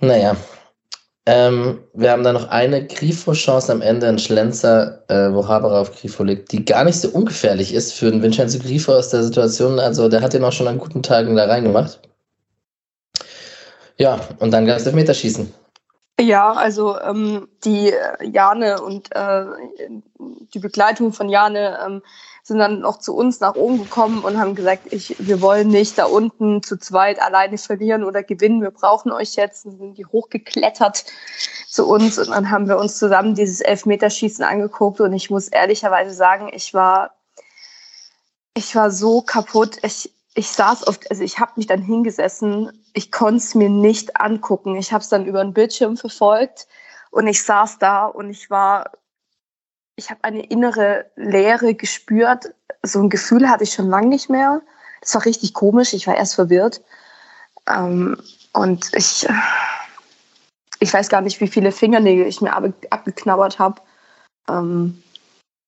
[0.00, 0.36] Naja.
[1.28, 6.00] Ähm, wir haben da noch eine Grifo-Chance am Ende, ein Schlenzer, äh, wo Haberer auf
[6.00, 9.80] Grifo liegt, die gar nicht so ungefährlich ist für den Vincenzo Grifo aus der Situation.
[9.80, 12.00] Also der hat den auch schon an guten Tagen da reingemacht.
[13.98, 15.52] Ja, und dann gab es Elfmeterschießen.
[16.18, 19.44] Ja, also ähm, die äh, Jane und äh,
[20.54, 22.02] die Begleitung von Jane ähm,
[22.42, 25.98] sind dann noch zu uns nach oben gekommen und haben gesagt, ich, wir wollen nicht
[25.98, 29.66] da unten zu zweit alleine verlieren oder gewinnen, wir brauchen euch jetzt.
[29.66, 31.04] Und sind die hochgeklettert
[31.68, 36.14] zu uns und dann haben wir uns zusammen dieses Elfmeterschießen angeguckt und ich muss ehrlicherweise
[36.14, 37.14] sagen, ich war,
[38.54, 39.76] ich war so kaputt.
[39.82, 44.20] Ich, ich saß oft, also ich habe mich dann hingesessen, ich konnte es mir nicht
[44.20, 44.76] angucken.
[44.76, 46.68] Ich habe es dann über den Bildschirm verfolgt
[47.10, 48.92] und ich saß da und ich war,
[49.96, 52.54] ich habe eine innere Leere gespürt.
[52.82, 54.60] So ein Gefühl hatte ich schon lange nicht mehr.
[55.00, 55.94] Das war richtig komisch.
[55.94, 56.82] Ich war erst verwirrt.
[57.66, 58.20] Ähm,
[58.52, 59.26] und ich,
[60.80, 63.80] ich weiß gar nicht, wie viele Fingernägel ich mir abgeknabbert habe.
[64.50, 65.02] Ähm,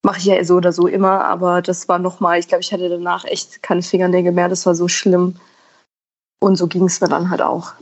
[0.08, 2.88] mache ich ja so oder so immer, aber das war nochmal, ich glaube, ich hatte
[2.88, 5.34] danach echt keine Fingernägel mehr, das war so schlimm.
[6.40, 7.72] Und so ging es mir dann halt auch.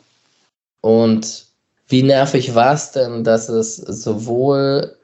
[0.81, 1.47] Und
[1.87, 4.97] wie nervig war es denn, dass es sowohl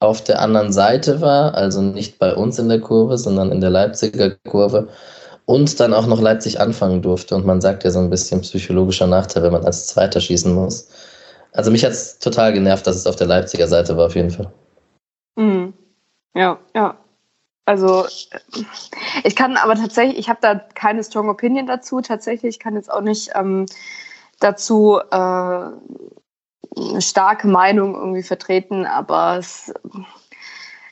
[0.00, 3.70] auf der anderen Seite war, also nicht bei uns in der Kurve, sondern in der
[3.70, 4.88] Leipziger Kurve,
[5.46, 7.34] und dann auch noch Leipzig anfangen durfte.
[7.34, 10.88] Und man sagt ja so ein bisschen psychologischer Nachteil, wenn man als Zweiter schießen muss.
[11.52, 14.30] Also mich hat es total genervt, dass es auf der Leipziger Seite war, auf jeden
[14.30, 14.52] Fall.
[16.34, 16.96] Ja, ja.
[17.64, 18.06] Also
[19.24, 22.00] ich kann aber tatsächlich, ich habe da keine strong Opinion dazu.
[22.00, 23.66] Tatsächlich ich kann jetzt auch nicht ähm,
[24.40, 29.72] dazu äh, eine starke Meinung irgendwie vertreten, aber es,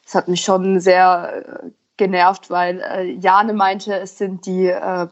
[0.06, 5.08] es hat mich schon sehr äh, genervt, weil äh, Jane meinte, es sind die äh,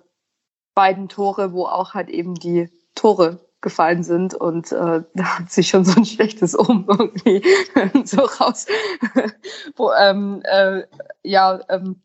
[0.74, 5.68] beiden Tore, wo auch halt eben die Tore gefallen sind und äh, da hat sich
[5.68, 7.43] schon so ein schlechtes Um irgendwie
[8.05, 8.66] so raus,
[9.76, 10.82] wo, ähm, äh,
[11.22, 11.97] ja, ähm,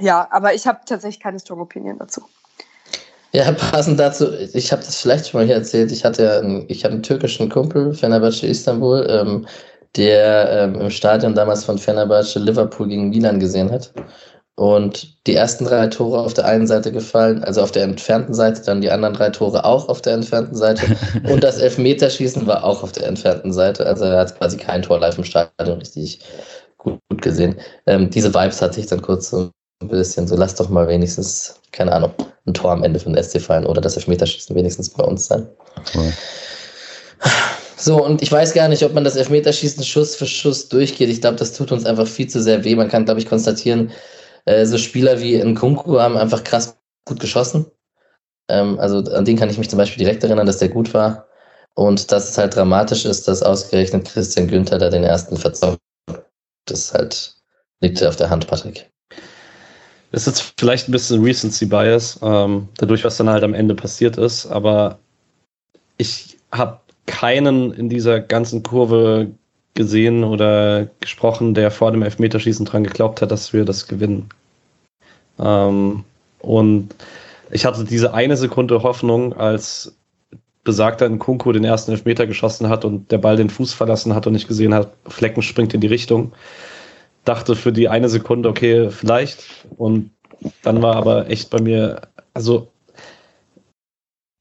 [0.00, 2.22] Ja, aber ich habe tatsächlich keine Strong Opinion dazu.
[3.32, 6.84] Ja, passend dazu, ich habe das vielleicht schon mal hier erzählt, ich hatte einen, ich
[6.84, 9.46] hatte einen türkischen Kumpel, Fenerbahce Istanbul, ähm,
[9.96, 13.92] der ähm, im Stadion damals von Fenerbahce Liverpool gegen Milan gesehen hat.
[14.56, 18.62] Und die ersten drei Tore auf der einen Seite gefallen, also auf der entfernten Seite,
[18.62, 20.96] dann die anderen drei Tore auch auf der entfernten Seite.
[21.28, 23.84] Und das Elfmeterschießen war auch auf der entfernten Seite.
[23.84, 26.20] Also er hat quasi kein Tor live im Stadion richtig
[26.78, 27.56] gut, gut gesehen.
[27.86, 29.50] Ähm, diese Vibes hatte ich dann kurz so
[29.82, 32.12] ein bisschen so, lass doch mal wenigstens, keine Ahnung,
[32.46, 35.48] ein Tor am Ende von SC fallen oder das Elfmeterschießen wenigstens bei uns sein.
[35.94, 36.02] Ja.
[37.76, 41.08] So, und ich weiß gar nicht, ob man das Elfmeterschießen Schuss für Schuss durchgeht.
[41.08, 42.76] Ich glaube, das tut uns einfach viel zu sehr weh.
[42.76, 43.90] Man kann, glaube ich, konstatieren,
[44.44, 47.66] äh, so Spieler wie Nkunku haben einfach krass gut geschossen.
[48.48, 51.26] Ähm, also an den kann ich mich zum Beispiel direkt erinnern, dass der gut war.
[51.74, 55.80] Und dass es halt dramatisch ist, dass ausgerechnet Christian Günther da den ersten verzockt.
[56.66, 57.34] Das halt
[57.80, 58.90] liegt auf der Hand, Patrick.
[60.12, 63.74] Das ist jetzt vielleicht ein bisschen Recency Bias, ähm, dadurch, was dann halt am Ende
[63.74, 65.00] passiert ist, aber
[65.96, 69.32] ich habe keinen in dieser ganzen Kurve
[69.74, 74.28] gesehen oder gesprochen, der vor dem Elfmeterschießen dran geglaubt hat, dass wir das gewinnen.
[75.38, 76.04] Ähm,
[76.38, 76.94] und
[77.50, 79.96] ich hatte diese eine Sekunde Hoffnung, als
[80.62, 84.34] besagter Nkunku den ersten Elfmeter geschossen hat und der Ball den Fuß verlassen hat und
[84.34, 86.32] ich gesehen habe, Flecken springt in die Richtung.
[87.24, 89.66] Dachte für die eine Sekunde, okay, vielleicht.
[89.76, 90.10] Und
[90.62, 92.02] dann war aber echt bei mir,
[92.32, 92.68] also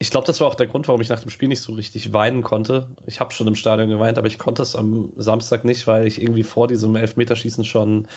[0.03, 2.11] ich glaube, das war auch der Grund, warum ich nach dem Spiel nicht so richtig
[2.11, 2.89] weinen konnte.
[3.05, 6.21] Ich habe schon im Stadion geweint, aber ich konnte es am Samstag nicht, weil ich
[6.21, 8.09] irgendwie vor diesem Elfmeterschießen schon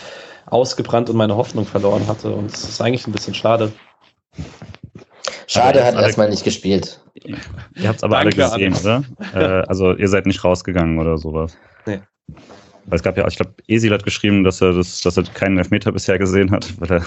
[0.47, 2.29] ausgebrannt und meine Hoffnung verloren hatte.
[2.31, 3.71] Und es ist eigentlich ein bisschen schade.
[5.47, 6.99] Schade, hat erstmal nicht gespielt.
[7.23, 9.03] Ihr habt es aber Danke alle gesehen, oder?
[9.33, 11.57] äh, also ihr seid nicht rausgegangen oder sowas.
[11.85, 12.01] Nee.
[12.87, 15.57] Weil es gab ja, ich glaube, Esil hat geschrieben, dass er das, dass er keinen
[15.57, 17.01] Elfmeter bisher gesehen hat, weil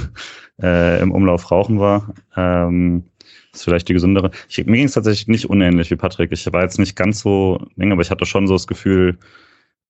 [0.59, 2.15] er äh, im Umlauf rauchen war.
[2.35, 3.05] Ähm,
[3.53, 4.31] das ist vielleicht die gesündere.
[4.49, 6.33] Ich, mir ging es tatsächlich nicht unähnlich wie Patrick.
[6.33, 9.19] Ich war jetzt nicht ganz so eng, aber ich hatte schon so das Gefühl,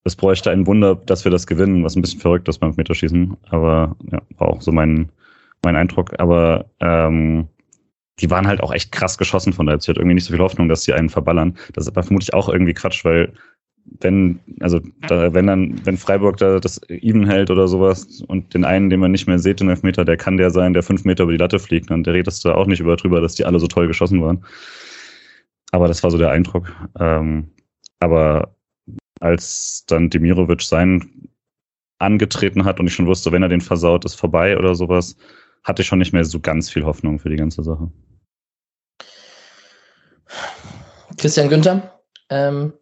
[0.04, 3.36] es bräuchte ein Wunder, dass wir das gewinnen, was ein bisschen verrückt ist beim Meterschießen.
[3.50, 5.10] Aber ja, war auch so mein,
[5.62, 6.18] mein Eindruck.
[6.18, 7.48] Aber ähm,
[8.20, 10.42] die waren halt auch echt krass geschossen von der Ich hatte irgendwie nicht so viel
[10.42, 11.56] Hoffnung, dass sie einen verballern.
[11.74, 13.32] Das ist aber vermutlich auch irgendwie Quatsch, weil
[13.84, 18.64] wenn, also da, wenn dann, wenn Freiburg da das even hält oder sowas und den
[18.64, 21.24] einen, den man nicht mehr sieht, den Elfmeter, der kann der sein, der fünf Meter
[21.24, 23.66] über die Latte fliegt, dann redest du auch nicht über drüber, dass die alle so
[23.66, 24.44] toll geschossen waren.
[25.72, 26.72] Aber das war so der Eindruck.
[26.98, 27.50] Ähm,
[28.00, 28.54] aber
[29.20, 31.28] als dann Demirovic sein
[31.98, 35.16] angetreten hat und ich schon wusste, wenn er den versaut, ist vorbei oder sowas,
[35.64, 37.90] hatte ich schon nicht mehr so ganz viel Hoffnung für die ganze Sache.
[41.18, 42.00] Christian Günther,
[42.30, 42.72] ähm,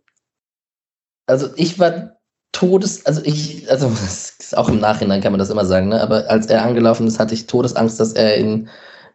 [1.29, 2.17] also ich war
[2.53, 3.93] Todes, also ich, also
[4.57, 6.01] auch im Nachhinein kann man das immer sagen, ne?
[6.01, 8.69] aber als er angelaufen ist, hatte ich Todesangst, dass er ihn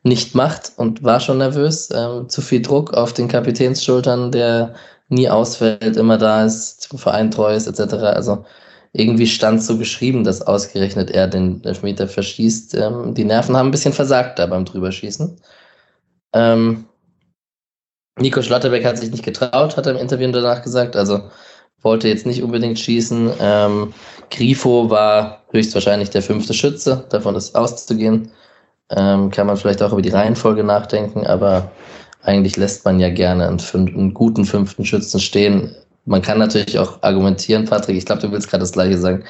[0.04, 1.90] nicht macht und war schon nervös.
[1.94, 4.76] Ähm, zu viel Druck auf den Kapitänsschultern, der
[5.10, 7.94] nie ausfällt, immer da ist, Verein treu ist, etc.
[7.96, 8.46] Also
[8.94, 12.76] irgendwie stand so geschrieben, dass ausgerechnet er den Elfmeter verschießt.
[12.76, 15.38] Ähm, die Nerven haben ein bisschen versagt da beim Drüberschießen.
[16.34, 16.86] Ähm,
[18.20, 20.96] Nico Schlotterbeck hat sich nicht getraut, hat er im Interview danach gesagt.
[20.96, 21.32] Also
[21.84, 23.32] wollte jetzt nicht unbedingt schießen.
[23.40, 23.94] Ähm,
[24.32, 28.32] Grifo war höchstwahrscheinlich der fünfte Schütze, davon ist auszugehen.
[28.90, 31.72] Ähm, kann man vielleicht auch über die Reihenfolge nachdenken, aber
[32.24, 35.76] eigentlich lässt man ja gerne einen, einen guten fünften Schützen stehen.
[36.06, 39.24] Man kann natürlich auch argumentieren, Patrick, ich glaube, du willst gerade das gleiche sagen,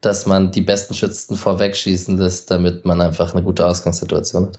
[0.00, 4.58] dass man die besten Schützen vorweg schießen lässt, damit man einfach eine gute Ausgangssituation hat.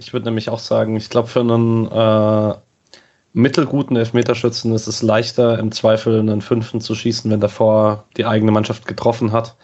[0.00, 2.54] Ich würde nämlich auch sagen, ich glaube, für einen äh,
[3.32, 8.52] mittelguten Elfmeterschützen ist es leichter, im Zweifel einen Fünften zu schießen, wenn davor die eigene
[8.52, 9.56] Mannschaft getroffen hat.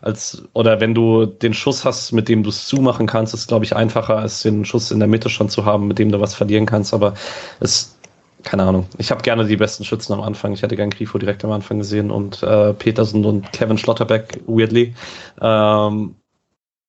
[0.00, 3.64] Als, oder wenn du den Schuss hast, mit dem du es zumachen kannst, ist, glaube
[3.64, 6.34] ich, einfacher, als den Schuss in der Mitte schon zu haben, mit dem du was
[6.34, 6.92] verlieren kannst.
[6.92, 7.14] Aber
[7.60, 7.96] es,
[8.42, 8.86] keine Ahnung.
[8.98, 10.52] Ich habe gerne die besten Schützen am Anfang.
[10.52, 14.94] Ich hätte gern Grifo direkt am Anfang gesehen und äh, Petersen und Kevin Schlotterbeck, weirdly.
[15.40, 16.16] Ähm,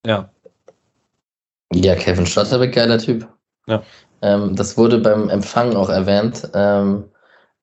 [0.06, 0.30] ja.
[1.74, 3.28] Ja, Kevin Schlotterbeck, geiler Typ.
[3.68, 3.82] Ja.
[4.22, 6.50] Ähm, das wurde beim Empfang auch erwähnt.
[6.54, 7.06] Ähm,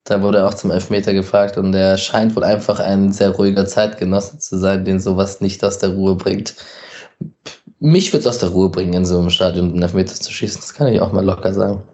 [0.04, 3.66] da wurde er auch zum Elfmeter gefragt und er scheint wohl einfach ein sehr ruhiger
[3.66, 6.56] Zeitgenosse zu sein, den sowas nicht aus der Ruhe bringt.
[7.78, 10.60] Mich würde es aus der Ruhe bringen, in so einem Stadion einen Elfmeter zu schießen.
[10.60, 11.84] Das kann ich auch mal locker sagen.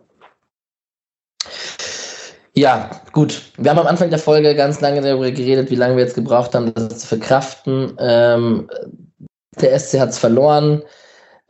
[2.55, 3.43] Ja, gut.
[3.57, 6.55] Wir haben am Anfang der Folge ganz lange darüber geredet, wie lange wir jetzt gebraucht
[6.55, 7.93] haben, das zu verkraften.
[8.01, 8.69] Ähm,
[9.61, 10.83] der SC hat es verloren.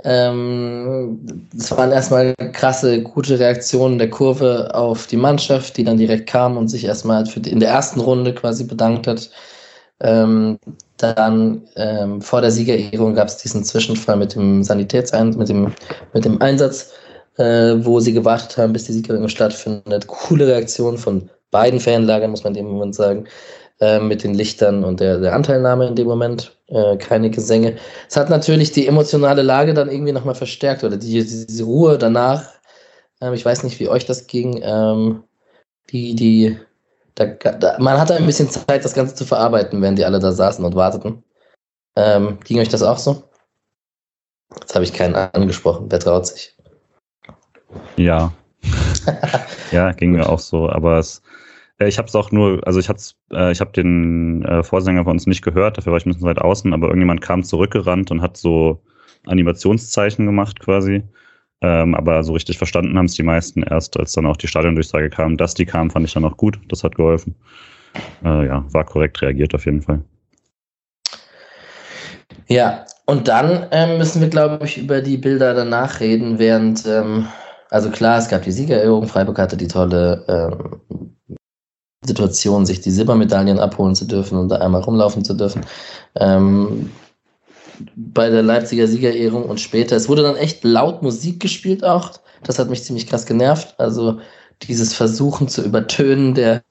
[0.05, 6.29] Ähm, es waren erstmal krasse, gute Reaktionen der Kurve auf die Mannschaft, die dann direkt
[6.29, 9.31] kam und sich erstmal für die, in der ersten Runde quasi bedankt hat.
[10.01, 10.59] Ähm,
[10.99, 15.75] dann ähm, vor der Siegerehrung gab es diesen Zwischenfall mit dem Sanitätseinsatz, mit dem,
[16.15, 16.93] mit dem Einsatz,
[17.37, 20.07] äh, wo sie gewartet haben, bis die Siegerehrung stattfindet.
[20.07, 23.27] Coole Reaktion von beiden Fanlagern, muss man dem Moment sagen,
[23.81, 26.57] äh, mit den Lichtern und der, der Anteilnahme in dem Moment.
[26.69, 27.77] Äh, keine Gesänge.
[28.09, 32.45] Es hat natürlich die emotionale Lage dann irgendwie nochmal verstärkt oder die, diese Ruhe danach.
[33.21, 34.61] Ähm, ich weiß nicht, wie euch das ging.
[34.63, 35.23] Ähm,
[35.91, 36.59] die, die,
[37.15, 40.33] da, da, man hatte ein bisschen Zeit, das Ganze zu verarbeiten, während die alle da
[40.33, 41.23] saßen und warteten.
[41.97, 43.23] Ähm, ging euch das auch so?
[44.61, 45.87] Jetzt habe ich keinen angesprochen.
[45.89, 46.57] Wer traut sich?
[47.97, 48.33] Ja.
[49.73, 51.23] ja, ging mir auch so, aber es,
[51.87, 55.13] ich habe es auch nur, also ich hab's, äh, ich habe den äh, Vorsänger von
[55.13, 58.21] uns nicht gehört, dafür war ich ein bisschen weit außen, aber irgendjemand kam zurückgerannt und
[58.21, 58.83] hat so
[59.27, 61.03] Animationszeichen gemacht quasi.
[61.61, 65.11] Ähm, aber so richtig verstanden haben es die meisten erst, als dann auch die Stadiondurchsage
[65.11, 65.37] kam.
[65.37, 66.59] Dass die kam, fand ich dann auch gut.
[66.69, 67.35] Das hat geholfen.
[68.25, 70.01] Äh, ja, war korrekt reagiert auf jeden Fall.
[72.47, 77.27] Ja, und dann ähm, müssen wir, glaube ich, über die Bilder danach reden, während, ähm,
[77.71, 81.18] also klar, es gab die Siegerehrung, Freiburg hatte die tolle ähm,
[82.03, 85.63] Situation, sich die Silbermedaillen abholen zu dürfen und da einmal rumlaufen zu dürfen.
[86.15, 86.91] Ähm,
[87.97, 89.97] bei der Leipziger Siegerehrung und später.
[89.97, 92.13] Es wurde dann echt laut Musik gespielt auch.
[92.45, 93.75] Das hat mich ziemlich krass genervt.
[93.79, 94.21] Also
[94.63, 96.63] dieses Versuchen zu übertönen, der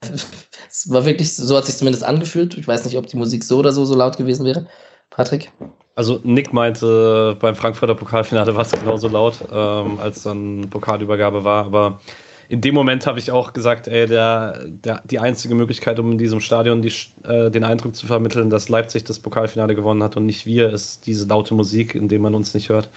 [0.68, 2.56] es war wirklich, so hat sich zumindest angefühlt.
[2.58, 4.66] Ich weiß nicht, ob die Musik so oder so so laut gewesen wäre.
[5.10, 5.50] Patrick?
[5.94, 11.64] Also Nick meinte, beim Frankfurter Pokalfinale war es genauso laut, ähm, als dann Pokalübergabe war,
[11.64, 12.00] aber
[12.48, 16.18] in dem Moment habe ich auch gesagt, ey, der, der, die einzige Möglichkeit, um in
[16.18, 16.92] diesem Stadion die,
[17.24, 21.06] äh, den Eindruck zu vermitteln, dass Leipzig das Pokalfinale gewonnen hat und nicht wir, ist
[21.06, 22.88] diese laute Musik, in dem man uns nicht hört.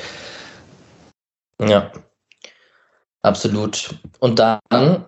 [1.60, 1.91] Ja,
[3.23, 3.94] absolut.
[4.19, 4.60] Und dann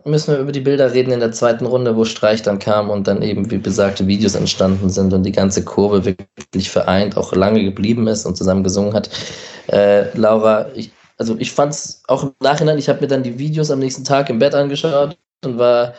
[0.03, 3.07] müssen wir über die Bilder reden in der zweiten Runde, wo Streich dann kam und
[3.07, 7.63] dann eben, wie besagte, Videos entstanden sind und die ganze Kurve wirklich vereint, auch lange
[7.63, 9.09] geblieben ist und zusammen gesungen hat.
[9.67, 10.91] Äh, Laura, ich,
[11.23, 14.03] also ich fand es auch im Nachhinein, ich habe mir dann die Videos am nächsten
[14.03, 15.93] Tag im Bett angeschaut und war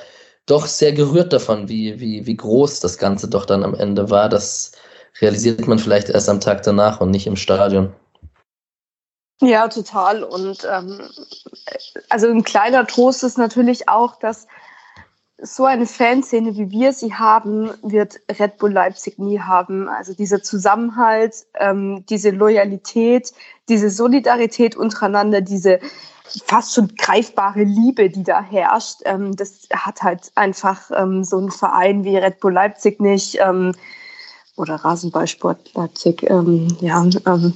[0.45, 4.29] doch sehr gerührt davon, wie, wie, wie groß das Ganze doch dann am Ende war.
[4.29, 4.73] Das
[5.23, 7.95] realisiert man vielleicht erst am Tag danach und nicht im Stadion.
[9.41, 10.25] Ja, total.
[10.25, 11.09] Und ähm,
[12.11, 14.47] also ein kleiner Trost ist natürlich auch, dass
[15.45, 19.89] so eine Fanszene, wie wir sie haben, wird Red Bull Leipzig nie haben.
[19.89, 23.33] Also dieser Zusammenhalt, ähm, diese Loyalität,
[23.69, 25.81] diese Solidarität untereinander, diese
[26.47, 31.51] fast schon greifbare Liebe, die da herrscht, ähm, das hat halt einfach ähm, so ein
[31.51, 33.73] Verein wie Red Bull Leipzig nicht ähm,
[34.57, 36.23] oder Rasenballsport Leipzig.
[36.31, 37.53] Ähm, ja, ähm,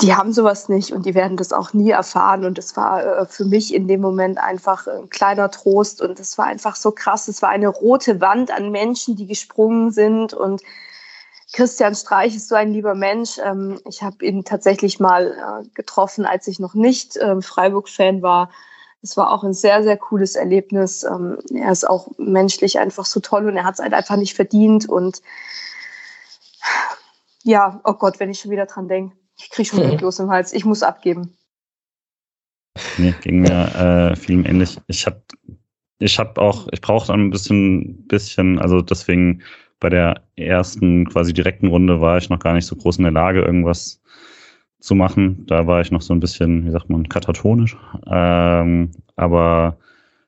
[0.00, 2.44] die haben sowas nicht und die werden das auch nie erfahren.
[2.44, 6.36] Und das war äh, für mich in dem Moment einfach ein kleiner Trost und es
[6.36, 7.28] war einfach so krass.
[7.28, 10.62] Es war eine rote Wand an Menschen, die gesprungen sind und
[11.52, 13.38] Christian Streich ist so ein lieber Mensch.
[13.38, 18.50] Ähm, ich habe ihn tatsächlich mal äh, getroffen, als ich noch nicht äh, Freiburg-Fan war.
[19.02, 21.04] Es war auch ein sehr, sehr cooles Erlebnis.
[21.04, 24.34] Ähm, er ist auch menschlich einfach so toll und er hat es halt einfach nicht
[24.34, 24.88] verdient.
[24.88, 25.22] Und
[27.44, 29.16] ja, oh Gott, wenn ich schon wieder dran denke.
[29.38, 29.98] Ich kriege schon mhm.
[29.98, 30.52] los im Hals.
[30.52, 31.36] Ich muss abgeben.
[32.98, 34.78] Nee, ging mir äh, viel ähnlich.
[34.88, 35.22] Ich habe
[35.98, 39.42] ich hab auch, ich brauche ein bisschen, bisschen, also deswegen
[39.80, 43.12] bei der ersten quasi direkten Runde war ich noch gar nicht so groß in der
[43.12, 44.00] Lage, irgendwas
[44.80, 45.46] zu machen.
[45.46, 47.76] Da war ich noch so ein bisschen, wie sagt man, katatonisch.
[48.06, 49.78] Ähm, aber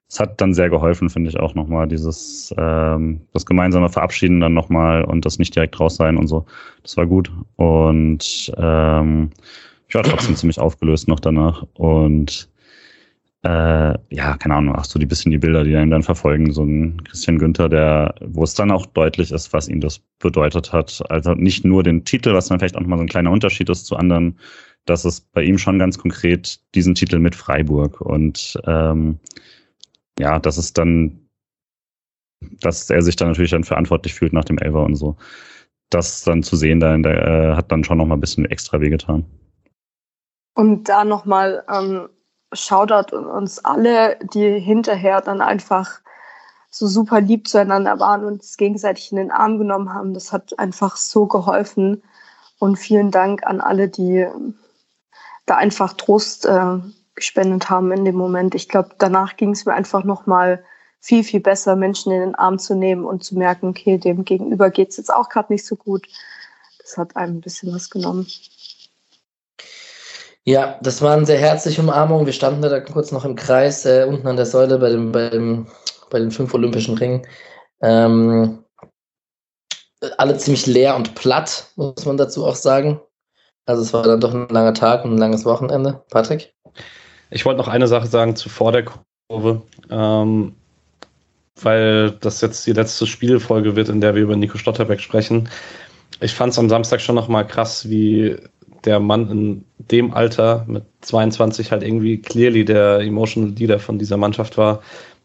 [0.08, 4.54] es hat dann sehr geholfen, finde ich auch nochmal, dieses, ähm, das gemeinsame Verabschieden dann
[4.54, 6.46] nochmal und das nicht direkt raus sein und so.
[6.82, 7.30] Das war gut.
[7.56, 9.30] Und ähm,
[9.88, 11.66] ich war trotzdem ziemlich aufgelöst noch danach.
[11.74, 12.48] Und
[13.42, 16.62] äh, ja, keine Ahnung, auch so die bisschen die Bilder, die einen dann verfolgen, so
[16.62, 21.02] ein Christian Günther, der, wo es dann auch deutlich ist, was ihm das bedeutet hat.
[21.10, 23.86] Also nicht nur den Titel, was dann vielleicht auch nochmal so ein kleiner Unterschied ist
[23.86, 24.38] zu anderen,
[24.84, 29.18] dass es bei ihm schon ganz konkret diesen Titel mit Freiburg und ähm,
[30.18, 31.28] ja, das ist dann,
[32.60, 35.16] dass er sich dann natürlich dann verantwortlich fühlt nach dem Elfer und so.
[35.90, 39.24] Das dann zu sehen, da äh, hat dann schon noch mal ein bisschen extra wehgetan.
[40.54, 42.08] Und da nochmal ähm,
[42.52, 46.00] Shoutout uns alle, die hinterher dann einfach
[46.70, 50.14] so super lieb zueinander waren und es gegenseitig in den Arm genommen haben.
[50.14, 52.02] Das hat einfach so geholfen.
[52.58, 54.26] Und vielen Dank an alle, die
[55.44, 56.78] da einfach Trost äh,
[57.16, 58.54] gespendet haben in dem Moment.
[58.54, 60.62] Ich glaube, danach ging es mir einfach noch mal
[61.00, 64.70] viel, viel besser, Menschen in den Arm zu nehmen und zu merken, okay, dem Gegenüber
[64.70, 66.06] geht es jetzt auch gerade nicht so gut.
[66.80, 68.26] Das hat einem ein bisschen was genommen.
[70.44, 72.26] Ja, das waren sehr herzliche Umarmungen.
[72.26, 75.28] Wir standen da kurz noch im Kreis, äh, unten an der Säule bei, dem, bei,
[75.30, 75.66] dem,
[76.10, 77.26] bei den fünf Olympischen Ringen.
[77.82, 78.64] Ähm,
[80.18, 83.00] alle ziemlich leer und platt, muss man dazu auch sagen.
[83.64, 86.04] Also es war dann doch ein langer Tag und ein langes Wochenende.
[86.10, 86.54] Patrick?
[87.30, 88.84] Ich wollte noch eine Sache sagen zu vor der
[89.28, 90.54] Kurve, ähm,
[91.60, 95.48] weil das jetzt die letzte Spielfolge wird, in der wir über Nico Stotterbeck sprechen.
[96.20, 98.36] Ich fand es am Samstag schon noch mal krass, wie
[98.84, 104.16] der Mann in dem Alter mit 22 halt irgendwie clearly der emotional Leader von dieser
[104.16, 104.82] Mannschaft war,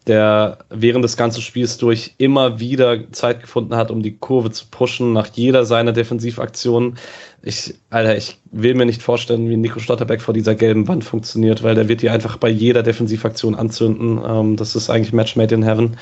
[0.08, 4.66] der während des ganzen Spiels durch immer wieder Zeit gefunden hat, um die Kurve zu
[4.72, 6.98] pushen, nach jeder seiner Defensivaktionen.
[7.44, 11.64] Ich, Alter, ich will mir nicht vorstellen, wie Nico Stotterbeck vor dieser gelben Wand funktioniert,
[11.64, 14.20] weil der wird die einfach bei jeder Defensivaktion anzünden.
[14.26, 15.98] Ähm, das ist eigentlich Match made in heaven.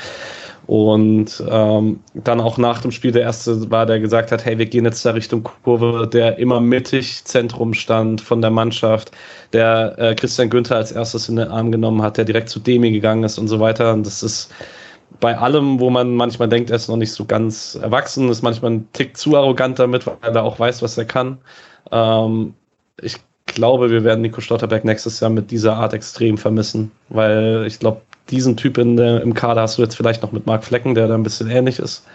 [0.70, 4.68] Und ähm, dann auch nach dem Spiel der erste war, der gesagt hat, hey, wir
[4.68, 9.10] gehen jetzt da Richtung Kurve, der immer mittig Zentrum stand von der Mannschaft,
[9.52, 12.91] der äh, Christian Günther als erstes in den Arm genommen hat, der direkt zu Demi
[12.91, 13.94] gegangen ist und so weiter.
[13.94, 14.52] Und das ist
[15.20, 18.74] bei allem, wo man manchmal denkt, er ist noch nicht so ganz erwachsen, ist manchmal
[18.74, 21.40] ein Tick zu arrogant damit, weil er auch weiß, was er kann.
[21.91, 22.54] Ähm,
[23.02, 23.16] ich
[23.48, 28.02] glaube, wir werden Nico Stotterberg nächstes Jahr mit dieser Art extrem vermissen, weil ich glaube,
[28.30, 31.07] diesen Typ in, äh, im Kader hast du jetzt vielleicht noch mit Marc Flecken, der
[31.07, 32.06] da ein bisschen ähnlich ist.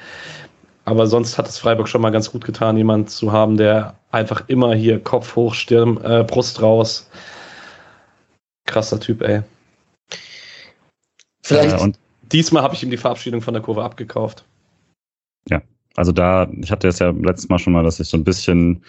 [0.84, 4.44] Aber sonst hat es Freiburg schon mal ganz gut getan, jemand zu haben, der einfach
[4.48, 7.08] immer hier Kopf hoch, Stirn, äh, Brust raus.
[8.66, 9.42] Krasser Typ, ey.
[11.42, 11.78] Vielleicht.
[11.78, 11.98] Äh, und
[12.32, 14.44] diesmal habe ich ihm die Verabschiedung von der Kurve abgekauft.
[15.48, 15.62] Ja,
[15.96, 18.82] also da, ich hatte es ja letztes Mal schon mal, dass ich so ein bisschen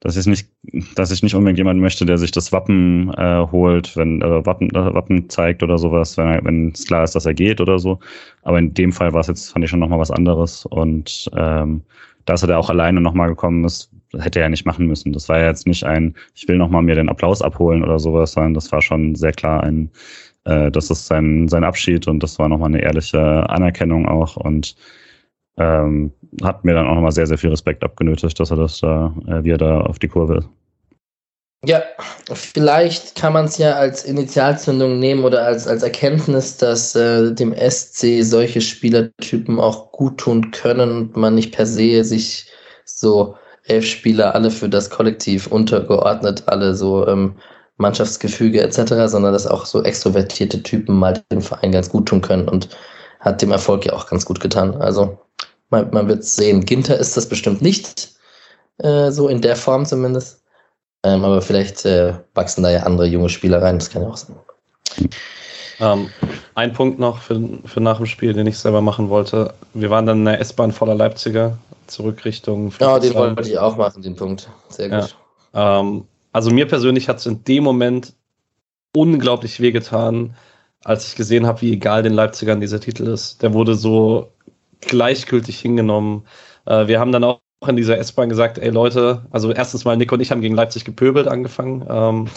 [0.00, 0.48] dass ich nicht,
[0.96, 4.70] dass ich nicht unbedingt jemanden möchte, der sich das Wappen äh, holt, wenn äh, Wappen,
[4.70, 7.78] äh, Wappen zeigt oder sowas, wenn, er, wenn es klar ist, dass er geht oder
[7.78, 7.98] so.
[8.42, 10.64] Aber in dem Fall war es jetzt, fand ich schon nochmal was anderes.
[10.64, 11.82] Und ähm,
[12.24, 15.12] dass er da auch alleine nochmal gekommen ist, hätte er ja nicht machen müssen.
[15.12, 18.32] Das war ja jetzt nicht ein, ich will nochmal mir den Applaus abholen oder sowas,
[18.32, 19.90] sondern das war schon sehr klar ein,
[20.44, 23.20] äh, das ist sein, sein Abschied und das war nochmal eine ehrliche
[23.50, 24.36] Anerkennung auch.
[24.36, 24.76] Und
[25.60, 26.12] ähm,
[26.42, 29.44] hat mir dann auch nochmal sehr, sehr viel Respekt abgenötigt, dass er das da, äh,
[29.44, 30.48] wie er da auf die Kurve ist.
[31.66, 31.82] Ja,
[32.32, 37.54] vielleicht kann man es ja als Initialzündung nehmen oder als, als Erkenntnis, dass äh, dem
[37.54, 42.46] SC solche Spielertypen auch gut tun können und man nicht per se sich
[42.86, 47.34] so elf Spieler alle für das Kollektiv untergeordnet, alle so ähm,
[47.76, 52.48] Mannschaftsgefüge etc., sondern dass auch so extrovertierte Typen mal dem Verein ganz gut tun können
[52.48, 52.70] und
[53.20, 54.80] hat dem Erfolg ja auch ganz gut getan.
[54.80, 55.18] Also
[55.70, 56.64] man, man wird sehen.
[56.64, 58.14] Ginter ist das bestimmt nicht,
[58.78, 60.42] äh, so in der Form zumindest.
[61.02, 64.16] Ähm, aber vielleicht äh, wachsen da ja andere junge Spieler rein, das kann ja auch
[64.16, 64.36] sein.
[65.80, 66.10] Ähm,
[66.54, 69.54] ein Punkt noch für, für nach dem Spiel, den ich selber machen wollte.
[69.72, 71.56] Wir waren dann in der S-Bahn voller Leipziger,
[71.86, 72.70] zurück Richtung.
[72.78, 74.50] Ja, den wollte ich auch machen, den Punkt.
[74.68, 75.16] Sehr gut.
[75.54, 75.80] Ja.
[75.80, 78.12] Ähm, also mir persönlich hat es in dem Moment
[78.94, 80.36] unglaublich wehgetan,
[80.84, 83.42] als ich gesehen habe, wie egal den Leipzigern dieser Titel ist.
[83.42, 84.28] Der wurde so
[84.80, 86.24] gleichgültig hingenommen.
[86.66, 90.10] Äh, wir haben dann auch in dieser S-Bahn gesagt, ey Leute, also erstens mal Nick
[90.12, 91.84] und ich haben gegen Leipzig gepöbelt angefangen.
[91.88, 92.28] Ähm,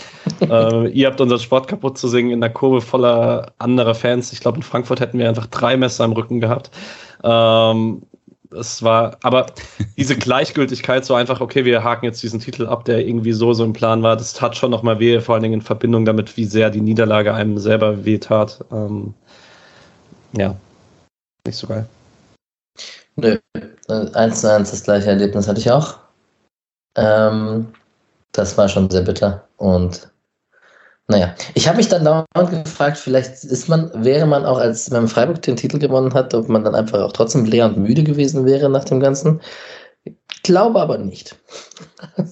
[0.49, 4.33] äh, ihr habt unseren Sport kaputt zu singen in der Kurve voller anderer Fans.
[4.33, 6.71] Ich glaube, in Frankfurt hätten wir einfach drei Messer im Rücken gehabt.
[7.23, 8.03] Ähm,
[8.51, 9.47] es war, aber
[9.97, 13.63] diese Gleichgültigkeit, so einfach, okay, wir haken jetzt diesen Titel ab, der irgendwie so so
[13.63, 16.45] im Plan war, das tat schon nochmal weh, vor allen Dingen in Verbindung damit, wie
[16.45, 18.63] sehr die Niederlage einem selber weh tat.
[18.71, 19.13] Ähm,
[20.37, 20.55] ja,
[21.47, 21.87] nicht so geil.
[23.15, 23.37] Nö,
[24.13, 25.99] eins zu eins das gleiche Erlebnis hatte ich auch.
[26.95, 27.73] Ähm,
[28.31, 29.47] das war schon sehr bitter.
[29.57, 30.09] Und
[31.07, 35.07] naja, ich habe mich dann dauernd gefragt, vielleicht ist man, wäre man auch, als man
[35.07, 38.45] Freiburg den Titel gewonnen hat, ob man dann einfach auch trotzdem leer und müde gewesen
[38.45, 39.41] wäre nach dem Ganzen.
[40.03, 41.35] Ich glaube aber nicht.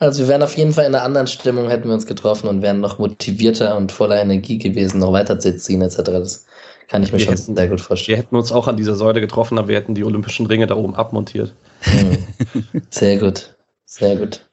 [0.00, 2.62] Also wir wären auf jeden Fall in einer anderen Stimmung, hätten wir uns getroffen und
[2.62, 5.96] wären noch motivierter und voller Energie gewesen, noch weiterzuziehen etc.
[6.04, 6.46] Das
[6.88, 8.18] kann ich mir wir schon hätten, sehr gut vorstellen.
[8.18, 10.76] Wir hätten uns auch an dieser Säule getroffen, aber wir hätten die Olympischen Ringe da
[10.76, 11.54] oben abmontiert.
[11.80, 12.18] Hm.
[12.90, 13.54] Sehr gut.
[13.86, 14.48] Sehr gut.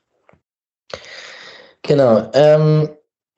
[1.83, 2.29] Genau.
[2.33, 2.89] Ähm,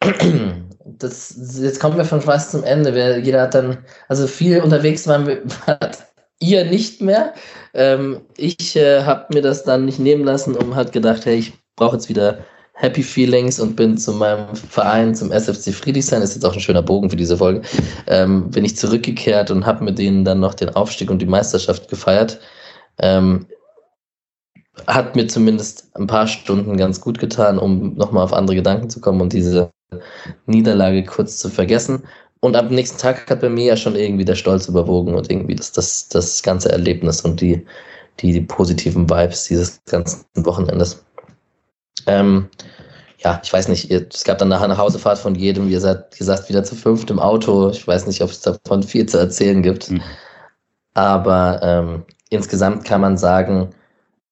[0.85, 2.93] das, jetzt kommen wir von fast zum Ende.
[2.93, 5.41] Wir, jeder hat dann, also viel unterwegs waren wir,
[6.39, 7.33] ihr nicht mehr.
[7.73, 11.53] Ähm, ich äh, habe mir das dann nicht nehmen lassen und hat gedacht, hey, ich
[11.75, 12.39] brauche jetzt wieder
[12.75, 16.81] Happy Feelings und bin zu meinem Verein, zum SFC Friedrichshain, ist jetzt auch ein schöner
[16.81, 17.61] Bogen für diese Folge,
[18.07, 21.87] ähm, bin ich zurückgekehrt und habe mit denen dann noch den Aufstieg und die Meisterschaft
[21.87, 22.39] gefeiert.
[22.97, 23.45] Ähm,
[24.87, 28.99] hat mir zumindest ein paar Stunden ganz gut getan, um nochmal auf andere Gedanken zu
[28.99, 29.71] kommen und diese
[30.47, 32.03] Niederlage kurz zu vergessen.
[32.39, 35.55] Und am nächsten Tag hat bei mir ja schon irgendwie der Stolz überwogen und irgendwie
[35.55, 37.65] das, das, das ganze Erlebnis und die,
[38.19, 41.05] die, die positiven Vibes dieses ganzen Wochenendes.
[42.07, 42.49] Ähm,
[43.19, 46.63] ja, ich weiß nicht, es gab dann nachher eine Hausefahrt von jedem, wie gesagt, wieder
[46.63, 47.69] zu fünft im Auto.
[47.69, 49.91] Ich weiß nicht, ob es davon viel zu erzählen gibt.
[49.91, 50.01] Mhm.
[50.93, 53.69] Aber ähm, insgesamt kann man sagen,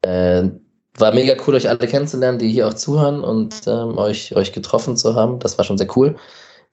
[0.03, 0.49] Äh,
[0.97, 4.97] war mega cool, euch alle kennenzulernen, die hier auch zuhören und ähm, euch, euch getroffen
[4.97, 5.37] zu haben.
[5.39, 6.15] Das war schon sehr cool.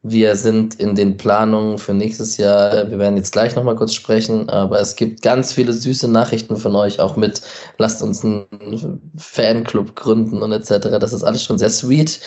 [0.03, 2.89] Wir sind in den Planungen für nächstes Jahr.
[2.89, 6.77] Wir werden jetzt gleich nochmal kurz sprechen, aber es gibt ganz viele süße Nachrichten von
[6.77, 7.43] euch, auch mit,
[7.79, 10.99] lasst uns einen Fanclub gründen und etc.
[11.01, 12.21] Das ist alles schon sehr sweet.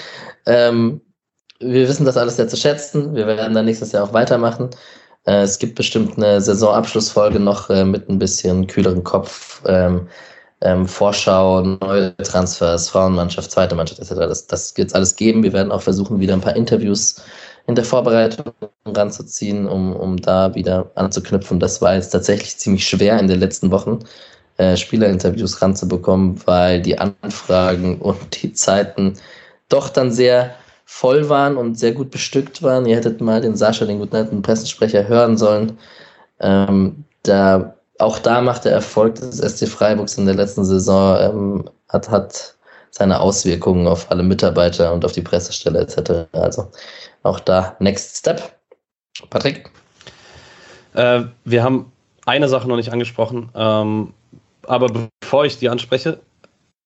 [0.45, 1.01] Ähm,
[1.59, 3.15] wir wissen das alles sehr zu schätzen.
[3.15, 4.69] Wir werden dann nächstes Jahr auch weitermachen.
[5.25, 9.61] Äh, es gibt bestimmt eine Saisonabschlussfolge noch äh, mit ein bisschen kühleren Kopf.
[9.65, 10.07] Ähm,
[10.61, 14.13] ähm, Vorschau, neue Transfers, Frauenmannschaft, zweite Mannschaft etc.
[14.15, 15.43] Das, das wird es alles geben.
[15.43, 17.21] Wir werden auch versuchen, wieder ein paar Interviews
[17.67, 18.53] in der Vorbereitung
[18.85, 21.59] ranzuziehen, um, um da wieder anzuknüpfen.
[21.59, 23.99] Das war jetzt tatsächlich ziemlich schwer in den letzten Wochen,
[24.57, 29.13] äh, Spielerinterviews ranzubekommen, weil die Anfragen und die Zeiten
[29.69, 30.55] doch dann sehr
[30.85, 32.85] voll waren und sehr gut bestückt waren.
[32.85, 35.77] Ihr hättet mal den Sascha, den guten alten Pressensprecher, hören sollen.
[36.41, 41.69] Ähm, da, auch da macht der Erfolg des SC Freiburgs in der letzten Saison, ähm,
[41.87, 42.55] hat, hat
[42.89, 46.27] seine Auswirkungen auf alle Mitarbeiter und auf die Pressestelle etc.
[46.33, 46.67] Also
[47.23, 48.55] auch da Next Step.
[49.29, 49.69] Patrick?
[50.93, 51.91] Äh, wir haben
[52.25, 54.13] eine Sache noch nicht angesprochen, ähm,
[54.67, 56.19] aber bevor ich die anspreche,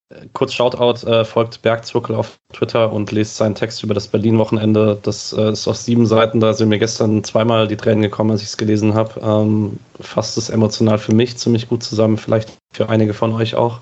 [0.08, 4.98] äh, kurz Shoutout, äh, folgt Bergzwuckel auf Twitter und lest seinen Text über das Berlin-Wochenende.
[5.02, 8.42] Das äh, ist auf sieben Seiten, da sind mir gestern zweimal die Tränen gekommen, als
[8.42, 9.20] ich es gelesen habe.
[9.20, 13.80] Ähm, fasst es emotional für mich ziemlich gut zusammen, vielleicht für einige von euch auch.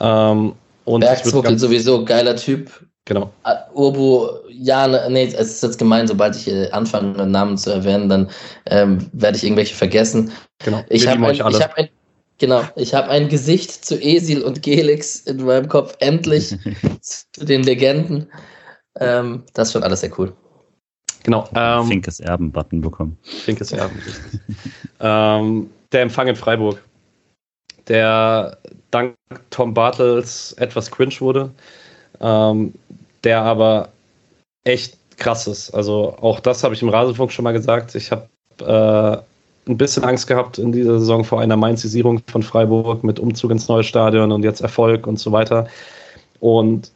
[0.00, 0.54] Ähm,
[0.84, 2.85] und Bergzwuckel sowieso geiler Typ.
[3.06, 3.32] Genau.
[3.44, 7.70] Ah, Urbu, ja, ne, nee, es ist jetzt gemein, sobald ich äh, anfange, Namen zu
[7.70, 8.28] erwähnen, dann
[8.66, 10.32] ähm, werde ich irgendwelche vergessen.
[10.58, 10.82] Genau.
[10.88, 11.88] Ich habe ein, hab ein,
[12.38, 16.56] genau, ich habe ein Gesicht zu Esil und Gelix in meinem Kopf, endlich
[17.00, 18.26] zu den Legenden.
[18.98, 20.32] Ähm, das ist schon alles sehr cool.
[21.22, 21.48] Genau.
[21.54, 23.16] Ähm, Finkes Erben-Button bekommen.
[23.22, 24.02] Finkes Erben,
[24.98, 26.82] ähm, der Empfang in Freiburg,
[27.86, 28.58] der
[28.90, 29.14] dank
[29.50, 31.52] Tom Bartels etwas cringe wurde
[32.20, 32.74] ähm,
[33.24, 33.88] der aber
[34.64, 35.70] echt krass ist.
[35.70, 37.94] Also auch das habe ich im Rasenfunk schon mal gesagt.
[37.94, 38.28] Ich habe
[38.60, 43.50] äh, ein bisschen Angst gehabt in dieser Saison vor einer Mainzisierung von Freiburg mit Umzug
[43.50, 45.66] ins neue Stadion und jetzt Erfolg und so weiter.
[46.40, 46.92] Und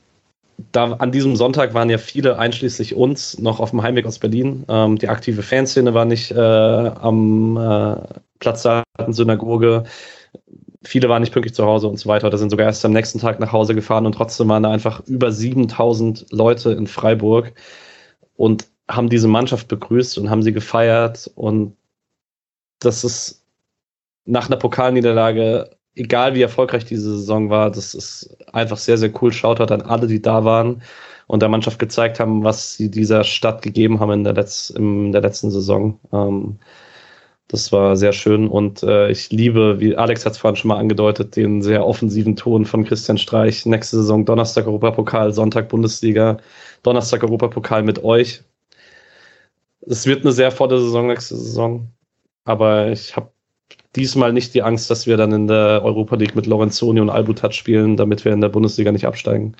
[0.73, 4.65] da an diesem Sonntag waren ja viele, einschließlich uns, noch auf dem Heimweg aus Berlin.
[4.69, 7.97] Ähm, die aktive Fanszene war nicht äh, am äh,
[8.39, 9.85] Platz der Synagoge
[10.83, 12.31] viele waren nicht pünktlich zu Hause und so weiter.
[12.31, 15.07] Da sind sogar erst am nächsten Tag nach Hause gefahren und trotzdem waren da einfach
[15.07, 17.53] über 7000 Leute in Freiburg
[18.37, 21.31] und haben diese Mannschaft begrüßt und haben sie gefeiert.
[21.35, 21.77] Und
[22.81, 23.45] das ist
[24.25, 29.33] nach einer Pokalniederlage, egal wie erfolgreich diese Saison war, das ist einfach sehr, sehr cool.
[29.33, 30.83] Schaut an alle, die da waren
[31.27, 35.13] und der Mannschaft gezeigt haben, was sie dieser Stadt gegeben haben in der, Letz-, in
[35.13, 36.01] der letzten Saison.
[36.13, 36.59] Ähm,
[37.51, 40.79] das war sehr schön und äh, ich liebe, wie Alex hat es vorhin schon mal
[40.79, 43.67] angedeutet, den sehr offensiven Ton von Christian Streich.
[43.67, 46.39] Nächste Saison Donnerstag Europapokal, Sonntag Bundesliga,
[46.85, 48.43] Donnerstag Europapokal mit euch.
[49.81, 51.89] Es wird eine sehr volle Saison nächste Saison,
[52.45, 53.33] aber ich habe
[53.97, 57.55] diesmal nicht die Angst, dass wir dann in der Europa League mit Lorenzoni und Albutat
[57.55, 59.57] spielen, damit wir in der Bundesliga nicht absteigen.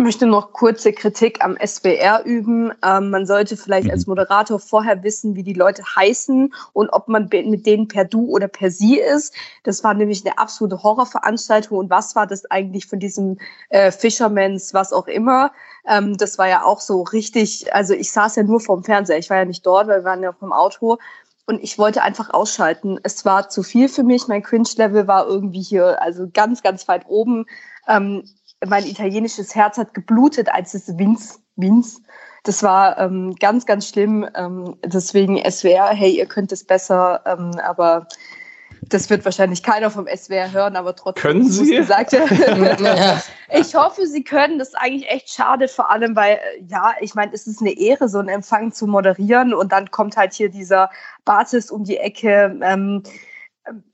[0.00, 2.72] Ich möchte noch kurze Kritik am SWR üben.
[2.82, 3.90] Ähm, man sollte vielleicht mhm.
[3.90, 8.24] als Moderator vorher wissen, wie die Leute heißen und ob man mit denen per Du
[8.30, 9.34] oder per Sie ist.
[9.62, 11.76] Das war nämlich eine absolute Horrorveranstaltung.
[11.76, 13.36] Und was war das eigentlich von diesem
[13.68, 15.52] äh, Fishermans, was auch immer?
[15.86, 19.18] Ähm, das war ja auch so richtig, also ich saß ja nur vorm Fernseher.
[19.18, 20.96] Ich war ja nicht dort, weil wir waren ja dem Auto.
[21.44, 22.98] Und ich wollte einfach ausschalten.
[23.02, 24.28] Es war zu viel für mich.
[24.28, 27.44] Mein Cringe-Level war irgendwie hier, also ganz, ganz weit oben.
[27.86, 28.24] Ähm,
[28.66, 32.00] mein italienisches Herz hat geblutet, als es Vince, Vince.
[32.44, 34.28] Das war ähm, ganz, ganz schlimm.
[34.34, 38.06] Ähm, deswegen SWR, hey, ihr könnt es besser, ähm, aber
[38.82, 41.22] das wird wahrscheinlich keiner vom SWR hören, aber trotzdem.
[41.22, 41.76] Können Sie?
[41.76, 42.12] Gesagt,
[43.52, 44.58] ich hoffe, Sie können.
[44.58, 48.08] Das ist eigentlich echt schade, vor allem, weil, ja, ich meine, es ist eine Ehre,
[48.08, 50.90] so einen Empfang zu moderieren und dann kommt halt hier dieser
[51.26, 52.58] Basis um die Ecke.
[52.62, 53.02] Ähm,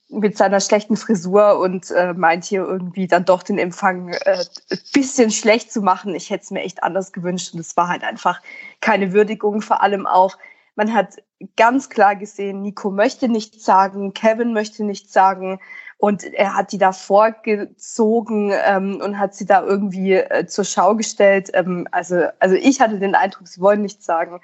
[0.09, 4.45] mit seiner schlechten Frisur und äh, meint hier irgendwie dann doch den Empfang äh,
[4.93, 6.15] bisschen schlecht zu machen.
[6.15, 8.41] Ich hätte es mir echt anders gewünscht und es war halt einfach
[8.81, 9.63] keine Würdigung.
[9.63, 10.39] Vor allem auch,
[10.77, 11.17] man hat
[11.57, 15.61] ganz klar gesehen, Nico möchte nichts sagen, Kevin möchte nichts sagen
[15.99, 20.95] und er hat die da vorgezogen ähm, und hat sie da irgendwie äh, zur Schau
[20.95, 21.51] gestellt.
[21.55, 24.41] Ähm, also, also ich hatte den Eindruck, sie wollen nichts sagen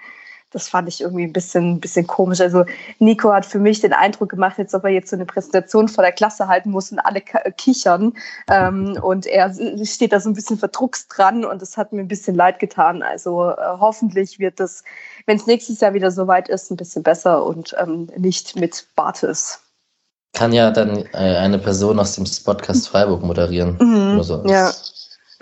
[0.52, 2.40] das fand ich irgendwie ein bisschen, bisschen komisch.
[2.40, 2.64] Also
[2.98, 6.02] Nico hat für mich den Eindruck gemacht, als ob er jetzt so eine Präsentation vor
[6.02, 8.12] der Klasse halten muss und alle kichern.
[8.48, 9.52] Ähm, und er
[9.84, 13.02] steht da so ein bisschen verdruckst dran und das hat mir ein bisschen leid getan.
[13.02, 14.84] Also äh, hoffentlich wird das,
[15.26, 18.86] wenn es nächstes Jahr wieder so weit ist, ein bisschen besser und ähm, nicht mit
[18.96, 19.60] Bartes.
[20.34, 23.76] kann ja dann äh, eine Person aus dem Podcast Freiburg moderieren.
[23.80, 24.22] Mhm.
[24.22, 24.72] So als, Ja.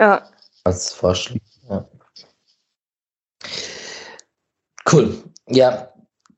[0.05, 0.21] Ja.
[0.63, 1.37] als Vorschlag.
[1.69, 1.85] Ja.
[4.91, 5.23] Cool.
[5.47, 5.89] Ja,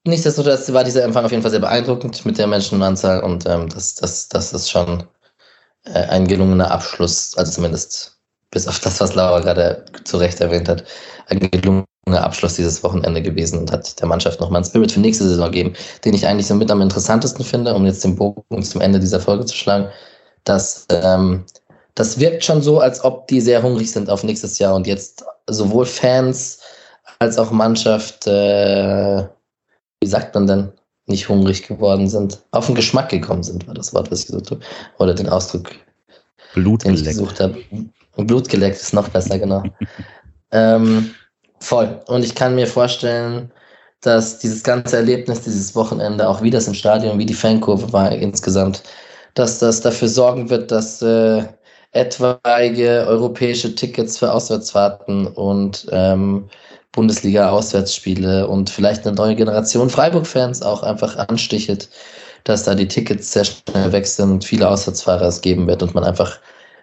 [0.06, 3.96] nichtsdestotrotz war dieser Empfang auf jeden Fall sehr beeindruckend mit der Menschenanzahl und ähm, das,
[3.96, 5.04] das, das ist schon
[5.86, 8.20] äh, ein gelungener Abschluss, also zumindest
[8.52, 10.84] bis auf das, was Laura gerade zu Recht erwähnt hat,
[11.28, 11.86] ein gelungener
[12.24, 15.74] Abschluss dieses Wochenende gewesen und hat der Mannschaft nochmal einen Spirit für nächste Saison gegeben,
[16.06, 19.20] den ich eigentlich so mit am interessantesten finde, um jetzt den Bogen zum Ende dieser
[19.20, 19.90] Folge zu schlagen,
[20.44, 21.46] dass ähm,
[21.96, 25.24] das wirkt schon so, als ob die sehr hungrig sind auf nächstes Jahr und jetzt
[25.48, 26.60] sowohl Fans
[27.24, 29.24] als auch Mannschaft, äh,
[30.02, 30.72] wie sagt man denn,
[31.06, 34.52] nicht hungrig geworden sind, auf den Geschmack gekommen sind, war das Wort, was ich gesucht
[34.52, 34.62] habe,
[35.00, 35.72] oder den Ausdruck,
[36.54, 37.18] Blut den ich geleckt.
[37.18, 37.64] gesucht habe.
[38.18, 39.64] Blut geleckt ist noch besser, genau.
[40.52, 41.12] ähm,
[41.60, 42.02] voll.
[42.08, 43.52] Und ich kann mir vorstellen,
[44.02, 48.12] dass dieses ganze Erlebnis, dieses Wochenende, auch wie das im Stadion, wie die Fankurve war
[48.12, 48.84] insgesamt,
[49.34, 51.44] dass das dafür sorgen wird, dass äh,
[51.94, 56.50] etwaige europäische Tickets für Auswärtsfahrten und ähm,
[56.94, 61.90] Bundesliga-Auswärtsspiele und vielleicht eine neue Generation Freiburg-Fans auch einfach anstichelt,
[62.46, 66.04] dass da die Tickets sehr schnell weg sind, viele Auswärtsfahrer es geben wird und man
[66.04, 66.40] einfach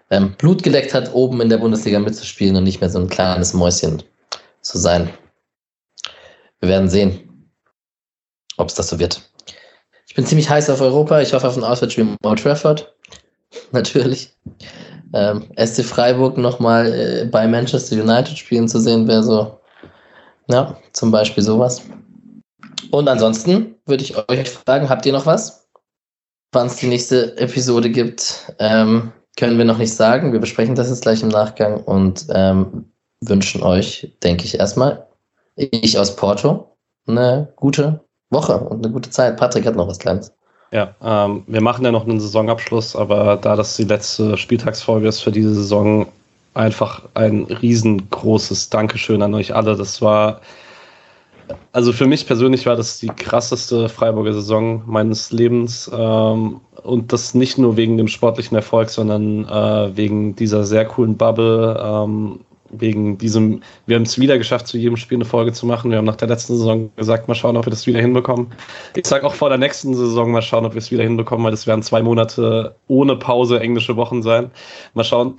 [0.09, 3.53] ähm, Blut geleckt hat, oben in der Bundesliga mitzuspielen und nicht mehr so ein kleines
[3.53, 4.03] Mäuschen
[4.61, 5.09] zu sein.
[6.59, 7.47] Wir werden sehen,
[8.57, 9.21] ob es das so wird.
[10.07, 11.21] Ich bin ziemlich heiß auf Europa.
[11.21, 12.93] Ich hoffe auf ein Auswärtsspiel im Old Trafford.
[13.71, 14.33] Natürlich.
[15.13, 19.60] Ähm, SC Freiburg nochmal äh, bei Manchester United spielen zu sehen, wäre so,
[20.51, 21.81] ja, zum Beispiel sowas.
[22.91, 25.67] Und ansonsten würde ich euch fragen, habt ihr noch was?
[26.51, 30.33] Wann es die nächste Episode gibt, ähm, können wir noch nicht sagen.
[30.33, 32.91] Wir besprechen das jetzt gleich im Nachgang und ähm,
[33.21, 35.07] wünschen euch, denke ich, erstmal,
[35.55, 36.75] ich aus Porto,
[37.07, 39.37] eine gute Woche und eine gute Zeit.
[39.37, 40.33] Patrick hat noch was Kleines.
[40.71, 45.21] Ja, ähm, wir machen ja noch einen Saisonabschluss, aber da das die letzte Spieltagsfolge ist
[45.21, 46.07] für diese Saison,
[46.53, 49.75] einfach ein riesengroßes Dankeschön an euch alle.
[49.75, 50.41] Das war,
[51.71, 55.89] also für mich persönlich war das die krasseste Freiburger Saison meines Lebens.
[55.93, 61.15] Ähm, und das nicht nur wegen dem sportlichen Erfolg, sondern äh, wegen dieser sehr coolen
[61.15, 62.39] Bubble, ähm,
[62.73, 65.91] wegen diesem, wir haben es wieder geschafft, zu jedem Spiel eine Folge zu machen.
[65.91, 68.47] Wir haben nach der letzten Saison gesagt, mal schauen, ob wir das wieder hinbekommen.
[68.95, 71.51] Ich sage auch vor der nächsten Saison mal schauen, ob wir es wieder hinbekommen, weil
[71.51, 74.51] das werden zwei Monate ohne Pause englische Wochen sein.
[74.93, 75.35] Mal schauen.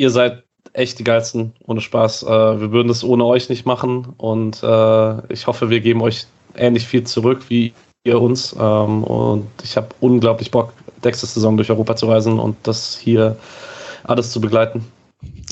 [0.00, 2.22] Ihr seid echt die geilsten, ohne Spaß.
[2.22, 6.26] Äh, wir würden das ohne euch nicht machen und äh, ich hoffe, wir geben euch
[6.56, 7.74] ähnlich viel zurück wie
[8.04, 8.56] ihr uns.
[8.58, 10.72] Ähm, und ich habe unglaublich Bock,
[11.04, 13.36] nächste Saison durch Europa zu reisen und das hier
[14.04, 14.90] alles zu begleiten.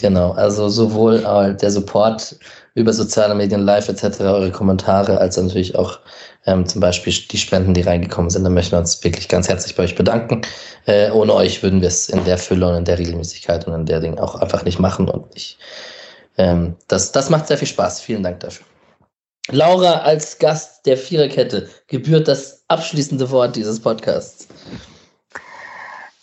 [0.00, 2.36] Genau, also sowohl äh, der Support
[2.74, 5.98] über soziale Medien, Live etc., eure Kommentare, als natürlich auch
[6.46, 8.44] ähm, zum Beispiel die Spenden, die reingekommen sind.
[8.44, 10.42] Da möchten wir uns wirklich ganz herzlich bei euch bedanken.
[10.86, 13.86] Äh, ohne euch würden wir es in der Fülle und in der Regelmäßigkeit und in
[13.86, 15.08] der Ding auch einfach nicht machen.
[15.08, 15.58] Und ich,
[16.36, 18.00] ähm, das, das macht sehr viel Spaß.
[18.00, 18.66] Vielen Dank dafür.
[19.50, 24.46] Laura als Gast der Viererkette gebührt das abschließende Wort dieses Podcasts.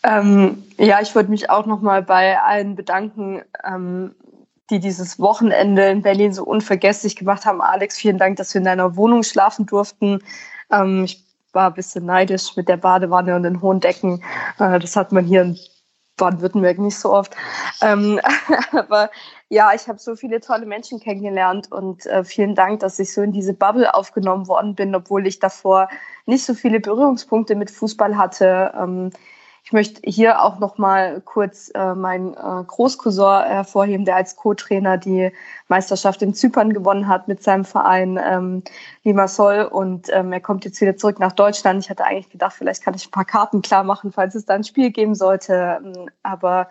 [0.04, 4.16] Ähm, ja, ich wollte mich auch nochmal bei allen bedanken, ähm,
[4.70, 7.62] die dieses Wochenende in Berlin so unvergesslich gemacht haben.
[7.62, 10.24] Alex, vielen Dank, dass wir in deiner Wohnung schlafen durften.
[10.72, 11.24] Ähm, ich
[11.54, 14.24] war ein bisschen neidisch mit der Badewanne und den hohen Decken.
[14.60, 15.60] Äh, das hat man hier in
[16.18, 17.36] Baden-Württemberg nicht so oft.
[17.82, 18.20] Ähm,
[18.72, 19.10] aber
[19.50, 23.22] ja, ich habe so viele tolle Menschen kennengelernt und äh, vielen Dank, dass ich so
[23.22, 25.90] in diese Bubble aufgenommen worden bin, obwohl ich davor
[26.26, 28.74] nicht so viele Berührungspunkte mit Fußball hatte.
[28.78, 29.12] Ähm,
[29.66, 35.00] ich möchte hier auch noch mal kurz äh, meinen äh, Großcousin hervorheben, der als Co-Trainer
[35.00, 35.32] die
[35.70, 38.64] Meisterschaft in Zypern gewonnen hat mit seinem Verein ähm,
[39.04, 41.84] Limassol und ähm, er kommt jetzt wieder zurück nach Deutschland.
[41.84, 44.54] Ich hatte eigentlich gedacht, vielleicht kann ich ein paar Karten klar machen, falls es da
[44.54, 46.70] ein Spiel geben sollte, ähm, aber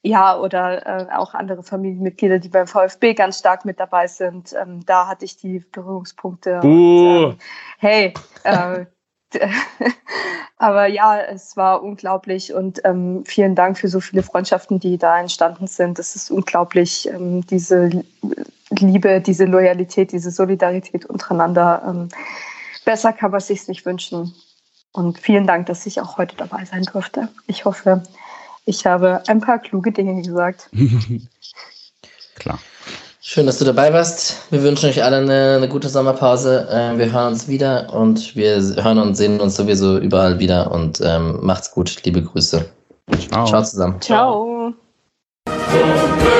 [0.00, 4.54] ja, oder äh, auch andere Familienmitglieder, die beim VfB ganz stark mit dabei sind.
[4.58, 6.60] Ähm, da hatte ich die Berührungspunkte.
[6.62, 6.66] Uh.
[6.66, 7.38] Und, ähm,
[7.78, 8.14] hey,
[8.44, 8.86] äh,
[10.58, 15.20] aber ja, es war unglaublich und ähm, vielen Dank für so viele Freundschaften, die da
[15.20, 15.98] entstanden sind.
[15.98, 17.90] Es ist unglaublich, ähm, diese
[18.70, 21.82] Liebe, diese Loyalität, diese Solidarität untereinander.
[21.86, 22.08] Ähm,
[22.84, 24.34] besser kann man sich nicht wünschen.
[24.92, 27.28] Und vielen Dank, dass ich auch heute dabei sein durfte.
[27.46, 28.02] Ich hoffe,
[28.64, 30.70] ich habe ein paar kluge Dinge gesagt.
[32.36, 32.58] Klar.
[33.26, 34.36] Schön, dass du dabei warst.
[34.50, 36.68] Wir wünschen euch alle eine, eine gute Sommerpause.
[36.70, 40.70] Ähm, wir hören uns wieder und wir hören und sehen uns sowieso überall wieder.
[40.70, 42.04] Und ähm, macht's gut.
[42.04, 42.66] Liebe Grüße.
[43.30, 43.98] Ciao, Ciao zusammen.
[44.02, 44.74] Ciao.
[45.46, 46.33] Ciao.